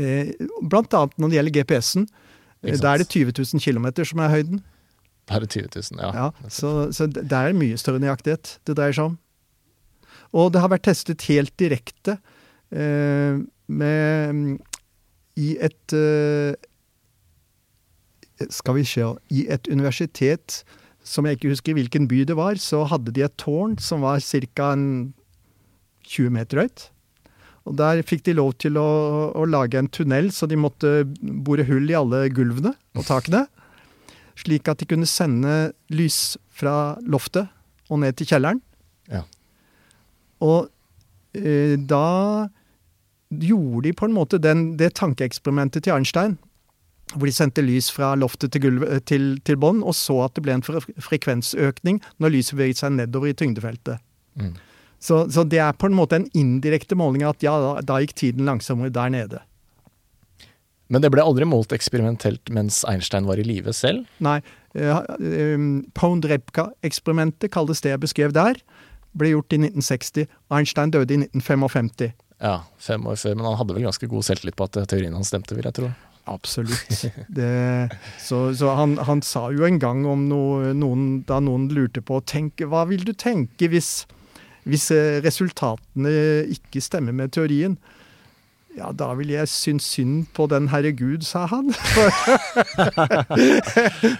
Eh, 0.00 0.34
blant 0.62 0.94
annet 0.96 1.18
når 1.18 1.30
det 1.30 1.38
gjelder 1.38 1.56
GPS-en. 1.58 2.06
Eh. 2.64 2.78
Da 2.80 2.94
er 2.94 3.02
det 3.02 3.10
20 3.12 3.34
000 3.38 3.62
km 3.62 3.90
som 4.04 4.22
er 4.24 4.32
høyden. 4.32 4.62
Da 5.28 5.38
er 5.38 5.44
det 5.44 5.52
20 5.54 5.68
000, 5.94 6.02
ja. 6.02 6.10
Ja, 6.12 6.48
så, 6.52 6.92
så 6.92 7.06
det 7.08 7.32
er 7.32 7.56
mye 7.56 7.78
større 7.80 8.02
nøyaktighet 8.02 8.58
det 8.66 8.76
dreier 8.76 8.96
seg 8.96 9.12
om. 9.12 9.18
Og 10.34 10.50
det 10.52 10.60
har 10.60 10.72
vært 10.72 10.86
testet 10.88 11.24
helt 11.30 11.54
direkte 11.60 12.18
eh, 12.74 13.38
med 13.70 14.56
I 15.40 15.50
et 15.62 15.94
eh, 15.96 16.54
Skal 18.50 18.80
vi 18.80 18.84
se 18.88 19.06
I 19.30 19.46
et 19.54 19.70
universitet 19.70 20.64
som 21.04 21.26
jeg 21.28 21.36
ikke 21.36 21.52
husker 21.52 21.76
hvilken 21.76 22.08
by 22.08 22.22
det 22.24 22.36
var, 22.36 22.56
så 22.56 22.82
hadde 22.88 23.12
de 23.12 23.26
et 23.26 23.34
tårn 23.36 23.76
som 23.76 24.00
var 24.00 24.22
ca. 24.24 24.70
20 26.04 26.32
meter 26.32 26.62
høyt. 26.64 26.86
Og 27.64 27.76
der 27.78 28.02
fikk 28.04 28.26
de 28.26 28.36
lov 28.36 28.52
til 28.60 28.76
å, 28.76 28.88
å 29.32 29.44
lage 29.48 29.80
en 29.80 29.88
tunnel, 29.88 30.28
så 30.34 30.48
de 30.50 30.58
måtte 30.60 31.04
bore 31.20 31.64
hull 31.68 31.88
i 31.88 31.96
alle 31.96 32.26
gulvene 32.34 32.74
og 32.96 33.06
takene. 33.08 33.46
Slik 34.36 34.68
at 34.68 34.82
de 34.82 34.88
kunne 34.90 35.08
sende 35.08 35.72
lys 35.94 36.36
fra 36.52 36.96
loftet 37.08 37.48
og 37.88 38.02
ned 38.02 38.18
til 38.18 38.28
kjelleren. 38.28 38.60
Ja. 39.12 39.22
Og 40.44 40.68
eh, 41.38 41.76
da 41.80 42.48
gjorde 43.34 43.86
de 43.88 43.94
på 43.96 44.08
en 44.08 44.16
måte 44.16 44.40
den, 44.42 44.74
det 44.78 44.94
tankeeksperimentet 45.00 45.86
til 45.86 45.96
Einstein, 45.96 46.36
hvor 47.14 47.28
de 47.28 47.34
sendte 47.36 47.64
lys 47.64 47.90
fra 47.92 48.12
loftet 48.18 48.54
til, 48.54 48.66
gulvet, 48.66 49.04
til, 49.08 49.34
til 49.44 49.58
bånn, 49.60 49.82
og 49.84 49.96
så 49.96 50.20
at 50.26 50.36
det 50.36 50.44
ble 50.44 50.56
en 50.56 50.64
frekvensøkning 50.64 52.00
når 52.22 52.36
lyset 52.36 52.58
beveget 52.58 52.80
seg 52.80 52.96
nedover 52.96 53.32
i 53.32 53.36
tyngdefeltet. 53.38 54.02
Mm. 54.40 54.54
Så, 55.04 55.26
så 55.28 55.44
det 55.44 55.60
er 55.60 55.76
på 55.76 55.90
en 55.90 55.96
måte 55.98 56.16
en 56.16 56.30
indirekte 56.32 56.96
måling 56.96 57.26
at 57.28 57.44
ja, 57.44 57.58
da, 57.60 57.74
da 57.84 58.00
gikk 58.00 58.14
tiden 58.16 58.48
langsommere 58.48 58.92
der 58.94 59.12
nede. 59.12 59.42
Men 60.88 61.04
det 61.04 61.10
ble 61.12 61.24
aldri 61.24 61.46
målt 61.48 61.72
eksperimentelt 61.76 62.48
mens 62.52 62.82
Einstein 62.88 63.28
var 63.28 63.40
i 63.40 63.44
live 63.46 63.72
selv? 63.76 64.08
Nei, 64.24 64.40
Uh, 64.74 65.04
um, 65.54 65.84
Pound-Rebka-eksperimentet 65.94 67.52
kalles 67.54 67.78
det 67.84 67.92
jeg 67.92 68.02
beskrev 68.02 68.32
der. 68.34 68.58
Ble 69.14 69.30
gjort 69.30 69.54
i 69.54 69.60
1960. 69.60 70.26
Einstein 70.50 70.90
døde 70.90 71.14
i 71.14 71.20
1955. 71.22 72.10
Ja, 72.42 72.56
fem 72.82 73.06
år 73.06 73.20
før, 73.20 73.36
men 73.38 73.46
han 73.46 73.54
hadde 73.60 73.76
vel 73.76 73.86
ganske 73.86 74.08
god 74.10 74.26
selvtillit 74.26 74.58
på 74.58 74.66
at 74.66 74.80
teorien 74.90 75.14
hans 75.14 75.30
stemte, 75.30 75.54
vil 75.54 75.68
jeg 75.68 75.78
tro. 75.78 75.92
Absolutt. 76.26 77.04
Det, 77.36 77.52
så 78.24 78.48
så 78.56 78.74
han, 78.74 78.96
han 79.06 79.22
sa 79.22 79.46
jo 79.54 79.66
en 79.68 79.78
gang 79.78 80.02
om 80.08 80.24
noe, 80.26 80.72
noen, 80.74 81.22
da 81.28 81.38
noen 81.44 81.68
lurte 81.70 82.02
på 82.02 82.18
tenk, 82.26 82.64
Hva 82.66 82.86
vil 82.90 83.04
du 83.06 83.12
tenke 83.12 83.68
hvis, 83.70 84.08
hvis 84.68 84.90
eh, 84.94 85.20
resultatene 85.24 86.14
ikke 86.54 86.82
stemmer 86.84 87.12
med 87.16 87.34
teorien? 87.36 87.76
Ja, 88.74 88.88
da 88.90 89.12
vil 89.14 89.28
jeg 89.30 89.46
synes 89.46 89.86
synd 89.86 90.24
på 90.34 90.48
den 90.50 90.66
herre 90.72 90.90
Gud, 90.98 91.22
sa 91.22 91.44
han. 91.46 91.70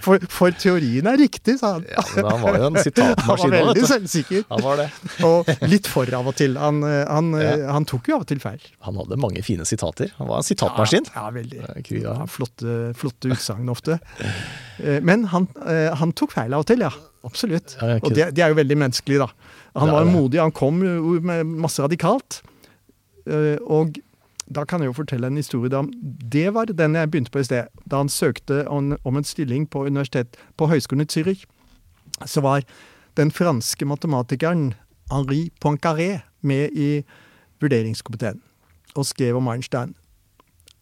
For, 0.05 0.21
for, 0.31 0.55
teorien 0.55 1.09
er 1.11 1.19
riktig, 1.19 1.57
sa 1.59 1.73
han. 1.75 1.87
Ja, 1.91 2.03
men 2.15 2.29
han 2.29 2.43
var 2.45 2.59
jo 2.61 2.69
en 2.69 2.79
sitatmaskin. 2.79 3.25
Han 3.25 3.41
var 3.51 3.73
veldig 3.73 3.89
selvsikker. 3.91 4.45
Han 4.53 4.63
var 4.63 4.83
det. 4.83 4.87
Og 5.27 5.51
litt 5.67 5.89
for 5.91 6.11
av 6.15 6.29
og 6.31 6.37
til. 6.39 6.55
Han, 6.61 6.83
eh, 6.87 7.03
han, 7.09 7.33
eh, 7.35 7.43
Ja. 7.65 7.73
han 7.75 7.87
tok 7.89 8.11
jo 8.11 8.19
av 8.19 8.27
og 8.27 8.29
til 8.31 8.43
feil. 8.43 8.63
Han 8.87 9.01
hadde 9.01 9.19
mange 9.21 9.43
fine 9.47 9.67
sitater. 9.67 10.13
Han 10.21 10.31
var 10.31 10.43
en 10.43 10.47
sitatmaskin. 10.47 11.09
Ja, 11.11 11.25
ja 11.25 11.35
veldig. 11.35 11.59
Ja. 12.05 12.15
Flotte, 12.31 12.93
flotte 12.99 13.33
utsagn 13.35 13.73
ofte. 13.73 13.99
Men 15.03 15.27
han, 15.35 15.49
han 15.99 16.15
tok 16.15 16.37
feil 16.37 16.55
av 16.55 16.63
og 16.63 16.71
til, 16.71 16.87
ja. 16.87 16.93
Absolutt. 17.25 17.77
Ja, 17.81 17.99
Og 18.03 18.15
det, 18.15 18.31
det 18.37 18.43
er 18.45 18.53
jo 18.53 18.59
veldig 18.61 18.77
menneskelig, 18.79 19.19
da. 19.25 19.29
Han 19.81 19.91
var 19.91 20.05
jo 20.05 20.11
modig, 20.13 20.41
han 20.43 20.53
kom 20.55 20.83
jo 20.85 21.17
med 21.25 21.47
masse 21.65 21.83
radikalt. 21.83 22.43
Eh, 23.27 23.57
Og 23.65 23.97
da 24.55 24.65
kan 24.69 24.83
jeg 24.85 24.91
jo 24.93 24.97
fortelle 24.99 25.27
en 25.31 25.41
historie. 25.41 25.73
Da. 25.73 25.81
Det 26.31 26.51
var 26.55 26.69
den 26.69 26.95
jeg 26.99 27.11
begynte 27.11 27.33
på 27.33 27.41
i 27.41 27.47
sted. 27.49 27.71
Da 27.89 28.03
han 28.03 28.13
søkte 28.13 28.67
om, 28.69 28.93
om 29.05 29.17
en 29.17 29.25
stilling 29.25 29.65
på 29.67 29.87
universitet 29.89 30.37
på 30.61 30.69
Høgskolen 30.69 31.07
i 31.07 31.11
Zürich, 31.11 31.47
så 32.29 32.43
var 32.45 32.63
den 33.17 33.31
franske 33.33 33.87
matematikeren 33.89 34.75
Henri 35.11 35.47
Poincaré 35.65 36.21
med 36.43 36.77
i 36.77 37.05
vurderingskomiteen 37.63 38.41
og 38.95 39.07
skrev 39.09 39.39
om 39.41 39.49
Einstein. 39.49 39.95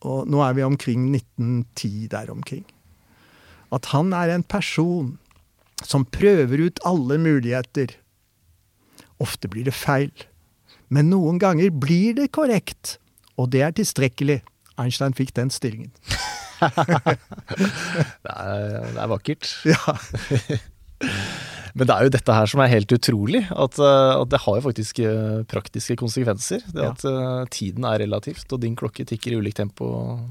Og 0.02 0.26
nå 0.28 0.42
er 0.42 0.56
vi 0.58 0.64
omkring 0.66 1.06
1910 1.14 2.08
der 2.10 2.30
omkring. 2.34 2.64
At 3.72 3.86
han 3.94 4.10
er 4.12 4.34
en 4.34 4.42
person 4.42 5.14
som 5.86 6.04
prøver 6.04 6.66
ut 6.68 6.82
alle 6.88 7.18
muligheter. 7.18 7.96
Ofte 9.22 9.50
blir 9.50 9.68
det 9.68 9.76
feil, 9.76 10.12
men 10.92 11.10
noen 11.12 11.38
ganger 11.42 11.70
blir 11.70 12.16
det 12.18 12.32
korrekt. 12.34 12.98
Og 13.40 13.50
det 13.54 13.62
er 13.64 13.74
tilstrekkelig. 13.76 14.42
Einstein 14.80 15.14
fikk 15.16 15.34
den 15.36 15.50
stillingen. 15.52 15.92
Det, 18.22 18.30
er, 18.30 18.84
det 18.94 19.00
er 19.02 19.08
vakkert. 19.10 19.48
Ja, 19.66 19.96
Men 21.72 21.88
det 21.88 21.94
er 21.94 22.06
jo 22.06 22.12
dette 22.12 22.34
her 22.36 22.48
som 22.50 22.60
er 22.60 22.68
helt 22.68 22.92
utrolig. 22.92 23.40
At, 23.48 23.78
eh, 23.80 24.12
at 24.12 24.32
det 24.32 24.42
har 24.44 24.58
jo 24.58 24.64
faktisk 24.66 25.00
eh, 25.02 25.40
praktiske 25.48 25.96
konsekvenser. 26.00 26.60
Det 26.68 26.84
at 26.84 27.04
eh, 27.08 27.44
tiden 27.54 27.86
er 27.88 28.02
relativt, 28.04 28.44
og 28.52 28.60
din 28.60 28.76
klokke 28.78 29.06
tikker 29.08 29.32
i 29.32 29.38
ulikt 29.40 29.62
tempo 29.62 29.86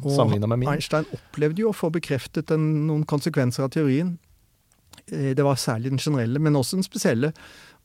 sammenligna 0.06 0.52
med 0.52 0.62
min. 0.62 0.70
Einstein 0.76 1.08
opplevde 1.18 1.66
jo 1.66 1.72
å 1.72 1.78
få 1.78 1.90
bekreftet 1.94 2.54
en, 2.54 2.68
noen 2.86 3.08
konsekvenser 3.10 3.66
av 3.66 3.74
teorien. 3.74 4.14
Eh, 5.12 5.32
Det 5.38 5.44
var 5.46 5.60
særlig 5.60 5.92
den 5.92 6.02
generelle, 6.02 6.40
men 6.40 6.56
også 6.56 6.80
den 6.80 6.88
spesielle. 6.88 7.34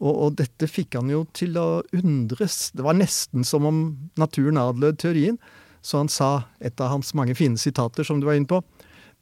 Og, 0.00 0.12
og 0.14 0.34
dette 0.36 0.68
fikk 0.68 0.98
han 0.98 1.10
jo 1.10 1.24
til 1.36 1.56
å 1.56 1.82
undres. 1.96 2.70
Det 2.76 2.84
var 2.84 2.98
nesten 2.98 3.44
som 3.48 3.64
om 3.68 3.84
naturen 4.20 4.58
adlød 4.60 4.98
teorien. 5.02 5.38
Så 5.86 6.00
han 6.02 6.10
sa, 6.10 6.48
et 6.60 6.80
av 6.82 6.90
hans 6.90 7.14
mange 7.14 7.36
fine 7.38 7.56
sitater 7.60 8.04
som 8.04 8.20
du 8.20 8.26
var 8.26 8.34
inne 8.36 8.50
på, 8.50 8.60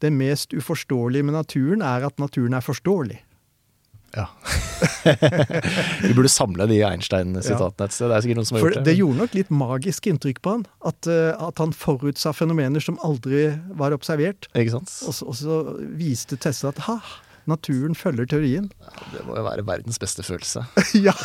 det 0.03 0.11
mest 0.11 0.51
uforståelige 0.51 1.23
med 1.23 1.37
naturen 1.37 1.83
er 1.85 2.03
at 2.07 2.17
naturen 2.19 2.57
er 2.57 2.65
forståelig. 2.65 3.21
Ja. 4.15 4.25
Vi 6.07 6.13
burde 6.15 6.31
samle 6.31 6.67
de 6.71 6.77
Einstein-sitatene 6.87 7.87
et 7.87 7.95
sted. 7.95 8.09
Det 8.09 8.15
er 8.17 8.23
sikkert 8.23 8.39
noen 8.39 8.47
som 8.47 8.57
har 8.57 8.63
gjort 8.63 8.77
det. 8.79 8.83
det 8.87 8.95
gjorde 8.97 9.19
nok 9.21 9.35
litt 9.35 9.51
magisk 9.51 10.07
inntrykk 10.11 10.39
på 10.43 10.53
han. 10.55 10.63
At, 10.87 11.09
eh, 11.11 11.31
at 11.47 11.59
han 11.61 11.75
forutsa 11.75 12.31
fenomener 12.35 12.83
som 12.83 12.99
aldri 13.05 13.47
var 13.79 13.95
observert. 13.95 14.47
Ikke 14.55 14.77
sant? 14.77 14.93
Og 15.07 15.15
så, 15.17 15.27
og 15.31 15.37
så 15.39 15.59
viste 15.99 16.39
Tessa 16.41 16.71
at 16.71 16.79
ha, 16.87 16.97
naturen 17.51 17.95
følger 17.97 18.29
teorien. 18.29 18.69
Det 19.13 19.23
må 19.27 19.37
jo 19.37 19.45
være 19.45 19.65
verdens 19.67 19.99
beste 20.01 20.25
følelse. 20.25 20.65
ja, 21.07 21.15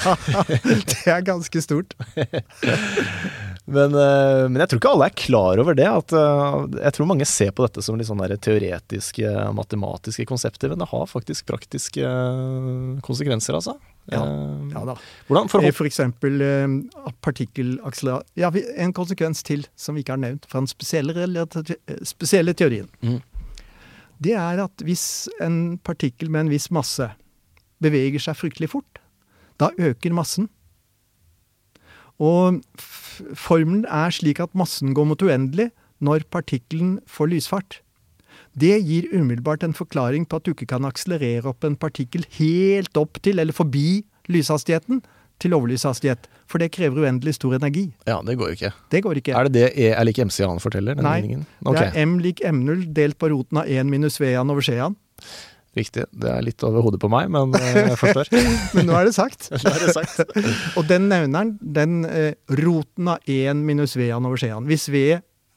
det 0.60 1.02
er 1.06 1.24
ganske 1.26 1.64
stort. 1.64 1.96
Men, 3.70 3.94
eh, 3.94 4.48
men 4.48 4.58
jeg 4.62 4.70
tror 4.70 4.80
ikke 4.80 4.92
alle 4.94 5.06
er 5.10 5.16
klar 5.20 5.60
over 5.62 5.76
det. 5.78 5.86
At, 5.86 6.14
eh, 6.16 6.56
jeg 6.80 6.96
tror 6.96 7.08
mange 7.10 7.28
ser 7.28 7.52
på 7.54 7.66
dette 7.66 7.84
som 7.84 7.98
litt 7.98 8.08
sånn 8.08 8.22
teoretiske, 8.42 9.30
matematiske 9.56 10.26
konsepter, 10.28 10.72
men 10.72 10.82
det 10.82 10.90
har 10.90 11.06
faktisk 11.10 11.46
praktiske 11.50 12.02
eh, 12.02 12.98
konsekvenser, 13.06 13.58
altså. 13.60 13.76
Ja, 14.10 14.24
Ja 14.72 14.80
da. 14.88 14.96
Hvordan 15.28 15.50
for, 15.52 15.62
For 15.76 15.86
eksempel 15.86 16.40
partikkelakseler... 17.22 18.24
Ja, 18.40 18.50
en 18.50 18.94
konsekvens 18.96 19.44
til 19.46 19.68
som 19.78 19.94
vi 19.94 20.02
ikke 20.02 20.16
har 20.16 20.22
nevnt 20.24 20.48
fra 20.50 20.62
den 20.64 20.70
spesielle, 20.70 21.46
spesielle 22.08 22.56
teorien. 22.58 22.88
Mhm. 23.04 23.20
Det 24.20 24.36
er 24.36 24.60
at 24.62 24.84
hvis 24.84 25.28
en 25.40 25.78
partikkel 25.80 26.30
med 26.30 26.46
en 26.46 26.52
viss 26.52 26.68
masse 26.74 27.06
beveger 27.80 28.20
seg 28.20 28.36
fryktelig 28.36 28.70
fort, 28.74 29.00
da 29.60 29.70
øker 29.80 30.12
massen. 30.16 30.48
Og 32.20 32.60
formelen 33.36 33.86
er 33.88 34.12
slik 34.12 34.42
at 34.44 34.56
massen 34.56 34.92
går 34.96 35.08
mot 35.08 35.22
uendelig 35.24 35.70
når 36.04 36.26
partikkelen 36.32 36.98
får 37.08 37.32
lysfart. 37.32 37.80
Det 38.56 38.76
gir 38.84 39.08
umiddelbart 39.14 39.64
en 39.64 39.76
forklaring 39.76 40.26
på 40.28 40.36
at 40.36 40.44
du 40.44 40.52
ikke 40.52 40.68
kan 40.72 40.84
akselerere 40.88 41.52
opp 41.52 41.64
en 41.64 41.78
partikkel 41.80 42.26
helt 42.36 42.96
opp 43.00 43.20
til, 43.24 43.38
eller 43.38 43.56
forbi, 43.56 44.02
lyshastigheten 44.28 45.00
til 45.40 45.54
overlyshastighet. 45.56 46.26
For 46.50 46.58
det 46.62 46.70
krever 46.74 47.04
uendelig 47.04 47.36
stor 47.38 47.54
energi. 47.56 47.86
Ja, 48.08 48.18
det 48.26 48.36
går 48.40 48.52
jo 48.52 48.56
ikke. 48.58 48.72
Det 48.90 49.02
går 49.06 49.20
ikke. 49.20 49.34
Er 49.38 49.46
det 49.48 49.52
det 49.54 49.68
E 49.78 49.92
er 49.94 50.04
lik 50.08 50.18
MC 50.18 50.42
han 50.44 50.60
forteller? 50.62 50.98
Den 50.98 51.06
Nei, 51.06 51.20
Okay. 51.64 51.90
Det 51.92 52.00
er 52.02 52.06
m 52.06 52.18
lik 52.22 52.42
m0 52.44 52.84
delt 52.96 53.18
på 53.18 53.30
roten 53.30 53.60
av 53.62 53.70
1 53.70 53.86
minus 53.90 54.18
v-an 54.20 54.50
over 54.50 54.60
c-an. 54.66 54.96
riktig. 55.76 56.04
Det 56.10 56.26
er 56.28 56.42
litt 56.42 56.62
over 56.66 56.82
hodet 56.82 56.98
på 57.00 57.08
meg, 57.12 57.28
men 57.30 57.54
eh, 57.54 57.76
jeg 57.92 57.98
forstår. 58.00 58.30
Men 58.74 58.88
nå 58.88 58.96
er 58.98 59.04
det 59.06 59.14
sagt. 59.14 59.50
Er 59.54 59.78
det 59.84 59.94
sagt. 59.94 60.18
Og 60.78 60.88
den 60.90 61.06
nevneren, 61.08 61.52
den 61.62 62.04
eh, 62.04 62.32
roten 62.58 63.08
av 63.14 63.22
1 63.30 63.62
minus 63.64 63.94
v-an 63.96 64.26
over 64.26 64.40
c-an. 64.40 64.66
Hvis 64.66 64.88
v 64.90 65.04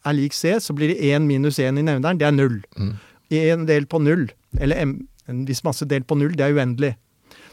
er 0.06 0.14
lik 0.14 0.36
c, 0.38 0.54
så 0.62 0.76
blir 0.78 0.94
det 0.94 1.00
1 1.16 1.26
minus 1.26 1.58
1 1.60 1.80
i 1.82 1.86
nevneren. 1.88 2.20
Det 2.22 2.28
er 2.30 2.36
null. 2.36 2.60
Mm. 2.78 2.94
1 3.34 3.66
delt 3.68 3.90
på 3.90 3.98
null, 4.04 4.28
eller 4.62 4.84
m, 4.86 5.08
en 5.32 5.46
viss 5.50 5.64
masse 5.66 5.86
delt 5.90 6.06
på 6.06 6.18
null, 6.20 6.36
det 6.38 6.46
er 6.46 6.54
uendelig. 6.54 6.94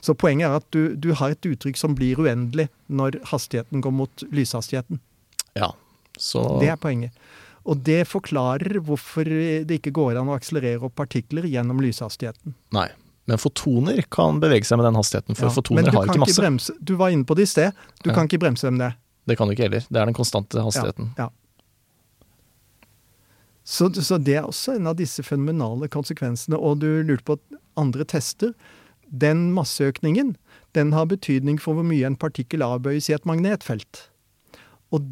Så 0.00 0.14
poenget 0.16 0.48
er 0.48 0.56
at 0.56 0.66
du, 0.72 0.94
du 0.96 1.12
har 1.14 1.30
et 1.34 1.42
uttrykk 1.50 1.76
som 1.76 1.94
blir 1.94 2.16
uendelig 2.22 2.68
når 2.88 3.18
hastigheten 3.32 3.82
går 3.84 3.92
mot 3.92 4.24
lyshastigheten. 4.32 5.00
Ja, 5.58 5.72
så 6.18 6.58
Det 6.60 6.68
er 6.72 6.76
poenget. 6.80 7.12
Og 7.68 7.82
det 7.84 8.06
forklarer 8.08 8.80
hvorfor 8.80 9.24
det 9.28 9.70
ikke 9.82 9.92
går 9.92 10.16
an 10.16 10.30
å 10.32 10.36
akselerere 10.38 10.80
opp 10.88 10.94
partikler 10.96 11.44
gjennom 11.44 11.80
lyshastigheten. 11.84 12.54
Nei. 12.72 12.88
Men 13.28 13.38
fotoner 13.38 14.00
kan 14.10 14.40
bevege 14.40 14.64
seg 14.66 14.80
med 14.80 14.88
den 14.88 14.96
hastigheten, 14.96 15.36
for 15.36 15.46
Ja, 15.46 15.52
fotoner 15.54 15.92
har 15.92 16.08
ikke 16.08 16.18
masse. 16.24 16.40
bremse. 16.40 16.72
Du 16.82 16.96
var 16.96 17.10
inne 17.12 17.24
på 17.28 17.36
det 17.36 17.42
i 17.44 17.50
sted. 17.52 17.72
Du 18.02 18.08
Ja. 18.10 18.14
kan 18.16 18.26
ikke 18.26 18.40
bremse 18.40 18.62
dem 18.66 18.78
ned. 18.78 18.94
Det 19.28 19.36
kan 19.38 19.46
du 19.46 19.52
ikke 19.54 19.68
heller. 19.68 19.84
Det 19.90 20.00
er 20.00 20.06
den 20.06 20.14
konstante 20.16 20.56
hastigheten. 20.64 21.12
Ja. 21.18 21.28
Så, 23.64 23.90
så 24.02 24.18
det 24.18 24.34
er 24.40 24.48
også 24.48 24.74
en 24.76 24.88
av 24.90 24.96
disse 24.98 25.22
fenomenale 25.22 25.86
konsekvensene. 25.92 26.58
Og 26.58 26.80
du 26.82 26.88
lurte 27.06 27.24
på 27.28 27.36
andre 27.78 28.04
tester. 28.08 28.54
Den 29.10 29.50
masseøkningen 29.56 30.36
den 30.74 30.92
har 30.94 31.08
betydning 31.10 31.58
for 31.58 31.74
hvor 31.74 31.86
mye 31.86 32.06
en 32.06 32.16
partikkel 32.16 32.62
avbøyes 32.62 33.08
i 33.10 33.16
et 33.16 33.26
magnetfelt. 33.26 34.06
Og 34.94 35.06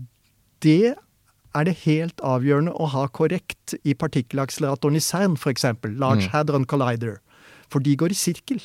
det 0.63 0.95
er 1.57 1.67
det 1.67 1.75
helt 1.83 2.23
avgjørende 2.23 2.75
å 2.79 2.87
ha 2.93 3.07
korrekt 3.11 3.75
i 3.83 3.95
partikkelakseleratoren 3.99 4.99
i 4.99 5.03
CERN, 5.03 5.35
f.eks. 5.39 5.65
Large 5.99 6.29
Mm. 6.29 6.33
Hadron 6.33 6.67
Collider. 6.67 7.19
For 7.69 7.81
de 7.81 7.97
går 7.97 8.15
i 8.15 8.19
sirkel, 8.19 8.63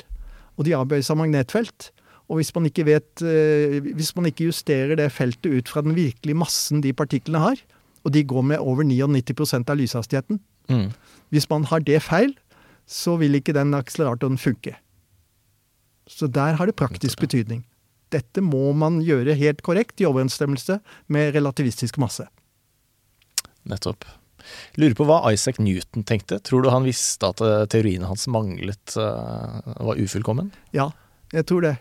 og 0.56 0.64
de 0.64 0.76
avbøyes 0.76 1.10
av 1.10 1.18
magnetfelt. 1.18 1.90
Og 2.30 2.38
hvis 2.38 2.54
man 2.54 2.64
ikke 2.64 2.86
vet 2.86 3.20
eh, 3.20 3.80
Hvis 3.84 4.14
man 4.16 4.24
ikke 4.24 4.46
justerer 4.46 4.96
det 4.96 5.12
feltet 5.12 5.44
ut 5.52 5.68
fra 5.68 5.82
den 5.82 5.94
virkelige 5.94 6.38
massen 6.38 6.80
de 6.80 6.92
partiklene 6.92 7.42
har, 7.42 7.58
og 8.04 8.12
de 8.12 8.22
går 8.24 8.42
med 8.42 8.58
over 8.58 8.84
99 8.84 9.68
av 9.68 9.76
lyshastigheten 9.76 10.40
Mm. 10.68 10.92
Hvis 11.28 11.50
man 11.50 11.64
har 11.64 11.78
det 11.84 12.02
feil, 12.02 12.34
så 12.86 13.18
vil 13.20 13.34
ikke 13.34 13.52
den 13.52 13.74
akseleratoren 13.74 14.38
funke. 14.38 14.76
Så 16.06 16.28
der 16.28 16.58
har 16.58 16.68
det 16.68 16.76
praktisk 16.76 17.20
betydning. 17.20 17.64
Dette 18.12 18.42
må 18.44 18.72
man 18.76 19.00
gjøre 19.02 19.36
helt 19.38 19.62
korrekt 19.64 20.02
i 20.02 20.06
overensstemmelse 20.06 20.78
med 21.10 21.32
relativistisk 21.34 21.98
masse. 22.02 22.26
Nettopp. 23.64 24.04
Lurer 24.76 24.94
på 24.98 25.06
hva 25.08 25.22
Isaac 25.32 25.58
Newton 25.62 26.04
tenkte. 26.04 26.38
Tror 26.44 26.62
du 26.62 26.68
han 26.70 26.84
visste 26.84 27.30
at 27.32 27.40
teoriene 27.72 28.10
hans 28.10 28.26
manglet 28.28 28.96
eh, 29.00 29.72
var 29.88 30.00
ufullkommen? 30.00 30.52
Ja, 30.76 30.90
jeg 31.32 31.48
tror 31.48 31.64
det. 31.64 31.74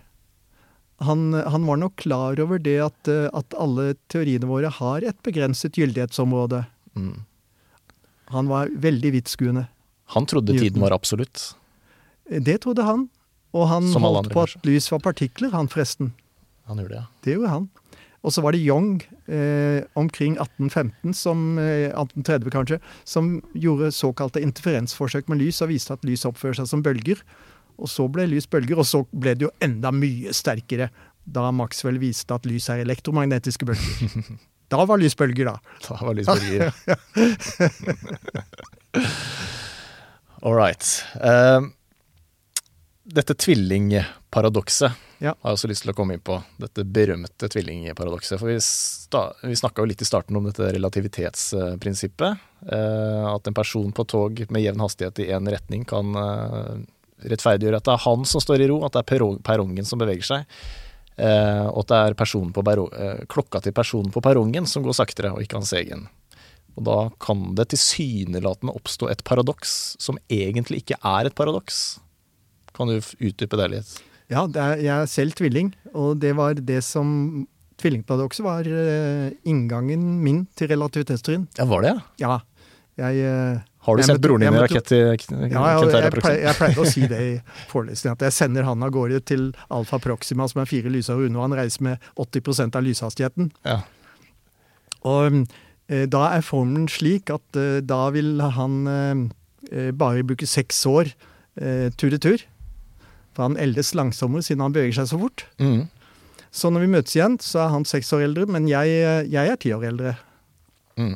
Han, 1.04 1.34
han 1.34 1.66
var 1.68 1.82
nok 1.82 1.98
klar 2.00 2.40
over 2.40 2.62
det 2.62 2.78
at, 2.86 3.12
eh, 3.12 3.28
at 3.36 3.58
alle 3.60 3.94
teoriene 4.12 4.48
våre 4.48 4.72
har 4.72 5.04
et 5.04 5.20
begrenset 5.28 5.76
gyldighetsområde. 5.76 6.64
Mm. 6.96 7.26
Han 8.32 8.48
var 8.48 8.72
veldig 8.72 9.12
vidtskuende. 9.18 9.68
Han 10.16 10.30
trodde 10.30 10.54
Newton. 10.54 10.64
tiden 10.70 10.86
var 10.86 10.96
absolutt. 10.96 11.44
Det 12.30 12.62
trodde 12.64 12.88
han. 12.88 13.10
Og 13.54 13.68
han 13.70 13.88
Som 13.92 14.06
holdt 14.08 14.26
andre, 14.26 14.34
på 14.34 14.44
at 14.48 14.68
lys 14.68 14.90
var 14.92 15.02
partikler, 15.06 15.54
han 15.54 15.70
forresten. 15.70 16.14
Han 16.70 16.80
gjorde 16.82 16.96
det, 16.96 17.02
ja. 17.02 17.08
Det 17.26 17.38
gjorde 17.38 17.54
han. 17.54 17.70
Og 18.24 18.32
så 18.32 18.42
var 18.42 18.56
det 18.56 18.64
Young 18.64 19.02
eh, 19.28 19.84
omkring 20.00 20.38
1815, 20.40 21.14
som, 21.14 21.58
eh, 21.60 21.92
1830 21.92 22.54
kanskje, 22.56 22.80
som 23.04 23.34
gjorde 23.54 23.92
såkalte 23.92 24.42
interferensforsøk 24.42 25.28
med 25.30 25.42
lys 25.44 25.60
og 25.62 25.74
viste 25.74 25.94
at 25.94 26.06
lys 26.08 26.24
oppfører 26.30 26.62
seg 26.62 26.70
som 26.72 26.84
bølger. 26.86 27.20
Og 27.78 27.92
så 27.92 28.08
ble 28.08 28.30
lys 28.32 28.48
bølger, 28.48 28.80
og 28.80 28.88
så 28.88 29.04
ble 29.12 29.36
det 29.36 29.50
jo 29.50 29.52
enda 29.64 29.92
mye 29.92 30.32
sterkere 30.36 30.90
da 31.24 31.50
Maxwell 31.56 32.00
viste 32.02 32.36
at 32.36 32.48
lys 32.48 32.70
er 32.72 32.84
elektromagnetiske 32.86 33.68
bølger. 33.70 34.34
Da 34.74 34.88
var 34.90 34.98
lys 34.98 35.14
bølger, 35.14 35.46
da. 35.46 35.60
Da 35.86 36.00
var 36.00 36.16
lys 36.18 36.26
bølger, 36.26 36.72
ja. 36.88 36.96
All 40.42 40.56
right. 40.56 40.82
Eh, 41.22 41.60
dette 43.04 43.36
tvillingparadokset 43.36 44.92
Ja. 45.20 45.36
har 45.42 45.52
jeg 45.52 45.58
også 45.58 45.70
lyst 45.72 45.84
til 45.86 45.92
å 45.92 45.96
komme 45.96 46.16
inn 46.16 46.24
på. 46.24 46.38
Dette 46.60 46.84
berømte 46.84 47.50
tvillingparadokset. 47.52 48.40
For 48.40 48.48
vi, 48.52 48.58
sta, 48.64 49.34
vi 49.44 49.56
snakka 49.56 49.84
jo 49.84 49.90
litt 49.92 50.02
i 50.02 50.08
starten 50.08 50.36
om 50.36 50.48
dette 50.48 50.72
relativitetsprinsippet. 50.76 52.40
Eh, 52.72 53.26
at 53.28 53.48
en 53.48 53.54
person 53.56 53.92
på 53.92 54.08
tog 54.08 54.44
med 54.50 54.64
jevn 54.64 54.84
hastighet 54.84 55.20
i 55.20 55.30
én 55.32 55.48
retning 55.52 55.86
kan 55.88 56.16
eh, 56.16 56.84
rettferdiggjøre 57.32 57.80
at 57.80 57.88
det 57.88 57.94
er 57.96 58.04
han 58.08 58.26
som 58.28 58.44
står 58.44 58.64
i 58.64 58.68
ro, 58.72 58.82
at 58.84 58.96
det 58.96 59.04
er 59.04 59.38
perrongen 59.44 59.88
som 59.88 60.02
beveger 60.02 60.28
seg. 60.28 60.58
Eh, 61.18 61.68
og 61.70 61.84
at 61.84 62.16
det 62.16 62.26
er 62.26 62.84
eh, 62.84 63.26
klokka 63.30 63.62
til 63.62 63.76
personen 63.76 64.12
på 64.12 64.24
perrongen 64.24 64.66
som 64.68 64.84
går 64.84 64.98
saktere, 64.98 65.32
og 65.32 65.44
ikke 65.44 65.60
hans 65.62 65.74
egen. 65.78 66.08
Og 66.74 66.88
da 66.88 66.98
kan 67.22 67.52
det 67.56 67.70
tilsynelatende 67.70 68.74
oppstå 68.74 69.12
et 69.12 69.24
paradoks 69.24 69.96
som 70.02 70.18
egentlig 70.32 70.82
ikke 70.84 70.98
er 71.06 71.30
et 71.30 71.36
paradoks. 71.38 72.00
Kan 72.76 72.92
du 72.92 72.98
utdype 73.00 73.60
det 73.60 73.70
litt? 73.78 73.96
Ja, 74.32 74.46
det 74.50 74.62
er, 74.62 74.80
jeg 74.82 74.94
er 74.96 75.10
selv 75.12 75.36
tvilling, 75.38 75.74
og 75.94 76.18
det 76.24 76.34
var 76.38 76.58
det 76.58 76.82
som 76.86 77.44
Tvillingparadokset 77.82 78.46
var 78.46 78.68
eh, 78.70 79.34
inngangen 79.50 80.04
min 80.24 80.44
til 80.56 80.70
relativitetsteorien. 80.72 81.48
Ja, 81.58 81.66
var 81.68 81.84
det, 81.84 81.94
ja? 81.94 82.04
Ja. 82.22 82.36
Jeg 83.02 83.24
eh, 83.26 83.62
Har 83.88 83.98
du 83.98 84.04
sendt 84.06 84.22
broren 84.22 84.44
din 84.46 84.54
i 84.54 84.62
rakett 84.62 84.86
til 84.92 85.02
Ja, 85.02 85.48
ja 85.50 85.80
jeg, 85.82 86.12
pleier, 86.14 86.44
jeg 86.46 86.58
pleide 86.60 86.84
å 86.84 86.86
si 86.86 87.08
det 87.10 87.22
i 87.26 87.34
forelesningen, 87.72 88.20
at 88.20 88.28
jeg 88.28 88.36
sender 88.38 88.68
han 88.68 88.86
av 88.86 88.94
gårde 88.94 89.24
til 89.26 89.50
Alfa 89.74 89.98
Proxima, 90.02 90.46
som 90.50 90.62
er 90.62 90.70
fire 90.70 90.94
lysår 90.94 91.26
unna. 91.26 91.42
Han 91.48 91.58
reiser 91.58 91.88
med 91.90 92.08
80% 92.22 92.78
av 92.78 92.86
lyshastigheten. 92.86 93.50
Ja. 93.66 93.80
Og 95.10 95.42
eh, 95.90 96.06
da 96.06 96.28
er 96.30 96.46
formelen 96.46 96.86
slik 96.92 97.34
at 97.34 97.60
eh, 97.60 97.82
da 97.82 98.06
vil 98.14 98.38
han 98.60 98.80
eh, 98.88 99.26
eh, 99.72 99.92
bare 99.92 100.26
bruke 100.28 100.50
seks 100.50 100.86
år 100.90 101.14
tur-retur. 101.54 102.42
For 103.34 103.48
han 103.48 103.58
eldes 103.58 103.94
langsommere 103.98 104.46
siden 104.46 104.62
han 104.62 104.74
beveger 104.76 105.00
seg 105.02 105.10
så 105.14 105.20
fort. 105.22 105.46
Mm. 105.60 105.88
Så 106.54 106.70
når 106.70 106.84
vi 106.86 106.92
møtes 106.94 107.16
igjen, 107.18 107.40
så 107.42 107.64
er 107.64 107.72
han 107.74 107.86
seks 107.90 108.12
år 108.14 108.28
eldre, 108.28 108.46
men 108.54 108.68
jeg, 108.70 108.92
jeg 109.34 109.50
er 109.50 109.58
ti 109.58 109.72
år 109.74 109.88
eldre. 109.90 110.12
Mm. 111.02 111.16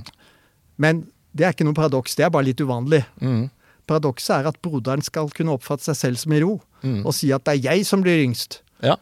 Men 0.82 1.04
det 1.38 1.46
er 1.46 1.54
ikke 1.54 1.68
noe 1.68 1.78
paradoks, 1.78 2.16
det 2.18 2.26
er 2.26 2.34
bare 2.34 2.48
litt 2.50 2.62
uvanlig. 2.66 3.04
Mm. 3.22 3.44
Paradokset 3.88 4.34
er 4.40 4.50
at 4.50 4.58
broderen 4.66 5.04
skal 5.06 5.30
kunne 5.38 5.54
oppfatte 5.54 5.86
seg 5.92 6.00
selv 6.02 6.24
som 6.24 6.34
i 6.34 6.42
ro, 6.44 6.58
Mm. 6.86 7.00
og 7.10 7.14
si 7.18 7.32
at 7.34 7.42
det 7.48 7.56
er 7.56 7.72
jeg 7.74 7.86
som 7.90 8.04
blir 8.06 8.20
yngst. 8.22 8.60
Ja. 8.86 8.94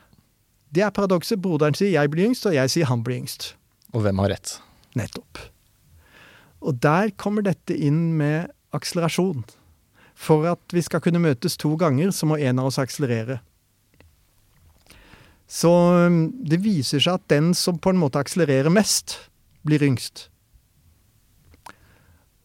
Det 0.72 0.80
er 0.86 0.94
paradokset. 0.96 1.42
Broderen 1.44 1.76
sier 1.76 1.90
jeg 1.92 2.08
blir 2.14 2.30
yngst, 2.30 2.46
og 2.48 2.54
jeg 2.56 2.72
sier 2.72 2.88
han 2.88 3.02
blir 3.04 3.18
yngst. 3.20 3.50
Og 3.92 4.00
hvem 4.06 4.22
har 4.24 4.32
rett? 4.32 4.54
Nettopp. 4.96 5.42
Og 6.64 6.80
der 6.80 7.12
kommer 7.20 7.44
dette 7.44 7.76
inn 7.76 8.14
med 8.16 8.48
akselerasjon. 8.72 9.44
For 10.26 10.48
at 10.50 10.74
vi 10.74 10.82
skal 10.82 11.04
kunne 11.06 11.22
møtes 11.22 11.58
to 11.62 11.76
ganger, 11.78 12.10
så 12.10 12.26
må 12.26 12.40
en 12.42 12.62
av 12.62 12.72
oss 12.72 12.82
akselerere. 12.82 13.42
Så 15.46 15.70
um, 15.70 16.32
det 16.42 16.64
viser 16.64 17.04
seg 17.04 17.20
at 17.20 17.28
den 17.30 17.54
som 17.58 17.78
på 17.78 17.94
en 17.94 18.02
måte 18.02 18.22
akselererer 18.22 18.74
mest, 18.74 19.20
blir 19.66 19.84
yngst. 19.86 20.28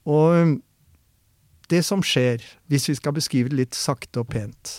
Og 0.09 0.37
um, 0.37 0.53
det 1.73 1.83
som 1.87 2.05
skjer, 2.05 2.43
hvis 2.69 2.89
vi 2.91 2.99
skal 2.99 3.17
beskrive 3.17 3.53
det 3.53 3.59
litt 3.61 3.77
sakte 3.79 4.25
og 4.25 4.31
pent 4.33 4.73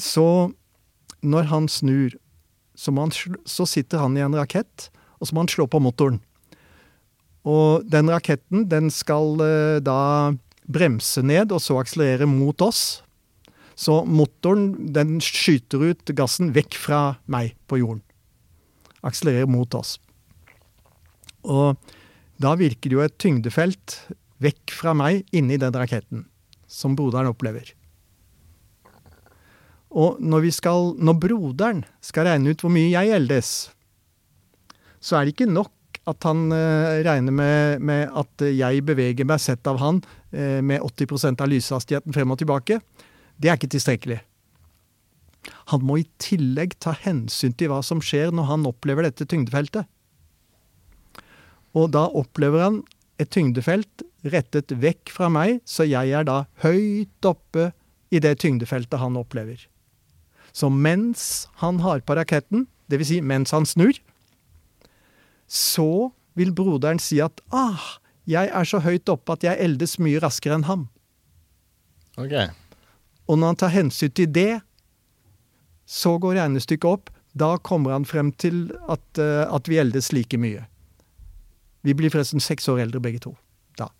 Så 0.00 0.50
når 1.22 1.50
han 1.52 1.68
snur, 1.70 2.16
så, 2.76 2.92
må 2.92 3.06
han, 3.06 3.12
så 3.46 3.66
sitter 3.68 4.02
han 4.02 4.16
i 4.18 4.24
en 4.24 4.36
rakett, 4.36 4.90
og 5.20 5.28
så 5.28 5.36
må 5.36 5.44
han 5.44 5.52
slå 5.52 5.66
på 5.70 5.80
motoren. 5.80 6.18
Og 7.46 7.86
den 7.88 8.10
raketten 8.10 8.66
den 8.68 8.90
skal 8.92 9.40
eh, 9.44 9.78
da 9.84 10.34
bremse 10.66 11.22
ned, 11.22 11.52
og 11.54 11.62
så 11.62 11.78
akselerere 11.80 12.28
mot 12.30 12.60
oss. 12.64 13.02
Så 13.76 14.00
motoren 14.08 14.92
den 14.94 15.18
skyter 15.22 15.90
ut 15.90 16.14
gassen 16.16 16.52
vekk 16.56 16.78
fra 16.80 17.00
meg 17.30 17.54
på 17.68 17.80
jorden. 17.82 18.02
Akselererer 19.06 19.50
mot 19.50 19.74
oss. 19.76 19.96
Og 21.46 21.76
da 22.42 22.54
virker 22.58 22.90
det 22.90 22.96
jo 22.96 23.04
et 23.04 23.18
tyngdefelt 23.20 23.98
vekk 24.42 24.72
fra 24.74 24.94
meg 24.96 25.24
inni 25.36 25.58
den 25.60 25.76
raketten, 25.76 26.24
som 26.68 26.96
broderen 26.96 27.30
opplever. 27.30 27.70
Og 29.96 30.18
når, 30.20 30.50
skal, 30.52 30.92
når 30.98 31.16
broderen 31.22 31.84
skal 32.04 32.28
regne 32.28 32.52
ut 32.52 32.64
hvor 32.64 32.72
mye 32.74 32.90
jeg 32.90 33.14
eldes, 33.16 33.52
så 35.00 35.18
er 35.18 35.26
det 35.26 35.36
ikke 35.36 35.48
nok 35.48 35.72
at 36.06 36.26
han 36.26 36.50
eh, 36.54 37.02
regner 37.06 37.34
med, 37.34 37.82
med 37.82 38.12
at 38.14 38.44
jeg 38.52 38.84
beveger 38.86 39.26
meg 39.26 39.42
sett 39.42 39.66
av 39.66 39.80
han 39.82 40.02
med 40.36 40.82
80% 40.84 41.40
av 41.40 41.48
lyshastigheten 41.48 42.12
frem 42.12 42.32
og 42.34 42.40
tilbake. 42.40 42.80
Det 43.40 43.50
er 43.50 43.58
ikke 43.58 43.70
tilstrekkelig. 43.72 44.18
Han 45.72 45.84
må 45.86 46.00
i 46.00 46.08
tillegg 46.22 46.76
ta 46.82 46.94
hensyn 46.98 47.54
til 47.56 47.70
hva 47.72 47.82
som 47.86 48.02
skjer 48.04 48.32
når 48.34 48.50
han 48.50 48.66
opplever 48.68 49.06
dette 49.06 49.26
tyngdefeltet. 49.28 49.86
Og 51.76 51.90
da 51.94 52.06
opplever 52.08 52.64
han 52.64 52.82
et 53.20 53.30
tyngdefelt 53.32 54.04
rettet 54.26 54.72
vekk 54.80 55.12
fra 55.12 55.28
meg, 55.32 55.60
så 55.68 55.86
jeg 55.86 56.12
er 56.16 56.26
da 56.26 56.44
høyt 56.64 57.28
oppe 57.28 57.70
i 58.12 58.20
det 58.22 58.36
tyngdefeltet 58.42 59.00
han 59.00 59.18
opplever. 59.18 59.60
Så 60.56 60.70
mens 60.72 61.46
han 61.60 61.82
har 61.84 62.02
på 62.06 62.16
raketten, 62.16 62.66
dvs. 62.90 63.10
Si 63.10 63.20
mens 63.20 63.52
han 63.52 63.66
snur, 63.68 63.98
så 65.46 66.10
vil 66.36 66.52
broderen 66.56 67.00
si 67.02 67.20
at 67.22 67.42
ah, 67.54 67.96
jeg 68.26 68.50
er 68.50 68.66
så 68.66 68.80
høyt 68.82 69.08
oppe 69.12 69.36
at 69.36 69.44
jeg 69.46 69.62
eldes 69.62 69.96
mye 70.02 70.20
raskere 70.22 70.58
enn 70.58 70.66
ham. 70.66 70.86
Ok. 72.18 72.34
Og 73.26 73.38
når 73.38 73.52
han 73.52 73.60
tar 73.60 73.74
hensyn 73.74 74.14
til 74.14 74.30
det, 74.32 74.60
så 75.86 76.16
går 76.18 76.40
regnestykket 76.40 76.88
opp. 76.90 77.12
Da 77.36 77.54
kommer 77.62 77.94
han 77.94 78.06
frem 78.08 78.32
til 78.40 78.70
at, 78.88 79.04
eh, 79.20 79.44
at 79.46 79.68
vi 79.68 79.78
eldes 79.78 80.12
like 80.12 80.38
mye. 80.40 80.64
Vi 81.86 81.94
blir 81.94 82.10
forresten 82.10 82.42
seks 82.42 82.66
år 82.72 82.82
eldre 82.86 83.02
begge 83.02 83.20
to. 83.22 83.36
Da. 83.78 83.90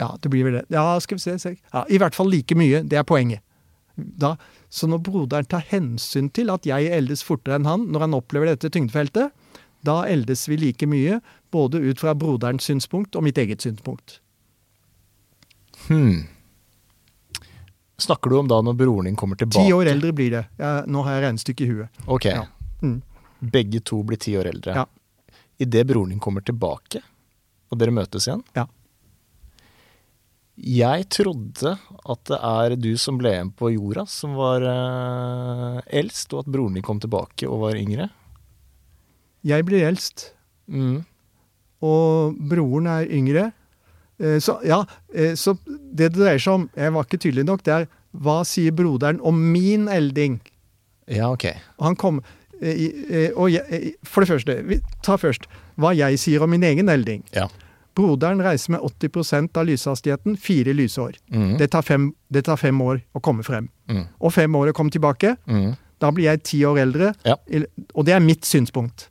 Ja, 0.00 0.14
det 0.22 0.30
blir 0.32 0.46
vel 0.46 0.60
det. 0.60 0.66
Ja, 0.72 0.98
skal 1.00 1.18
vi 1.18 1.24
se. 1.26 1.38
se. 1.38 1.56
Ja, 1.72 1.84
I 1.90 1.98
hvert 2.00 2.16
fall 2.16 2.30
like 2.32 2.56
mye. 2.56 2.82
Det 2.88 2.96
er 2.96 3.04
poenget. 3.04 3.42
Da, 3.96 4.36
så 4.72 4.88
når 4.88 5.02
broderen 5.04 5.44
tar 5.44 5.66
hensyn 5.68 6.30
til 6.32 6.48
at 6.48 6.64
jeg 6.64 6.88
eldes 6.88 7.22
fortere 7.26 7.58
enn 7.58 7.68
han, 7.68 7.90
når 7.92 8.06
han 8.06 8.16
opplever 8.16 8.48
dette 8.48 8.70
tyngdefeltet, 8.72 9.34
da 9.84 10.02
eldes 10.08 10.46
vi 10.48 10.56
like 10.56 10.86
mye, 10.88 11.20
både 11.52 11.78
ut 11.84 12.00
fra 12.00 12.14
broderens 12.18 12.64
synspunkt 12.68 13.16
og 13.18 13.24
mitt 13.26 13.38
eget 13.38 13.62
synspunkt. 13.64 14.18
Hmm. 15.86 16.24
Snakker 18.02 18.30
du 18.32 18.38
om 18.40 18.48
da 18.50 18.58
når 18.64 18.74
broren 18.80 19.06
din 19.10 19.16
kommer 19.18 19.38
tilbake? 19.38 19.62
Ti 19.66 19.72
år 19.76 19.90
eldre 19.92 20.12
blir 20.16 20.32
det. 20.34 20.44
Jeg, 20.58 20.84
nå 20.90 21.02
har 21.06 21.16
jeg 21.18 21.24
regnestykket 21.28 21.64
i 21.66 21.70
huet. 21.70 22.02
Ok. 22.10 22.26
Ja. 22.32 22.44
Mm. 22.82 22.98
Begge 23.52 23.80
to 23.86 24.00
blir 24.06 24.18
ti 24.22 24.34
år 24.38 24.48
eldre. 24.50 24.74
Ja. 24.80 24.86
Idet 25.62 25.86
broren 25.86 26.10
din 26.14 26.22
kommer 26.22 26.42
tilbake, 26.46 27.02
og 27.70 27.78
dere 27.78 27.94
møtes 27.94 28.26
igjen 28.26 28.42
Ja. 28.56 28.66
Jeg 30.62 31.06
trodde 31.08 31.70
at 32.12 32.24
det 32.28 32.38
er 32.44 32.74
du 32.76 32.90
som 33.00 33.16
ble 33.18 33.30
igjen 33.32 33.50
på 33.56 33.70
jorda, 33.72 34.04
som 34.10 34.34
var 34.36 34.62
eh, 34.68 35.78
eldst, 35.98 36.34
og 36.36 36.42
at 36.44 36.50
broren 36.52 36.76
din 36.76 36.84
kom 36.84 37.00
tilbake 37.02 37.48
og 37.48 37.62
var 37.64 37.78
yngre. 37.78 38.10
Jeg 39.46 39.64
blir 39.68 39.86
eldst, 39.88 40.30
Mm. 40.72 41.00
Og 41.82 42.36
broren 42.48 42.86
er 42.86 43.08
yngre. 43.10 43.48
Eh, 44.20 44.38
Så 44.38 44.58
ja, 44.64 44.84
eh, 45.14 45.34
så 45.34 45.56
det 45.66 46.12
det 46.12 46.20
dreier 46.20 46.38
seg 46.38 46.54
om, 46.54 46.68
jeg 46.76 46.92
var 46.94 47.04
ikke 47.08 47.18
tydelig 47.24 47.44
nok, 47.48 47.62
det 47.66 47.72
er 47.74 47.88
hva 48.12 48.42
sier 48.44 48.72
broderen 48.76 49.20
om 49.24 49.38
min 49.52 49.88
elding? 49.88 50.40
Ja, 51.08 51.30
ok. 51.32 51.48
Han 51.80 51.96
kom 51.96 52.20
eh, 52.60 53.30
og 53.34 53.50
jeg, 53.50 53.94
For 54.04 54.22
det 54.22 54.28
første, 54.28 54.58
vi 54.68 54.80
tar 55.02 55.18
først 55.18 55.48
hva 55.80 55.94
jeg 55.96 56.18
sier 56.20 56.42
om 56.44 56.50
min 56.52 56.62
egen 56.62 56.88
elding. 56.92 57.24
Ja. 57.34 57.48
Broderen 57.96 58.40
reiser 58.40 58.72
med 58.72 58.80
80% 58.80 59.56
av 59.60 59.66
lyshastigheten, 59.68 60.36
fire 60.40 60.72
lysår. 60.72 61.16
Mm. 61.32 61.56
Det 61.60 61.70
tar, 61.74 61.82
fem, 61.84 62.12
det 62.32 62.44
tar 62.46 62.56
fem 62.56 62.78
år 62.80 63.02
å 63.16 63.20
komme 63.20 63.42
frem. 63.44 63.68
Mm. 63.90 64.04
Og 64.20 64.32
fem 64.32 64.54
år 64.56 64.70
å 64.70 64.76
komme 64.76 64.90
tilbake. 64.94 65.34
Mm. 65.46 65.74
Da 66.00 66.10
blir 66.10 66.24
jeg 66.30 66.42
ti 66.42 66.62
år 66.64 66.78
eldre, 66.86 67.12
Ja. 67.24 67.36
og 67.94 68.04
det 68.06 68.14
er 68.14 68.20
mitt 68.24 68.44
synspunkt. 68.48 69.08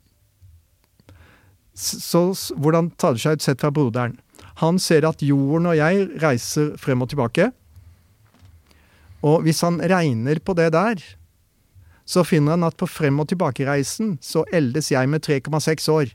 Så 1.74 2.26
hvordan 2.60 2.90
tar 3.00 3.16
det 3.16 3.24
seg 3.24 3.38
ut 3.38 3.44
sett 3.44 3.62
fra 3.62 3.72
broderen? 3.72 4.18
Han 4.60 4.78
ser 4.82 5.06
at 5.08 5.22
jorden 5.24 5.70
og 5.70 5.78
jeg 5.78 6.08
reiser 6.22 6.74
frem 6.80 7.02
og 7.04 7.10
tilbake. 7.12 7.48
Og 9.22 9.44
hvis 9.46 9.62
han 9.64 9.80
regner 9.80 10.40
på 10.42 10.54
det 10.58 10.72
der, 10.74 11.02
så 12.04 12.24
finner 12.26 12.56
han 12.56 12.66
at 12.66 12.76
på 12.76 12.88
frem- 12.90 13.20
og 13.22 13.30
tilbakereisen 13.30 14.16
så 14.20 14.44
eldes 14.52 14.90
jeg 14.92 15.08
med 15.08 15.24
3,6 15.24 15.88
år. 15.92 16.12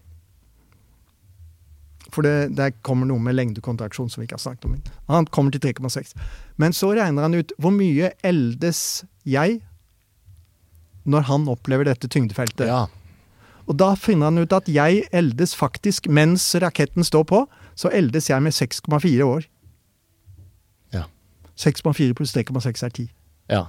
For 2.11 2.23
det, 2.23 2.55
der 2.55 2.75
kommer 2.87 3.07
noe 3.07 3.21
med 3.23 3.35
lengdekontraksjon 3.35 4.11
som 4.11 4.21
vi 4.21 4.27
ikke 4.27 4.37
har 4.37 4.43
snakket 4.43 4.67
om. 4.67 4.75
Han 5.11 5.27
kommer 5.31 5.55
til 5.55 5.63
3,6. 5.63 6.13
Men 6.57 6.75
så 6.75 6.91
regner 6.95 7.27
han 7.27 7.35
ut 7.35 7.51
hvor 7.57 7.73
mye 7.75 8.11
eldes 8.25 9.03
jeg 9.27 9.61
når 11.07 11.27
han 11.29 11.47
opplever 11.51 11.87
dette 11.87 12.09
tyngdefeltet. 12.11 12.67
Ja. 12.67 12.85
Og 13.67 13.75
da 13.79 13.91
finner 13.99 14.31
han 14.31 14.39
ut 14.39 14.53
at 14.55 14.69
jeg 14.71 15.03
eldes 15.11 15.55
faktisk 15.55 16.07
mens 16.07 16.45
raketten 16.63 17.03
står 17.03 17.25
på, 17.27 17.43
så 17.75 17.91
eldes 17.93 18.29
jeg 18.29 18.41
med 18.41 18.55
6,4 18.55 19.23
år. 19.27 19.47
Ja. 20.95 21.03
6,4 21.59 22.13
pluss 22.17 22.33
3,6 22.35 22.85
er 22.85 22.89
10. 22.89 23.09
ja. 23.51 23.65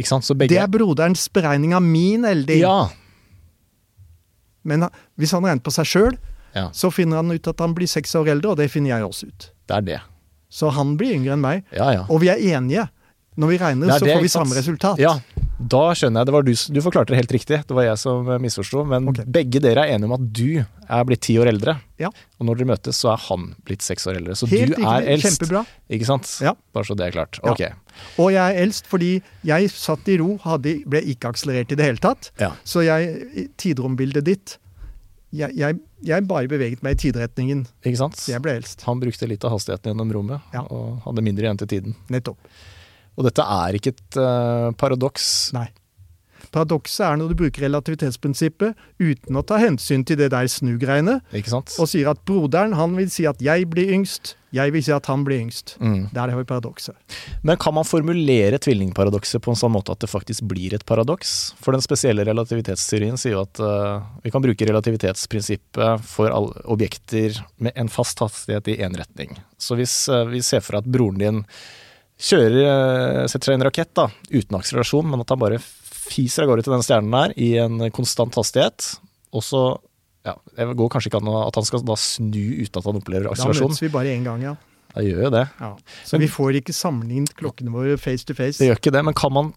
Ikke 0.00 0.08
sant? 0.08 0.24
Så 0.24 0.34
begge 0.34 0.48
Det 0.54 0.58
er 0.58 0.70
broderens 0.72 1.28
beregning 1.28 1.74
av 1.76 1.82
min 1.84 2.24
elding. 2.24 2.62
Ja. 2.64 2.88
Men 4.64 4.86
hvis 5.20 5.34
han 5.36 5.44
regner 5.44 5.60
på 5.62 5.70
seg 5.74 5.86
sjøl, 5.86 6.16
ja. 6.56 6.70
så 6.72 6.88
finner 6.90 7.20
han 7.20 7.30
ut 7.30 7.50
at 7.50 7.60
han 7.60 7.74
blir 7.76 7.90
seks 7.90 8.14
år 8.18 8.30
eldre, 8.32 8.54
og 8.54 8.56
det 8.62 8.70
finner 8.72 8.94
jeg 8.94 9.04
også 9.04 9.28
ut. 9.28 9.48
Det 9.68 9.76
er 9.76 9.86
det. 9.90 10.00
Så 10.52 10.72
han 10.72 10.96
blir 11.00 11.12
yngre 11.18 11.36
enn 11.36 11.44
meg. 11.44 11.62
Ja, 11.76 11.90
ja. 11.92 12.06
Og 12.08 12.22
vi 12.24 12.32
er 12.32 12.40
enige. 12.56 12.86
Når 13.36 13.52
vi 13.52 13.58
regner, 13.60 13.86
Det 13.86 13.92
det, 13.92 14.00
så 14.00 14.16
får 14.16 14.24
vi 14.24 14.32
samme 14.32 14.56
resultat. 14.56 14.98
Ja, 15.00 15.14
da 15.70 15.82
skjønner 15.96 16.22
jeg. 16.22 16.28
Det 16.28 16.34
var 16.34 16.46
du, 16.46 16.52
du 16.52 16.80
forklarte 16.84 17.14
det 17.14 17.20
helt 17.20 17.34
riktig. 17.34 17.58
Det 17.68 17.76
var 17.76 17.86
jeg 17.86 18.00
som 18.00 18.28
eh, 18.28 18.40
misforsto. 18.42 18.84
Men 18.88 19.10
okay. 19.12 19.26
begge 19.38 19.62
dere 19.62 19.86
er 19.86 19.96
enige 19.96 20.10
om 20.10 20.16
at 20.16 20.24
du 20.38 20.48
er 20.62 21.04
blitt 21.08 21.22
ti 21.26 21.36
år 21.40 21.52
eldre. 21.52 21.76
Ja. 22.02 22.10
Og 22.38 22.48
når 22.48 22.60
dere 22.60 22.70
møtes, 22.72 23.00
så 23.02 23.12
er 23.14 23.22
han 23.28 23.50
blitt 23.68 23.84
seks 23.86 24.08
år 24.10 24.18
eldre. 24.20 24.36
Så 24.38 24.48
Helt 24.50 24.74
du 24.76 24.82
er 24.82 25.08
eldst. 25.14 25.28
Kjempebra. 25.28 25.64
Ikke 25.92 26.08
sant? 26.08 26.30
Ja. 26.44 26.54
Bare 26.74 26.88
så 26.88 26.96
det 26.98 27.08
er 27.08 27.16
klart. 27.18 27.40
Ja. 27.42 27.54
Ok. 27.54 28.02
Og 28.22 28.32
jeg 28.34 28.42
er 28.42 28.64
eldst 28.64 28.88
fordi 28.88 29.12
jeg 29.46 29.70
satt 29.74 30.08
i 30.08 30.18
ro, 30.20 30.34
hadde, 30.46 30.78
ble 30.88 31.04
ikke 31.14 31.32
akselerert 31.32 31.72
i 31.74 31.78
det 31.78 31.86
hele 31.90 32.02
tatt. 32.02 32.32
Så 32.64 32.84
jeg, 32.86 33.48
tidrombildet 33.60 34.28
ditt 34.28 34.58
jeg, 35.32 35.54
jeg, 35.56 35.78
jeg 36.04 36.26
bare 36.28 36.48
beveget 36.50 36.82
meg 36.84 36.98
i 36.98 37.00
tidretningen. 37.06 37.64
Ikke 37.86 38.00
sant? 38.02 38.18
Så 38.20 38.34
jeg 38.34 38.44
ble 38.44 38.58
eldst. 38.58 38.84
Han 38.84 39.00
brukte 39.00 39.28
litt 39.30 39.44
av 39.48 39.54
hastigheten 39.54 39.94
gjennom 39.94 40.12
rommet, 40.12 40.52
og 40.68 41.00
hadde 41.06 41.24
mindre 41.24 41.48
igjen 41.48 41.60
til 41.62 41.70
tiden. 41.70 41.96
Nettopp. 42.12 42.36
Og 43.16 43.28
dette 43.28 43.44
er 43.44 43.78
ikke 43.78 43.94
et 43.94 44.18
uh, 44.20 44.72
paradoks. 44.80 45.26
Nei. 45.56 45.68
Paradokset 46.52 47.06
er 47.06 47.16
når 47.16 47.32
du 47.32 47.38
bruker 47.44 47.64
relativitetsprinsippet 47.64 48.76
uten 49.00 49.38
å 49.38 49.44
ta 49.46 49.56
hensyn 49.62 50.04
til 50.04 50.18
det 50.20 50.32
der 50.34 50.48
snugreiene, 50.52 51.20
og 51.32 51.88
sier 51.88 52.12
at 52.12 52.20
broderen 52.28 52.76
han 52.76 52.96
vil 52.98 53.08
si 53.12 53.24
at 53.28 53.40
jeg 53.42 53.68
blir 53.72 53.92
yngst, 53.96 54.34
jeg 54.52 54.74
vil 54.74 54.84
si 54.84 54.92
at 54.92 55.06
han 55.08 55.22
blir 55.24 55.40
yngst. 55.46 55.78
Mm. 55.80 56.10
Der 56.12 56.28
har 56.28 56.36
vi 56.36 56.44
paradokset. 56.44 57.16
Men 57.40 57.56
kan 57.62 57.72
man 57.72 57.88
formulere 57.88 58.60
tvillingparadokset 58.60 59.40
på 59.40 59.54
en 59.54 59.60
sånn 59.62 59.72
måte 59.72 59.94
at 59.94 60.02
det 60.04 60.10
faktisk 60.12 60.44
blir 60.50 60.76
et 60.76 60.84
paradoks? 60.88 61.54
For 61.62 61.72
den 61.72 61.84
spesielle 61.84 62.26
relativitetsteorien 62.28 63.16
sier 63.20 63.38
jo 63.38 63.46
at 63.46 63.62
uh, 63.64 64.04
vi 64.20 64.34
kan 64.34 64.44
bruke 64.44 64.68
relativitetsprinsippet 64.68 66.04
for 66.04 66.34
alle 66.34 66.66
objekter 66.74 67.40
med 67.64 67.80
en 67.80 67.88
fast 67.92 68.20
hastighet 68.20 68.68
i 68.74 68.76
én 68.84 68.98
retning. 68.98 69.32
Så 69.56 69.78
hvis 69.80 69.96
uh, 70.12 70.26
vi 70.28 70.44
ser 70.44 70.60
for 70.60 70.82
at 70.82 70.90
broren 70.90 71.22
din 71.22 71.40
kjører, 72.22 72.58
eh, 72.62 73.22
setter 73.30 73.50
seg 73.50 73.56
i 73.56 73.60
en 73.60 73.66
rakett 73.68 73.92
da, 73.98 74.08
uten 74.30 74.58
akselerasjon, 74.58 75.08
men 75.10 75.22
at 75.24 75.32
han 75.34 75.40
bare 75.42 75.58
fiser 75.62 76.44
av 76.44 76.52
gårde 76.52 76.66
til 76.66 76.74
den 76.76 76.84
stjernen 76.86 77.14
der 77.14 77.34
i 77.40 77.52
en 77.62 77.78
konstant 77.94 78.36
hastighet, 78.38 78.92
og 79.32 79.42
så 79.46 79.62
ja, 80.22 80.36
Det 80.54 80.68
går 80.78 80.88
kanskje 80.92 81.10
ikke 81.10 81.18
an 81.18 81.32
at 81.48 81.56
han 81.58 81.64
skal 81.66 81.80
da 81.82 81.96
snu 81.98 82.44
uten 82.62 82.78
at 82.78 82.84
han 82.86 82.98
opplever 83.00 83.26
akselerasjon. 83.32 83.72
Da 83.72 83.74
møtes 83.74 83.82
vi 83.82 83.88
bare 83.90 84.12
én 84.14 84.22
gang, 84.22 84.44
ja. 84.44 84.52
Da 84.94 85.02
gjør 85.02 85.24
jo 85.24 85.30
det. 85.34 85.40
ja. 85.58 85.70
Så 86.06 86.20
vi 86.22 86.28
får 86.30 86.58
ikke 86.60 86.74
sammenlignet 86.76 87.32
klokkene 87.34 87.72
våre 87.74 87.96
face 87.98 88.22
to 88.28 88.36
face. 88.38 88.60
Det 88.60 88.68
gjør 88.68 88.78
ikke 88.78 88.92
det, 88.94 89.02
men 89.08 89.16
kan 89.18 89.32
man 89.34 89.50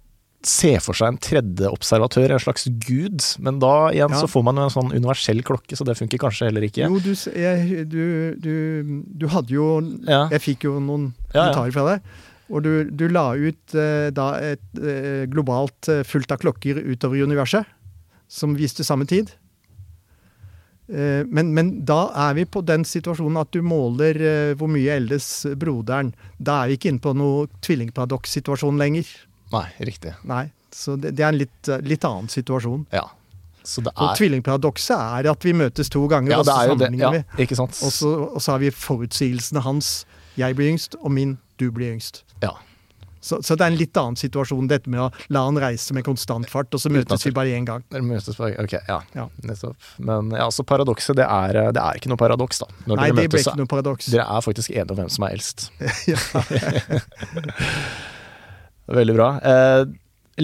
se 0.46 0.72
for 0.82 0.98
seg 0.98 1.12
en 1.12 1.20
tredje 1.22 1.70
observatør, 1.70 2.34
en 2.34 2.42
slags 2.42 2.66
gud? 2.82 3.22
Men 3.46 3.60
da 3.62 3.92
igjen 3.92 4.10
Ja. 4.16 4.22
så 4.24 4.30
får 4.32 4.44
man 4.48 4.56
jo 4.58 4.64
en 4.64 4.74
sånn 4.74 4.90
universell 4.96 5.44
klokke, 5.46 5.78
så 5.78 5.86
det 5.86 5.98
funker 6.00 6.18
kanskje 6.22 6.48
heller 6.50 6.66
ikke. 6.66 6.90
Jo, 6.90 6.98
du, 6.98 7.14
jeg, 7.14 7.86
du, 7.90 8.34
du, 8.42 9.04
du 9.22 9.28
hadde 9.28 9.54
jo 9.54 9.68
Ja. 10.08 10.30
Jeg 10.34 10.42
fikk 10.42 10.66
jo 10.66 10.80
noen 10.80 11.12
kommentarer 11.30 11.74
fra 11.78 11.86
deg. 11.94 12.02
Og 12.54 12.62
du, 12.62 12.72
du 12.94 13.08
la 13.10 13.32
ut 13.34 13.74
eh, 13.74 14.12
da 14.14 14.28
et 14.52 14.78
eh, 14.78 15.24
globalt 15.32 15.88
eh, 15.90 16.04
fullt 16.06 16.32
av 16.36 16.38
klokker 16.44 16.78
utover 16.86 17.24
universet, 17.26 17.66
som 18.30 18.54
viste 18.58 18.86
samme 18.86 19.08
tid. 19.10 19.32
Eh, 20.88 21.24
men, 21.26 21.50
men 21.58 21.72
da 21.86 22.12
er 22.28 22.36
vi 22.38 22.46
på 22.46 22.62
den 22.62 22.86
situasjonen 22.86 23.40
at 23.42 23.50
du 23.56 23.64
måler 23.66 24.20
eh, 24.22 24.52
hvor 24.60 24.70
mye 24.70 24.94
eldes 25.00 25.30
broderen. 25.58 26.12
Da 26.38 26.60
er 26.64 26.70
vi 26.74 26.78
ikke 26.78 26.92
inne 26.94 27.02
på 27.02 27.16
noe 27.18 27.48
tvillingparadokssituasjon 27.66 28.78
lenger. 28.78 29.10
Nei, 29.56 29.66
riktig. 29.90 30.14
Nei. 30.30 30.44
Så 30.76 30.98
det, 31.00 31.16
det 31.18 31.24
er 31.26 31.32
en 31.34 31.40
litt, 31.42 31.70
eh, 31.72 31.82
litt 31.88 32.06
annen 32.06 32.30
situasjon. 32.30 32.86
Ja. 32.94 33.08
Så 33.66 33.82
er 33.90 34.12
tvillingparadokset 34.20 34.94
er 34.94 35.32
at 35.32 35.42
vi 35.48 35.56
møtes 35.58 35.90
to 35.90 36.04
ganger, 36.12 36.36
Ja, 36.36 36.44
og 36.44 36.46
så 36.46 36.52
det 36.52 36.58
er 36.60 36.68
jo 36.70 36.76
det. 36.78 36.86
sammenligner 36.86 37.06
Ja, 37.08 37.26
vi. 37.34 37.44
ikke 37.48 37.58
sant. 37.58 37.80
Og 37.82 37.90
så, 37.96 38.12
og 38.36 38.38
så 38.46 38.54
har 38.54 38.62
vi 38.62 38.70
forutsigelsene 38.70 39.64
hans. 39.66 40.04
Jeg 40.38 40.54
blir 40.60 40.70
yngst, 40.76 41.00
og 41.02 41.10
min 41.16 41.38
du 41.58 41.72
blir 41.74 41.96
yngst. 41.96 42.22
Ja. 42.44 42.56
Så, 43.26 43.40
så, 43.42 43.56
det 43.58 43.66
er 43.66 43.72
en 43.74 43.78
litt 43.80 43.98
annen 43.98 44.18
situasjon, 44.20 44.68
dette 44.70 44.92
med 44.92 45.02
å 45.02 45.08
la 45.34 45.42
han 45.48 45.58
reise 45.58 45.96
med 45.98 46.06
konstant 46.06 46.46
fart, 46.46 46.70
og 46.78 46.82
så 46.82 46.92
møtes 46.94 47.26
vi 47.26 47.32
bare 47.34 47.56
én 47.58 47.66
gang. 47.66 47.82
Møtes 48.06 48.38
bare, 48.38 48.54
ok, 48.62 48.76
ja. 48.86 49.00
ja. 49.18 49.26
Nettopp. 49.42 49.88
Men 49.98 50.30
ja, 50.36 50.44
altså 50.46 50.62
paradokset, 50.68 51.18
det 51.18 51.26
er, 51.26 51.58
det 51.74 51.82
er 51.82 51.98
ikke 51.98 52.12
noe 52.12 52.22
paradoks, 52.22 52.62
da. 52.62 52.70
Når 52.86 53.02
Nei, 53.02 53.08
det 53.18 53.26
ble 53.34 53.42
ikke 53.42 53.58
noe 53.58 53.72
paradoks. 53.72 54.12
Dere 54.14 54.28
er 54.30 54.46
faktisk 54.46 54.70
enige 54.76 54.94
om 54.94 55.02
hvem 55.02 55.10
som 55.16 55.26
er 55.26 55.40
eldst. 55.40 55.72
Veldig 59.00 59.16
bra. 59.18 59.30
Eh, 59.42 59.88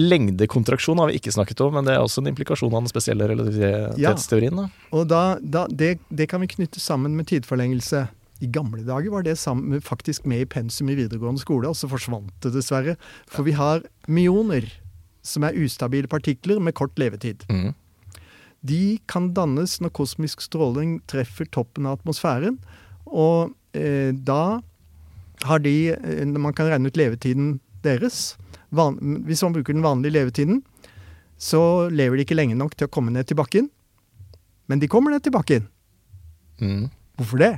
lengdekontraksjon 0.02 0.98
har 0.98 1.10
vi 1.10 1.20
ikke 1.20 1.32
snakket 1.34 1.62
om, 1.62 1.76
men 1.76 1.86
det 1.86 1.94
er 1.94 2.02
også 2.02 2.22
en 2.22 2.32
implikasjon 2.32 2.72
av 2.72 2.80
den 2.80 2.90
spesielle 2.90 3.28
relativitetsteorien. 3.30 4.58
Da. 4.58 4.66
Ja, 4.66 4.88
og 4.98 5.06
da, 5.12 5.22
da, 5.38 5.68
det, 5.70 5.94
det 6.10 6.26
kan 6.32 6.42
vi 6.42 6.50
knytte 6.50 6.82
sammen 6.82 7.14
med 7.18 7.30
tidforlengelse. 7.30 8.06
I 8.42 8.48
gamle 8.50 8.82
dager 8.82 9.12
var 9.12 9.22
det 9.22 9.36
sammen, 9.38 9.80
faktisk 9.80 10.26
med 10.26 10.42
i 10.42 10.48
pensum 10.50 10.90
i 10.90 10.96
videregående 10.98 11.42
skole, 11.42 11.70
og 11.70 11.78
så 11.78 11.90
forsvant 11.90 12.32
det 12.42 12.54
dessverre. 12.56 12.96
For 13.30 13.46
vi 13.46 13.54
har 13.54 13.84
myoner, 14.10 14.66
som 15.22 15.46
er 15.46 15.58
ustabile 15.58 16.10
partikler 16.10 16.58
med 16.58 16.74
kort 16.74 16.98
levetid. 16.98 17.46
Mm. 17.52 17.70
De 18.66 18.98
kan 19.10 19.30
dannes 19.34 19.78
når 19.82 19.94
kosmisk 19.94 20.42
stråling 20.42 20.98
treffer 21.10 21.46
toppen 21.54 21.86
av 21.86 22.00
atmosfæren. 22.00 22.58
Og 23.06 23.54
eh, 23.78 24.10
da 24.14 24.62
har 25.46 25.62
de 25.62 25.94
eh, 25.94 26.26
Man 26.26 26.54
kan 26.54 26.70
regne 26.70 26.90
ut 26.90 26.98
levetiden 26.98 27.56
deres. 27.82 28.36
Van, 28.70 28.98
hvis 29.26 29.42
man 29.42 29.54
bruker 29.54 29.74
den 29.74 29.86
vanlige 29.86 30.18
levetiden, 30.18 30.62
så 31.38 31.90
lever 31.90 32.16
de 32.16 32.26
ikke 32.26 32.38
lenge 32.38 32.58
nok 32.58 32.76
til 32.78 32.86
å 32.86 32.92
komme 32.92 33.14
ned 33.14 33.26
til 33.26 33.38
bakken. 33.38 33.68
Men 34.70 34.82
de 34.82 34.90
kommer 34.90 35.10
ned 35.10 35.22
til 35.26 35.34
bakken. 35.34 35.66
Mm. 36.62 36.86
Hvorfor 37.18 37.42
det? 37.42 37.56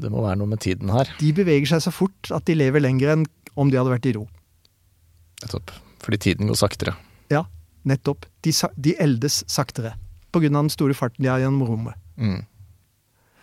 Det 0.00 0.10
må 0.12 0.24
være 0.24 0.38
noe 0.40 0.50
med 0.50 0.62
tiden 0.64 0.90
her. 0.94 1.10
De 1.20 1.30
beveger 1.36 1.74
seg 1.74 1.84
så 1.84 1.92
fort 1.94 2.30
at 2.34 2.46
de 2.48 2.56
lever 2.56 2.82
lenger 2.82 3.14
enn 3.14 3.24
om 3.58 3.70
de 3.70 3.78
hadde 3.78 3.92
vært 3.92 4.08
i 4.08 4.14
ro. 4.16 4.26
Nettopp. 5.42 5.72
Fordi 6.00 6.20
tiden 6.24 6.48
går 6.48 6.58
saktere. 6.58 6.94
Ja, 7.32 7.44
nettopp. 7.88 8.24
De, 8.44 8.54
de 8.80 8.94
eldes 9.00 9.42
saktere. 9.50 9.94
På 10.32 10.42
grunn 10.42 10.56
av 10.56 10.66
den 10.66 10.72
store 10.72 10.96
farten 10.96 11.24
de 11.24 11.30
har 11.32 11.42
gjennom 11.42 11.66
rommet. 11.68 11.98
Mm. 12.20 12.44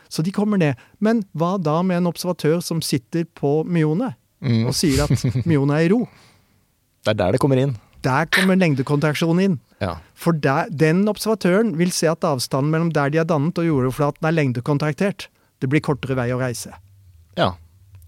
Så 0.09 0.23
de 0.23 0.33
kommer 0.33 0.59
ned. 0.61 0.79
Men 1.03 1.25
hva 1.37 1.57
da 1.61 1.81
med 1.85 2.01
en 2.01 2.09
observatør 2.09 2.61
som 2.63 2.81
sitter 2.85 3.27
på 3.37 3.59
myonet 3.67 4.15
mm. 4.39 4.63
og 4.69 4.75
sier 4.77 5.03
at 5.05 5.45
myonet 5.49 5.81
er 5.81 5.89
i 5.89 5.91
ro? 5.93 6.05
Det 7.07 7.13
er 7.13 7.19
der 7.21 7.35
det 7.37 7.39
kommer 7.39 7.59
inn. 7.61 7.77
Der 8.03 8.25
kommer 8.35 8.57
lengdekontraksjonen 8.59 9.39
inn. 9.39 9.53
Ja. 9.79 9.93
For 10.17 10.35
der, 10.35 10.67
den 10.67 11.05
observatøren 11.07 11.69
vil 11.79 11.93
se 11.95 12.09
at 12.11 12.25
avstanden 12.27 12.73
mellom 12.73 12.89
der 12.91 13.13
de 13.13 13.21
er 13.21 13.27
dannet 13.29 13.57
og 13.61 13.67
jordoverflaten 13.67 14.27
er 14.27 14.35
lengdekontraktert. 14.35 15.27
Det 15.57 15.69
blir 15.71 15.83
kortere 15.85 16.17
vei 16.17 16.29
å 16.35 16.41
reise. 16.41 16.73
Ja. 17.37 17.53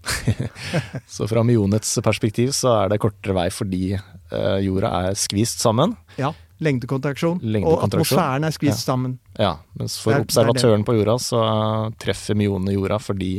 så 1.06 1.28
fra 1.28 1.42
mionets 1.44 1.98
perspektiv 2.04 2.54
så 2.56 2.72
er 2.82 2.92
det 2.92 3.00
kortere 3.02 3.36
vei 3.36 3.48
fordi 3.52 3.82
uh, 3.96 4.58
jorda 4.62 4.92
er 5.02 5.18
skvist 5.18 5.62
sammen. 5.62 5.96
Ja. 6.20 6.32
Lengdekontraksjon. 6.60 7.40
Og 7.64 7.84
atmosfæren 7.86 8.44
er 8.44 8.52
skvist 8.52 8.82
ja. 8.82 8.92
sammen. 8.92 9.18
Ja, 9.38 9.54
mens 9.80 9.96
for 10.00 10.12
der, 10.12 10.20
er, 10.20 10.26
observatøren 10.28 10.82
der 10.82 10.88
på 10.90 10.96
jorda 10.98 11.16
så 11.24 11.42
treffer 12.00 12.36
mionene 12.36 12.74
jorda 12.76 12.98
fordi 13.00 13.38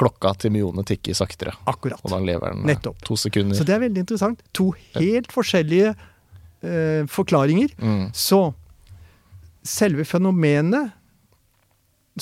klokka 0.00 0.32
til 0.40 0.54
mionene 0.54 0.82
tikker 0.86 1.14
saktere. 1.14 1.54
Akkurat. 1.70 2.00
Og 2.02 2.14
da 2.14 2.18
lever 2.24 2.54
den 2.54 2.64
Nettopp. 2.70 2.98
to 3.06 3.18
sekunder. 3.20 3.58
Så 3.58 3.66
det 3.68 3.76
er 3.76 3.84
veldig 3.84 4.02
interessant. 4.02 4.42
To 4.56 4.70
helt 4.96 5.30
forskjellige 5.34 5.92
uh, 5.94 7.06
forklaringer. 7.10 7.74
Mm. 7.78 8.08
Så 8.16 8.48
selve 9.66 10.06
fenomenet 10.08 10.96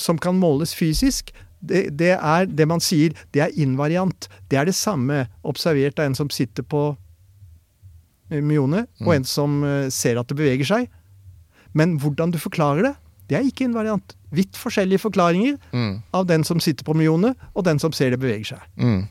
som 0.01 0.19
kan 0.21 0.37
måles 0.39 0.73
fysisk, 0.75 1.33
det, 1.59 1.89
det, 1.99 2.13
er 2.15 2.47
det 2.47 2.67
man 2.69 2.81
sier, 2.83 3.15
det 3.35 3.43
er 3.43 3.55
invariant. 3.59 4.29
Det 4.51 4.59
er 4.59 4.69
det 4.69 4.77
samme 4.77 5.25
observert 5.43 5.99
av 5.99 6.09
en 6.09 6.17
som 6.17 6.31
sitter 6.31 6.63
på 6.63 6.93
myone, 8.29 8.45
myonet, 8.45 8.89
mm. 8.99 9.07
og 9.07 9.13
en 9.15 9.27
som 9.27 9.59
uh, 9.65 9.89
ser 9.91 10.19
at 10.21 10.29
det 10.29 10.37
beveger 10.39 10.67
seg. 10.69 10.89
Men 11.77 11.97
hvordan 12.01 12.31
du 12.33 12.39
forklarer 12.41 12.85
det, 12.85 12.95
det 13.29 13.37
er 13.37 13.45
ikke 13.45 13.67
invariant. 13.67 14.15
Vidt 14.33 14.57
forskjellige 14.57 15.01
forklaringer 15.03 15.57
mm. 15.73 15.93
av 16.17 16.27
den 16.29 16.45
som 16.47 16.61
sitter 16.61 16.85
på 16.85 16.95
myonet, 16.97 17.37
og 17.53 17.65
den 17.67 17.81
som 17.81 17.93
ser 17.93 18.13
det 18.13 18.21
beveger 18.21 18.55
seg. 18.55 18.67
Mm. 18.77 19.07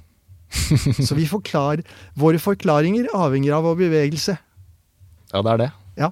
Så 1.06 1.12
vi 1.12 1.26
forklarer 1.28 1.82
Våre 2.16 2.38
forklaringer 2.40 3.10
avhenger 3.12 3.58
av 3.58 3.66
vår 3.68 3.74
bevegelse. 3.82 4.38
Ja, 5.34 5.42
det 5.44 5.52
er 5.52 5.60
det. 5.60 5.68
Ja. 6.00 6.08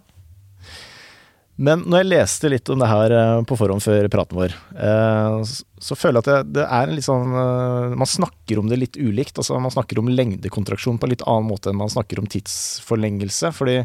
Men 1.57 1.87
når 1.89 2.03
jeg 2.03 2.09
leste 2.11 2.51
litt 2.53 2.69
om 2.69 2.83
det 2.83 2.89
her 2.91 3.13
eh, 3.17 3.39
på 3.49 3.57
forhånd 3.57 3.81
før 3.81 4.07
praten 4.13 4.37
vår, 4.37 4.53
eh, 4.77 5.37
så 5.81 5.97
føler 5.97 6.21
jeg 6.21 6.43
at 6.45 6.51
det, 6.53 6.67
er 6.67 6.93
litt 6.93 7.07
sånn 7.07 7.33
eh, 7.33 7.95
Man 7.97 8.11
snakker 8.11 8.61
om 8.61 8.69
det 8.69 8.77
litt 8.83 8.99
ulikt. 9.01 9.39
altså 9.41 9.57
Man 9.63 9.73
snakker 9.73 10.03
om 10.03 10.11
lengdekontraksjon 10.13 11.01
på 11.01 11.09
en 11.09 11.15
litt 11.15 11.25
annen 11.25 11.49
måte 11.49 11.73
enn 11.73 11.81
man 11.81 11.93
snakker 11.93 12.21
om 12.21 12.29
tidsforlengelse. 12.29 13.55
fordi 13.57 13.81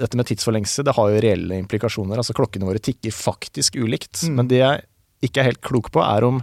dette 0.00 0.16
med 0.16 0.30
tidsforlengelse 0.30 0.86
det 0.86 0.94
har 0.94 1.10
jo 1.10 1.20
reelle 1.26 1.58
implikasjoner. 1.58 2.22
altså 2.22 2.38
Klokkene 2.38 2.70
våre 2.70 2.78
tikker 2.78 3.14
faktisk 3.14 3.76
ulikt. 3.82 4.22
Mm. 4.22 4.38
Men 4.38 4.54
det 4.54 4.62
jeg 4.62 4.86
ikke 5.26 5.42
er 5.42 5.50
helt 5.50 5.64
klok 5.66 5.90
på, 5.92 6.04
er 6.06 6.24
om 6.24 6.38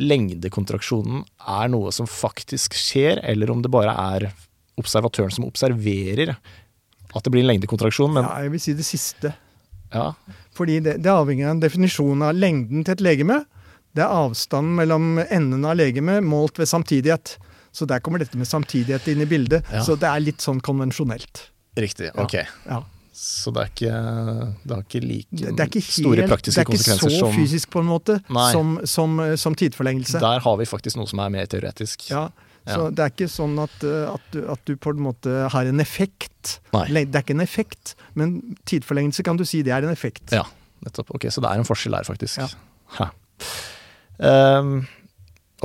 lengdekontraksjonen 0.00 1.20
er 1.52 1.68
noe 1.72 1.92
som 1.92 2.08
faktisk 2.08 2.74
skjer, 2.76 3.20
eller 3.28 3.52
om 3.52 3.60
det 3.64 3.72
bare 3.72 3.92
er 3.92 4.30
observatøren 4.80 5.32
som 5.32 5.46
observerer 5.46 6.34
at 6.36 7.24
det 7.24 7.32
blir 7.32 7.44
en 7.44 7.52
lengdekontraksjon. 7.52 8.12
Men 8.12 8.26
ja, 8.26 8.44
jeg 8.44 8.52
vil 8.56 8.62
si 8.62 8.74
det 8.76 8.84
siste. 8.88 9.36
Ja. 9.96 10.36
Fordi 10.56 10.78
det, 10.84 10.98
det 11.04 11.12
avhenger 11.12 11.50
av 11.50 11.56
en 11.56 11.64
definisjon 11.64 12.24
av 12.24 12.36
lengden 12.36 12.86
til 12.86 12.96
et 12.96 13.04
legeme. 13.04 13.42
Det 13.96 14.04
er 14.04 14.12
avstanden 14.12 14.76
mellom 14.76 15.20
endene 15.24 15.72
av 15.72 15.78
legemet 15.80 16.24
målt 16.24 16.60
ved 16.60 16.68
samtidighet. 16.68 17.36
Så 17.76 17.88
der 17.88 18.00
kommer 18.04 18.20
dette 18.22 18.38
med 18.40 18.48
samtidighet 18.48 19.08
inn 19.12 19.24
i 19.24 19.28
bildet. 19.28 19.66
Ja. 19.72 19.82
Så 19.84 19.98
det 20.00 20.08
er 20.08 20.22
litt 20.24 20.44
sånn 20.44 20.62
konvensjonelt. 20.64 21.48
Riktig. 21.76 22.12
Ok. 22.16 22.38
Ja. 22.64 22.82
Så 23.16 23.50
det 23.52 23.62
er 23.62 23.70
ikke, 23.72 23.92
det 24.68 24.78
ikke 24.84 25.00
like 25.00 25.36
det 25.40 25.48
er 25.48 25.68
ikke 25.70 25.80
helt, 25.80 25.92
store 25.94 26.24
praktiske 26.28 26.64
konsekvenser 26.68 27.00
som 27.00 27.08
Det 27.08 27.14
er 27.14 27.22
ikke 27.22 27.32
så 27.32 27.40
fysisk 27.40 27.70
på 27.72 27.80
en 27.80 27.88
måte 27.88 28.16
som, 28.28 28.74
som, 28.84 29.14
som, 29.40 29.56
tidforlengelse. 29.56 30.20
Der 30.20 30.42
har 30.44 30.58
vi 30.60 30.66
faktisk 30.68 30.98
noe 31.00 31.08
som 31.08 31.22
er 31.24 31.32
mer 31.32 31.48
teoretisk. 31.48 32.10
Ja, 32.10 32.26
så 32.66 32.88
det 32.90 33.04
er 33.04 33.12
ikke 33.12 33.28
sånn 33.30 33.54
at, 33.62 33.74
eh, 33.86 34.10
at, 34.10 34.28
du, 34.34 34.40
at, 34.50 34.62
du, 34.66 34.74
på 34.80 34.92
en 34.94 35.02
måte 35.06 35.46
har 35.52 35.70
en 35.70 35.82
effekt. 35.82 36.58
Nei. 36.74 36.86
Det 37.06 37.20
er 37.20 37.24
ikke 37.24 37.36
en 37.36 37.44
effekt, 37.44 37.94
men 38.18 38.36
tidforlengelse 38.68 39.24
kan 39.26 39.38
du 39.38 39.46
si 39.46 39.62
det 39.66 39.74
er 39.76 39.86
en 39.86 39.94
effekt. 39.94 40.34
Ja, 40.34 40.44
nettopp. 40.86 41.14
Ok, 41.16 41.28
Så 41.30 41.44
det 41.44 41.52
er 41.52 41.62
en 41.62 41.68
forskjell 41.68 41.98
der, 41.98 42.08
faktisk. 42.08 42.42
Ja. 42.98 43.10
Um, 44.16 44.80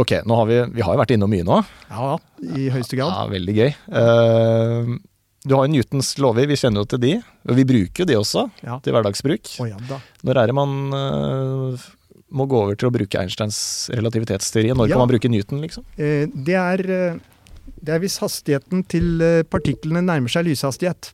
ok, 0.01 0.19
nå 0.27 0.37
har 0.41 0.49
vi, 0.49 0.59
vi 0.75 0.83
har 0.85 0.93
jo 0.93 1.01
vært 1.01 1.15
innom 1.15 1.31
mye 1.31 1.47
nå. 1.47 1.61
Ja, 1.89 2.17
i 2.45 2.67
høyeste 2.73 2.99
grad. 2.99 3.15
Ja, 3.15 3.23
Veldig 3.31 3.57
gøy. 3.57 3.71
Um, 3.89 4.99
du 5.41 5.55
har 5.57 5.65
jo 5.65 5.73
Newtons 5.73 6.11
lover, 6.21 6.45
vi 6.45 6.59
kjenner 6.59 6.83
jo 6.83 6.91
til 6.91 7.01
de. 7.01 7.15
Og 7.49 7.57
vi 7.57 7.65
bruker 7.65 8.03
jo 8.03 8.09
de 8.11 8.19
også, 8.19 8.45
ja. 8.61 8.77
til 8.85 8.93
hverdagsbruk. 8.93 9.55
Oh, 9.63 9.69
ja, 9.71 10.01
Når 10.27 10.37
er 10.37 10.51
det 10.51 10.57
man 10.57 10.77
uh, 10.93 11.89
må 12.31 12.47
gå 12.49 12.59
over 12.65 12.77
til 12.79 12.89
å 12.89 12.93
bruke 12.93 13.19
Einsteins 13.19 13.59
relativitetsteori? 13.93 14.71
Når 14.75 14.89
ja. 14.89 14.95
kan 14.95 15.03
man 15.03 15.11
bruke 15.11 15.31
Newton, 15.31 15.61
liksom? 15.63 15.85
Eh, 15.97 16.27
det 16.31 16.57
er, 16.57 16.83
eh, 16.95 17.71
det 17.81 17.95
er 17.95 18.03
hvis 18.03 18.19
hastigheten 18.23 18.85
til 18.91 19.23
eh, 19.23 19.41
partiklene 19.47 20.03
nærmer 20.05 20.31
seg 20.31 20.47
lyshastighet. 20.47 21.11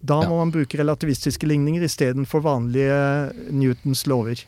Da 0.00 0.22
ja. 0.24 0.30
må 0.30 0.40
man 0.40 0.52
bruke 0.54 0.80
relativistiske 0.80 1.46
ligninger 1.48 1.84
istedenfor 1.84 2.42
vanlige 2.44 2.96
Newtons 3.52 4.06
lover. 4.10 4.42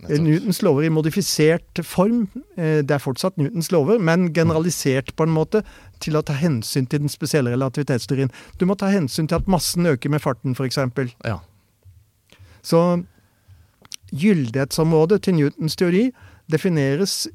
Newtons 0.00 0.62
lover 0.64 0.86
i 0.86 0.88
modifisert 0.88 1.82
form. 1.84 2.22
Det 2.56 2.88
er 2.88 3.02
fortsatt 3.04 3.36
Newtons 3.36 3.68
lover, 3.74 3.98
men 4.00 4.30
generalisert 4.32 5.12
på 5.12 5.26
en 5.28 5.34
måte 5.34 5.60
til 6.00 6.16
å 6.16 6.22
ta 6.24 6.32
hensyn 6.40 6.88
til 6.88 7.02
den 7.04 7.12
spesielle 7.12 7.52
relativitetsteorien. 7.52 8.32
Du 8.56 8.64
må 8.64 8.78
ta 8.80 8.88
hensyn 8.88 9.28
til 9.28 9.36
at 9.36 9.50
massen 9.52 9.90
øker 9.92 10.08
med 10.08 10.24
farten, 10.24 10.56
f.eks. 10.56 10.80
Ja. 11.28 11.42
Så 12.64 12.80
Gyldighetsområdet 14.10 15.22
til 15.26 15.36
Newtons 15.38 15.76
teori 15.78 16.08
defineres 16.50 17.26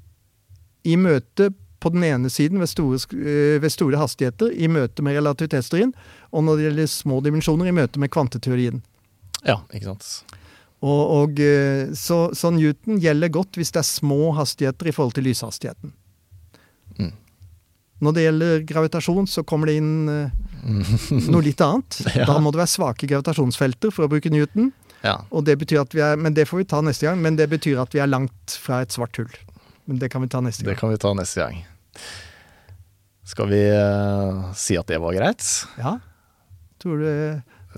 i 0.85 0.97
møte 0.99 1.51
på 1.81 1.91
den 1.93 2.05
ene 2.07 2.31
siden 2.33 2.61
ved 2.61 2.69
store, 2.71 2.99
eh, 3.13 3.57
ved 3.61 3.69
store 3.73 3.99
hastigheter, 4.01 4.51
i 4.51 4.67
møte 4.71 5.03
med 5.05 5.17
relativitetsteorien, 5.19 5.93
og 6.31 6.43
når 6.43 6.57
det 6.57 6.65
gjelder 6.65 6.89
små 6.89 7.19
dimensjoner, 7.21 7.69
i 7.69 7.75
møte 7.75 8.01
med 8.01 8.11
kvanteteorien. 8.13 8.81
Ja, 9.45 9.59
ikke 9.73 9.91
sant. 9.91 10.39
Og, 10.85 11.01
og 11.17 11.39
eh, 11.41 11.91
så, 11.97 12.29
så, 12.33 12.51
Newton 12.53 12.99
gjelder 13.01 13.31
godt 13.33 13.59
hvis 13.59 13.71
det 13.73 13.81
er 13.81 13.87
små 13.87 14.33
hastigheter 14.37 14.89
i 14.89 14.95
forhold 14.95 15.15
til 15.17 15.27
lyshastigheten. 15.29 15.93
Mm. 16.97 17.13
Når 18.05 18.15
det 18.15 18.25
gjelder 18.25 18.65
gravitasjon, 18.67 19.29
så 19.29 19.43
kommer 19.47 19.71
det 19.71 19.77
inn 19.79 20.09
uh, 20.09 20.33
noe 21.31 21.45
litt 21.45 21.61
annet. 21.63 22.01
ja. 22.17 22.25
Da 22.27 22.35
må 22.43 22.51
det 22.51 22.59
være 22.59 22.73
svake 22.73 23.07
gravitasjonsfelter 23.09 23.93
for 23.93 24.05
å 24.05 24.11
bruke 24.11 24.33
Newton. 24.33 24.73
Ja. 25.05 25.19
Og 25.29 25.45
det 25.47 25.57
betyr 25.61 25.83
at 25.83 25.93
vi 25.95 26.01
er, 26.01 26.17
Men 26.17 26.33
det 26.33 26.47
får 26.49 26.63
vi 26.63 26.67
ta 26.73 26.81
neste 26.81 27.07
gang. 27.07 27.21
Men 27.21 27.37
det 27.39 27.47
betyr 27.51 27.79
at 27.83 27.93
vi 27.93 28.01
er 28.03 28.09
langt 28.09 28.57
fra 28.61 28.81
et 28.85 28.95
svart 28.95 29.17
hull. 29.21 29.31
Men 29.85 30.01
det 30.01 30.09
kan 30.13 30.23
vi 30.25 30.31
ta 30.31 30.41
neste 30.41 30.65
gang. 30.65 30.73
Det 30.73 30.81
kan 30.81 30.93
vi 30.93 31.01
ta 31.01 31.13
neste 31.17 31.45
gang. 31.45 31.61
Skal 33.25 33.49
vi 33.49 33.61
uh, 33.73 34.51
si 34.57 34.77
at 34.77 34.89
det 34.89 34.99
var 35.01 35.15
greit? 35.17 35.45
Ja. 35.81 35.97
Tror 36.81 37.01
du 37.01 37.09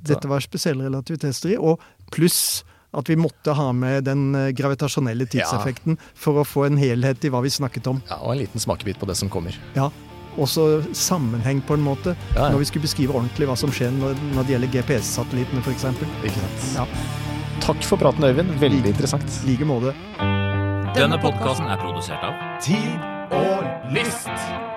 dette 0.08 0.30
var 0.30 0.44
spesiell 0.44 0.82
relativitetsteori? 0.84 1.56
Og 1.60 1.84
pluss 2.14 2.64
at 2.98 3.10
vi 3.12 3.18
måtte 3.20 3.54
ha 3.54 3.72
med 3.76 4.08
den 4.08 4.32
eh, 4.36 4.52
gravitasjonelle 4.56 5.28
tidseffekten 5.30 5.98
ja. 5.98 6.12
for 6.18 6.42
å 6.42 6.46
få 6.48 6.64
en 6.70 6.80
helhet 6.80 7.26
i 7.28 7.32
hva 7.34 7.44
vi 7.46 7.52
snakket 7.54 7.90
om. 7.92 8.00
Ja, 8.10 8.22
Og 8.24 8.34
en 8.34 8.42
liten 8.42 8.64
smakebit 8.64 9.00
på 9.02 9.10
det 9.10 9.18
som 9.20 9.30
kommer. 9.30 9.58
Ja. 9.76 9.92
Også 10.38 10.68
sammenheng, 10.96 11.62
på 11.68 11.78
en 11.78 11.86
måte. 11.86 12.16
Ja, 12.36 12.48
ja. 12.48 12.52
Når 12.54 12.64
vi 12.64 12.70
skulle 12.72 12.88
beskrive 12.88 13.16
ordentlig 13.18 13.50
hva 13.50 13.58
som 13.60 13.74
skjer 13.74 13.94
når, 13.96 14.18
når 14.36 14.48
det 14.48 14.56
gjelder 14.56 14.74
GPS-satellittene, 14.78 15.64
f.eks. 15.66 15.88
Ikke 16.30 16.46
sant. 16.46 16.70
Ja. 16.78 16.88
Takk 17.64 17.84
for 17.84 18.00
praten, 18.00 18.24
Øyvind. 18.24 18.56
Veldig 18.62 18.94
interessant. 18.94 19.42
I 19.44 19.52
like 19.52 19.68
måte. 19.68 19.94
Denne 20.98 21.20
podkasten 21.22 21.68
er 21.68 21.82
produsert 21.82 22.24
av 22.26 22.40
Tid 22.64 22.98
og 23.36 23.94
lyst. 23.94 24.77